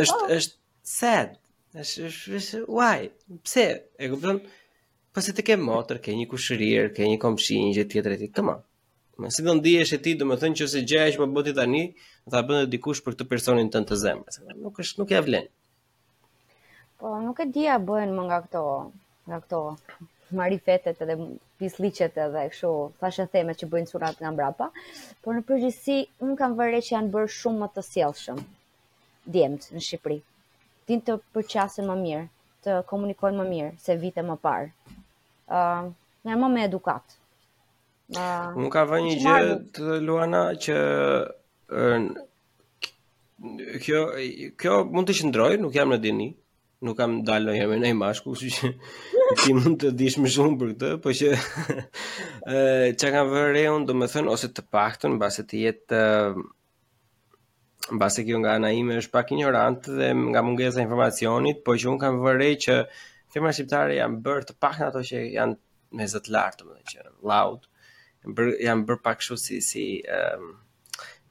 [0.00, 0.58] është është
[0.94, 1.36] sad.
[1.82, 3.10] Është është why?
[3.46, 3.66] Pse?
[4.02, 4.40] E kupton?
[5.14, 8.56] Po se të ke motor, ke një kushërir, ke një komshin, gjë tjetër ti këma.
[9.20, 11.82] Ma si do ndihesh e ti, domethënë që se gjëja që po bëti tani,
[12.26, 14.40] do ta bënte dikush për këtë personin tën të zemrës.
[14.64, 15.50] Nuk është nuk, ja vlen.
[17.00, 18.62] Po, nuk e dia bëhen më nga këto,
[19.28, 19.60] nga këto
[20.38, 21.18] marifetet edhe
[21.60, 22.68] pis liqet edhe kështu
[23.02, 24.68] fashë themet që bëjnë çurat nga mbrapa,
[25.24, 28.40] por në përgjithësi un kam vërejë që janë bërë shumë më të sjellshëm
[29.34, 30.16] djemt në Shqipëri.
[30.88, 32.22] Din të përqasen më mirë,
[32.64, 34.70] të komunikojnë më mirë se vite më parë.
[35.50, 35.92] ë uh,
[36.24, 37.16] janë më me edukat.
[38.16, 40.76] ë uh, Un ka vënë një gjë të Luana që
[43.84, 44.00] kjo
[44.60, 46.30] kjo mund të qëndroj, nuk jam në dini.
[46.80, 48.68] Nuk kam dalë në jemi në i kështu që
[49.38, 51.28] ti mund të dish më shumë për këtë, por që
[52.46, 56.00] ë çka kanë vënë re domethënë ose të paktën mbase të jetë
[57.98, 61.90] mbase që nga ana ime është pak ignorant dhe nga mungesa e informacionit, por që
[61.92, 62.78] un kam vënë që
[63.34, 65.58] firma shqiptare janë bërë të paktën ato që janë
[65.98, 67.70] me zot lart, domethënë që janë loud,
[68.24, 70.50] janë bërë, janë bërë pak kështu si si ë um,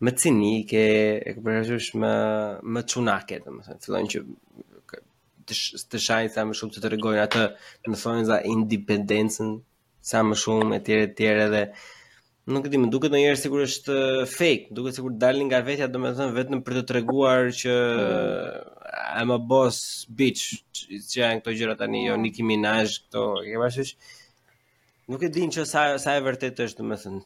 [0.05, 0.85] më cinike,
[1.27, 2.13] e kërëshush më,
[2.71, 4.21] më çunake, shunake, thënë, fillojnë që
[5.49, 7.45] të, shajnë sa më shumë të të regojnë atë
[7.89, 9.55] në thonjë za independencën
[10.11, 11.63] sa më shumë e tjere tjere dhe
[12.53, 15.87] nuk di më duket në njerë sikur është uh, fake, duket sikur dalin nga vetja
[15.93, 18.77] do me thënë vetëm për të të reguar që mm.
[19.21, 19.81] I'm a boss
[20.17, 23.93] bitch që janë këto gjëra tani, jo Nicki Minaj këto, e bashkësh
[25.13, 27.25] nuk e di që sa, sa e vërtet është do me thënë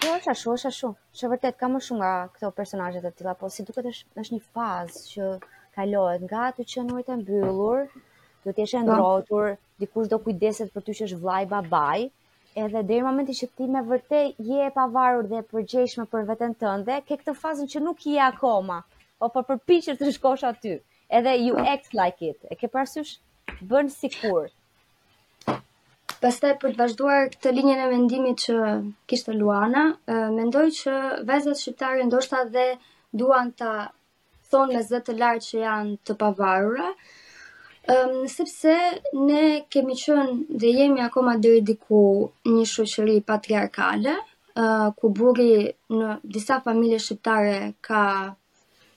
[0.00, 0.88] Po është ashtu, është ashtu.
[1.14, 4.36] Është vërtet ka më shumë nga këto personazhe të tilla, po si duket është është
[4.38, 5.28] një fazë që
[5.76, 7.80] kalohet nga të qënurit e mbyllur,
[8.44, 8.86] do të jeshe po.
[8.88, 12.04] ndrotur, dikush do kujdeset për ty që është vlaj babaj,
[12.64, 14.20] edhe dhe i momenti që ti me vërte
[14.50, 18.80] je e pavarur dhe përgjeshme për vetën tënde, ke këtë fazën që nuk je akoma,
[19.18, 20.76] o po për po përpichër të shkosh aty,
[21.20, 23.16] edhe you act like it, e ke parasysh
[23.72, 24.52] bërnë sikur.
[26.24, 28.54] Pastaj për të vazhduar këtë linjën e mendimit që
[29.10, 29.82] kishte Luana,
[30.36, 30.92] mendoj që
[31.30, 32.68] vezat shqiptare ndoshta dhe
[33.20, 33.72] duan ta
[34.52, 36.88] thonë me zëtë lartë që janë të pavarura,
[37.94, 38.74] um, sepse
[39.22, 39.42] ne
[39.72, 42.00] kemi qënë dhe jemi akoma dhe diku
[42.54, 44.16] një shoqëri patriarkale,
[44.64, 45.52] uh, ku buri
[45.98, 47.56] në disa familje shqiptare
[47.88, 48.02] ka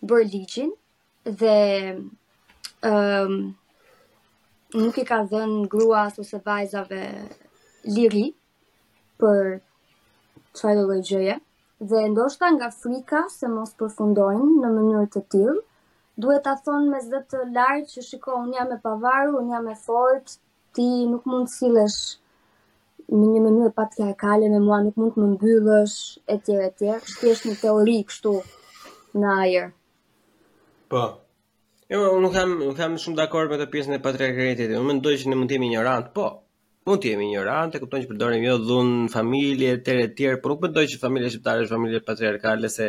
[0.08, 0.74] bërë ligjin
[1.42, 1.58] dhe
[2.90, 3.36] um,
[4.82, 7.04] nuk i ka dhenë gruas ose vajzave
[7.96, 8.28] liri
[9.22, 9.58] për
[10.58, 11.38] qajdo dhe gjëje
[11.80, 15.54] dhe ndoshta nga frika se mos përfundojnë në mënyrë të tillë,
[16.24, 19.68] duhet ta thon me zë të lartë që shiko un jam e pavarur, un jam
[19.70, 20.40] e fortë,
[20.74, 22.00] ti nuk mund të sillesh
[23.12, 26.00] në një mënyrë pa e kale me mua, nuk mund të më mbyllësh,
[26.38, 26.52] etj.
[26.70, 26.98] etj.
[27.06, 28.34] Kështu është një teori kështu
[29.22, 29.70] në ajër.
[30.90, 31.04] Po.
[31.94, 34.74] Jo, unë nuk jam, nuk jam shumë dakord me të pjesën e patriarkatit.
[34.82, 36.26] Unë mendoj që ne mund të jemi ignorant, po,
[36.88, 40.54] Mund të jemi ignorant, e kupton që përdorim jo dhun familje të tjerë, të por
[40.54, 42.88] nuk mendoj që familja shqiptare është familje patriarkale se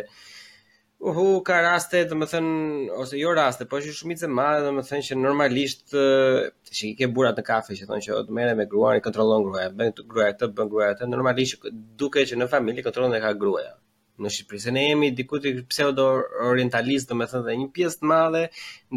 [1.11, 5.19] uhu ka raste, domethënë ose jo raste, po është shumë i të madh domethënë që
[5.25, 9.01] normalisht që i ke burrat në kafe që thonë që do të merre me gruan,
[9.01, 11.69] i kontrollon gruaja, bën gruaja të bën gruaja të, normalisht
[12.05, 13.75] duke që në familje kontrollon edhe ka gruaja
[14.25, 14.59] në Shqipëri.
[14.63, 16.05] Se ne jemi diku ti pseudo
[16.49, 18.43] orientalist, do të thënë dhe një pjesë të madhe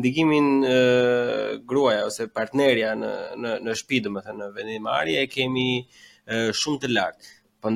[0.02, 0.76] ndikimin e,
[1.72, 6.46] gruaja ose partnerja në në në shtëpi, do të thënë në vendimarrje e kemi e,
[6.62, 7.34] shumë të lartë.
[7.62, 7.76] Po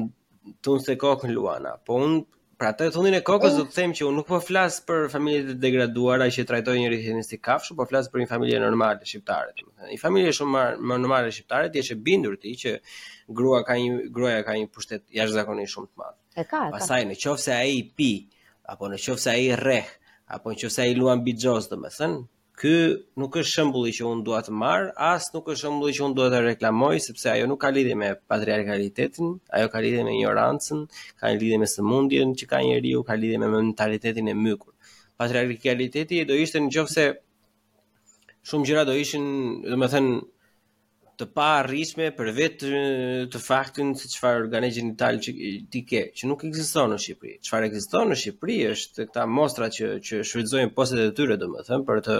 [0.66, 2.24] tunë se kokën Luana, po unë
[2.56, 5.42] Pra të thundin e kokës do të them që unë nuk po flas për familje
[5.50, 9.52] të degraduara që trajtojnë një tjetrin si kafshë, po flas për një familje normale shqiptare,
[9.58, 9.90] domethënë.
[9.92, 12.72] Një familje shumë më normale shqiptare ti je bindur ti që
[13.40, 16.16] grua ka një gruaja ka një pushtet jashtëzakonisht shumë të madh.
[16.38, 16.80] E ka, e ka.
[16.80, 18.10] Pasaj, në qofë se i pi,
[18.72, 19.92] apo në qofë se i reh,
[20.36, 22.24] apo në qofë se i luan bijos, dhe me thënë,
[22.56, 22.70] Ky
[23.20, 26.28] nuk është shembulli që unë dua të marr, as nuk është shembulli që unë dua
[26.32, 30.86] të reklamoj, sepse ajo nuk ka lidhje me patriarkalitetin, ajo ka lidhje me ignorancën,
[31.20, 34.72] ka lidhje me sëmundjen që ka njeriu, ka lidhje me mentalitetin e mykur.
[35.20, 37.06] Patriarkaliteti do ishte nëse
[38.48, 39.28] shumë gjëra do ishin,
[39.68, 40.16] dhe të thënë,
[41.20, 42.72] të pa arrishme për vetë
[43.34, 45.34] të faktin se qëfar organe gjenital që
[45.72, 47.36] ti ke, që nuk egziston në Shqipëri.
[47.46, 51.64] Qëfar egziston në Shqipëri është ta mostra që, që shvizojnë poset e tyre, do më
[51.70, 52.18] thëmë, për të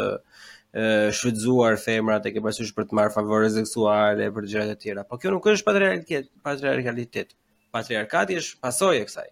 [1.16, 5.06] shvizuar femrat e ke pasysh për të marrë favore seksuale, për të e tjera.
[5.08, 7.36] Po kjo nuk është patriarkat, patriarkalitet.
[7.76, 9.28] Patriarkati është pasoj e kësaj.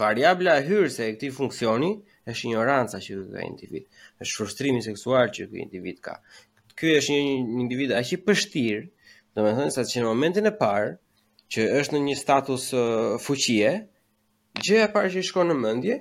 [0.00, 1.92] Variabla hyrë se e këti funksioni,
[2.30, 3.86] është ignoranca që ka individ,
[4.22, 6.18] është frustrimi seksual që ka individ ka
[6.80, 7.30] ky është një,
[7.62, 8.84] individ aq i pështirë,
[9.36, 10.94] domethënë sa në momentin e parë
[11.52, 13.72] që është në një status uh, fuqie,
[14.64, 15.98] gjëja e parë që i shkon në mendje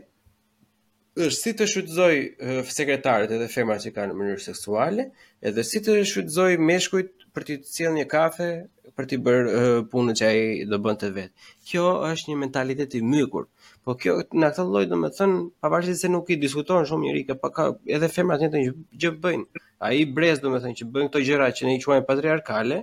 [1.20, 5.10] është si të shfrytëzoj uh, sekretarët edhe femrat që kanë mënyrë seksuale,
[5.50, 8.50] edhe si të shfrytëzoj meshkujt për të cilë një kafe
[8.96, 11.34] për t'i bërë uh, punën që ai do bënte vet.
[11.68, 13.50] Kjo është një mentalitet i mykur.
[13.88, 15.34] Po kjo në këtë lloj domethën
[15.66, 17.60] pavarësisht se nuk i diskuton shumë njerëj, ka pak
[17.98, 18.74] edhe femrat njëtën që
[19.04, 19.62] gjë bëjnë.
[19.90, 22.80] Ai brez domethën që bëjnë këto gjëra që ne i quajmë patriarkale,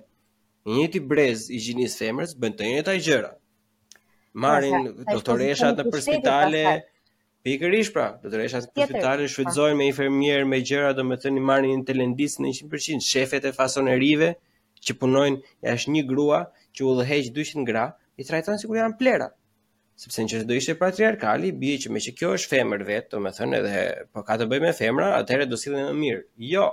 [0.67, 3.33] i njëti brez i gjinis femrës bën të njëjtat gjëra.
[4.47, 6.63] Marrin doktoreshat në spitale
[7.47, 11.75] pikërisht pra, doktoresha të rreshat në spitale shfrytëzojnë me infermier me gjëra domethën i marrin
[11.77, 14.33] intelendis në 100%, shefet e fasonerive
[14.87, 16.43] që punojnë, ja është një grua
[16.77, 17.85] që udhëheq 200 gra,
[18.17, 19.31] i trajton sikur janë plera
[19.97, 23.21] sepse në qështë do ishte patriarkali, bje që me që kjo është femër vetë, do
[23.25, 26.23] me thënë edhe, po ka të bëj me femra, atëherë do si dhe në mirë.
[26.51, 26.67] Jo,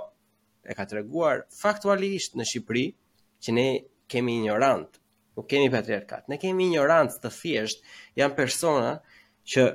[0.68, 2.84] e ka të reguar faktualisht në Shqipëri,
[3.44, 3.64] që ne
[4.12, 5.00] kemi ignorant,
[5.36, 7.80] nuk kemi patriarkat, ne kemi ignorant të thjesht,
[8.20, 8.92] janë persona
[9.54, 9.66] që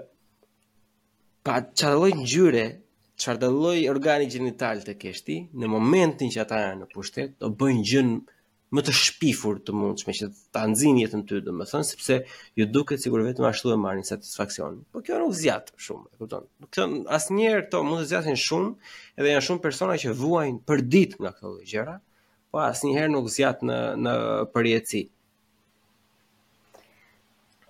[1.46, 2.68] pa gjyre,
[3.20, 8.38] qadaloj organi gjenital të kështi, në momentin që ata janë në pushtet, do bëjnë gjënë
[8.78, 12.18] më të shpifur të mundshme që ta nxin jetën ty, domethënë sepse
[12.60, 14.78] ju duket sikur vetëm ashtu e marrin satisfaksion.
[14.94, 16.46] Po kjo nuk zgjat shumë, e kupton?
[16.70, 20.86] të thon asnjëherë këto mund të zgjasin shumë, edhe janë shumë persona që vuajnë për
[20.96, 21.96] ditë nga këto gjëra,
[22.54, 24.16] po asnjëherë nuk zgjat në në
[24.54, 25.06] përjetësi.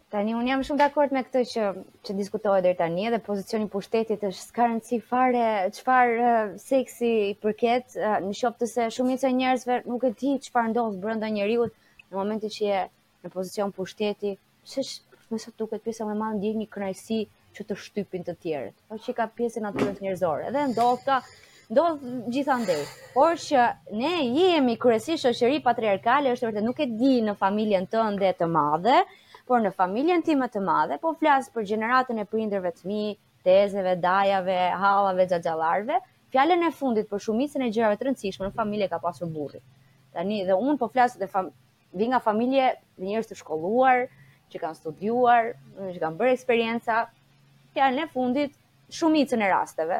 [0.09, 1.63] Tani un jam shumë dakord me këtë që
[2.07, 5.43] që diskutohet deri tani dhe pozicioni i pushtetit është s'ka rëndësi fare
[5.75, 6.31] çfarë
[6.63, 10.95] seksi i përket në në qoftë se shumë e njerëzve nuk e di çfarë ndodh
[11.03, 12.79] brenda njeriu në momentin që je
[13.27, 14.33] në pozicion pushteti,
[14.71, 17.19] s'është më sa duket pjesa më e madhe ndjen një kënaqësi
[17.59, 18.75] që të shtypin të tjerët.
[18.89, 20.49] Po që ka pjesën natyrës njerëzore.
[20.57, 21.21] Dhe ndodh ka
[21.69, 22.81] ndodh gjithandej.
[23.13, 23.69] Por që
[24.01, 29.01] ne jemi kryesisht shoqëri patriarkale është vërtet nuk e di në familjen tënde të madhe,
[29.49, 33.01] por në familjen tim më të madhe po flas për gjeneratën e prindërve të mi,
[33.47, 35.95] tezeve, dajave, hallave, xhaxhallarve,
[36.33, 39.63] fjalën e fundit për shumicën e gjërave të rëndësishme në familje ka pasur burri.
[40.13, 41.49] Tani dhe un po flas dhe fam...
[41.97, 42.67] vi nga familje
[42.99, 44.03] me njerëz të shkolluar,
[44.53, 45.47] që kanë studiuar,
[45.89, 46.99] që kanë bërë eksperjenca,
[47.73, 48.53] fjalën e fundit
[48.93, 49.97] shumicën e rasteve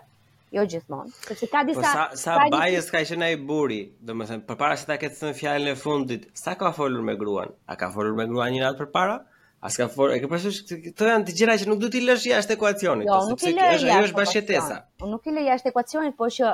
[0.54, 4.46] jo gjithmonë sepse ka disa po sa, sa ka bajës ka qenë ai burri, domethënë
[4.50, 7.90] përpara se ta ketë thënë fjalën e fundit sa ka folur me gruan a ka
[7.94, 9.18] folur me gruan një natë përpara
[9.60, 10.56] A for, e ke pasur
[10.86, 13.90] këto janë të gjëra që nuk do ti lësh jashtë ekuacionit, jo, po sepse është
[13.94, 14.76] ajo është, bashkëtesa.
[15.04, 16.52] Unë nuk i lë jashtë ekuacionit, por që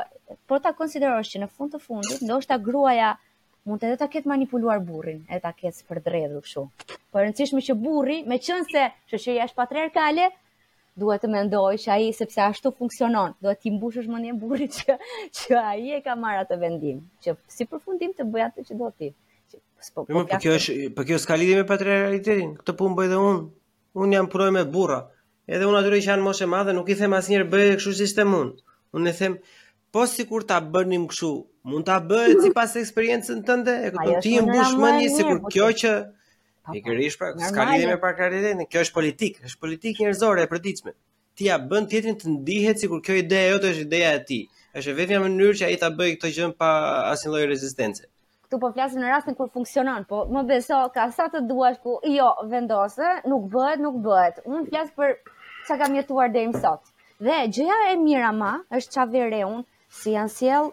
[0.51, 3.11] po ta konsiderosh që në fund të fundit, ndoshta gruaja
[3.69, 6.63] mund edhe ta ketë manipuluar burrin, edhe ta ketë për dredhë kështu.
[7.13, 10.27] Po rëndësishme që burri, meqense shoqëria është patriarkale,
[11.03, 14.97] duhet të mendoj që ai sepse ashtu funksionon, duhet ti mbushësh mendjen burrit që
[15.43, 18.89] që ai e ka marrë atë vendim, që si përfundim të bëj atë që do
[18.97, 19.11] ti.
[19.93, 22.53] Po, po, po kjo është, po kjo s'ka lidhje me patriarkalitetin.
[22.61, 23.43] Këtë punë bëj dhe unë.
[24.05, 25.01] Unë jam punoj me burra.
[25.45, 28.25] Edhe unë atyre që janë moshë madhe, nuk i them asnjëherë bëj kështu si të
[28.29, 28.55] mund.
[28.97, 29.35] Unë i them,
[29.95, 31.29] po sikur ta bënim kështu,
[31.71, 35.93] mund ta bëhet sipas eksperiencën tënde, e ku ti je mbush një sikur kjo që
[36.05, 36.15] po,
[36.69, 36.77] po.
[36.77, 38.65] pikërisht pra s'ka lidhje me patriarkalitetin.
[38.71, 40.95] Kjo është politikë, është politikë njerëzore e përditshme.
[41.35, 44.43] Ti ja bën tjetrin të ndihet sikur kjo ide jote është ideja e tij.
[44.81, 46.73] Është vetëm mënyrë që ai ta bëjë këtë gjë pa
[47.13, 48.07] asnjë lloj rezistence
[48.45, 51.95] këtu po flasim në rastin kur funksionon, po më beso ka sa të duash ku
[52.13, 54.41] jo vendose, nuk bëhet, nuk bëhet.
[54.45, 55.15] Un flas për
[55.65, 56.91] çka kam jetuar deri më sot.
[57.25, 59.63] Dhe gjëja e mira ma është çka vere un
[60.01, 60.69] si janë sjell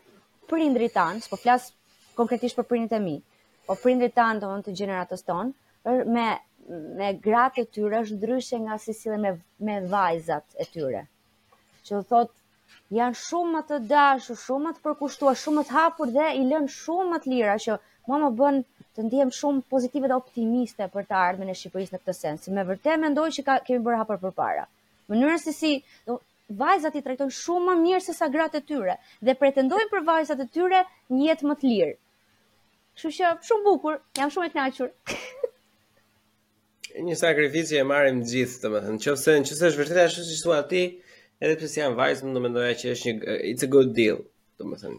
[0.51, 1.71] prindrit tan, po flas
[2.19, 3.17] konkretisht për prindrit e mi.
[3.67, 5.55] Po prindrit tan don të gjeneratës ton
[6.17, 6.29] me
[6.99, 9.31] me gratë të tyre është ndryshe nga si sillen me
[9.69, 11.07] me vajzat e tyre.
[11.87, 12.42] Që thotë
[12.93, 16.45] janë shumë më të dashur, shumë më të përkushtuar, shumë më të hapur dhe i
[16.51, 17.77] lën shumë më të lira që
[18.09, 18.61] mua më bën
[18.97, 22.43] të ndihem shumë pozitive dhe optimiste për të ardhmen e Shqipërisë në këtë sens.
[22.45, 24.65] Si më vërtet mendoj që ka, kemi bërë hapur përpara.
[25.11, 25.71] Mënyra se si
[26.09, 26.19] do
[26.63, 30.43] vajzat i trajtojnë shumë më mirë se sa gratë të tyre dhe pretendojnë për vajzat
[30.45, 30.83] e tyre
[31.17, 31.97] një jetë më të lirë.
[32.93, 34.93] Kështu që shumë bukur, jam shumë e kënaqur.
[37.03, 40.81] Një sakrificë e marrim të gjithë, domethënë, nëse nëse është vërtet ashtu si thua ti,
[41.43, 44.21] edhe pse janë vajzë, më mendoja që është një it's a good deal,
[44.63, 44.99] domethënë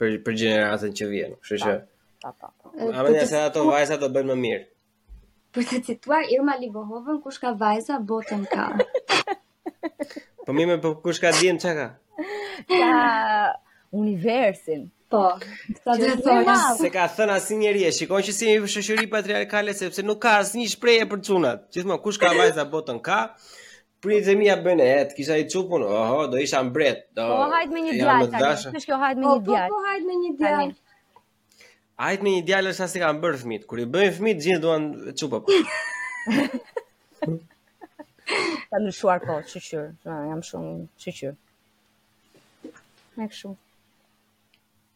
[0.00, 1.34] për për gjeneratën që vjen.
[1.44, 1.78] Kështu që
[2.20, 2.48] Ta, ta,
[2.84, 4.64] A më nëse ato vajza do bëjnë më mirë.
[5.56, 8.66] Për të cituar Irma Libohovën, kush ka vajza botën ka.
[10.44, 11.86] Po më me po kush ka diën çka ka?
[12.68, 12.88] Ka
[14.00, 14.90] universin.
[15.10, 15.22] Po.
[15.82, 20.04] Sa do të thonë se ka thënë asnjëri, shikon që si një shoqëri patriarkale sepse
[20.06, 21.64] nuk ka asnjë shpreje për çunat.
[21.74, 23.22] Gjithmonë kush ka vajza botën ka.
[24.00, 25.82] Prit dhe mia bën et, kisha i çupun.
[25.84, 27.02] Oho, do isha mbret.
[27.18, 27.26] Do.
[27.28, 28.28] Po hajt me një djalë.
[28.32, 29.68] Po kjo hajt me një po, po, djalë.
[29.74, 30.70] Po po hajt me një djalë.
[32.04, 33.66] Hajt me një djalë është se kanë bërë fëmit.
[33.68, 34.86] Kur i bëjnë fëmit gjithë duan
[35.20, 35.42] çupa.
[38.70, 39.90] Kanë shuar po, çuçur.
[40.30, 40.72] jam shumë
[41.04, 41.36] çuçur.
[43.18, 43.52] Me kështu.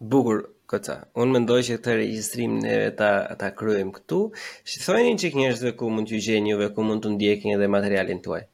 [0.00, 0.96] Bukur këtë.
[1.20, 4.24] Unë mendoj që këtë regjistrim ne ta ta kryejm këtu.
[4.64, 8.24] Shi thonin çik njerëzve ku mund të gjejnë juve, ku mund të ndjekni edhe materialin
[8.24, 8.46] tuaj.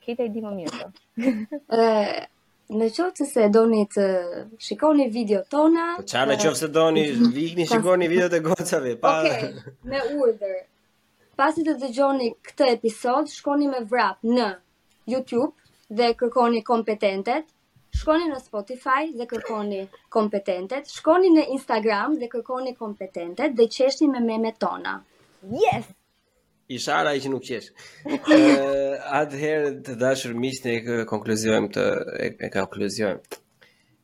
[0.00, 0.88] Kejta i di më mirë të.
[1.50, 1.82] Po.
[2.80, 4.04] Në qovë të se doni të
[4.66, 5.86] shikoni video tona...
[6.00, 7.02] Qa po në qovë se doni,
[7.34, 8.94] vikni shikoni video të gocave.
[9.02, 9.16] Pa...
[9.20, 10.54] Okej, me urdër.
[11.40, 14.46] Pasi të dëgjoni këtë episod, shkoni me vrap në
[15.12, 15.52] YouTube
[16.00, 17.50] dhe kërkoni kompetentet,
[18.00, 19.82] shkoni në Spotify dhe kërkoni
[20.16, 24.96] kompetentet, shkoni në Instagram dhe kërkoni kompetentet dhe qeshni me meme tona.
[25.66, 25.92] Yes!
[26.72, 27.68] shara i që nuk qesh.
[29.22, 31.88] Atëherë të dashur miq, ne konkluzojmë të
[32.24, 33.40] e, e konkluzojmë.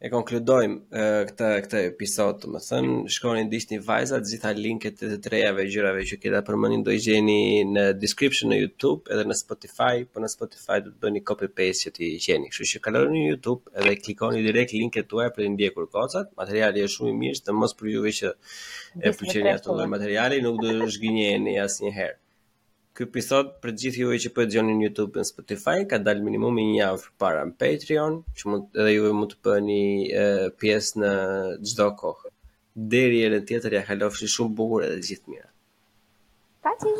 [0.01, 5.09] E konkludojmë e, këtë këtë episod, do të thën, shkonin dishni vajzat, gjitha linket e
[5.13, 7.37] të trejave gjërave që keta përmendin do i gjeni
[7.69, 11.91] në description në YouTube edhe në Spotify, po në Spotify do të bëni copy paste
[11.91, 12.49] që ti gjeni.
[12.49, 16.33] Kështu që kaloni në YouTube edhe klikoni direkt linket tuaja për të ndjekur kocat.
[16.41, 18.33] Materiali është shumë i mirë, të mos për juve që
[19.05, 22.19] e pëlqeni ato materiali, nuk do të zhgënjeni asnjëherë.
[22.97, 25.99] Ky episod për të gjithë ju që po e dëgjoni në YouTube në Spotify ka
[26.07, 29.85] dalë minimum një javë para në Patreon, që mund edhe ju mund të bëni
[30.63, 31.13] pjesë në
[31.71, 32.33] çdo kohë.
[32.95, 35.49] Deri edhe tjetër ja kalofshi shumë bukur edhe gjithë mirë.
[36.67, 36.97] Paçi.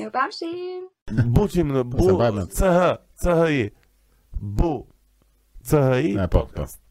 [0.00, 0.52] Ne paçi.
[1.38, 2.10] Buçim në bu.
[2.58, 3.64] CH, CHI.
[4.42, 4.74] Bu.
[5.68, 6.16] CHI.
[6.20, 6.81] Ne pa po, po.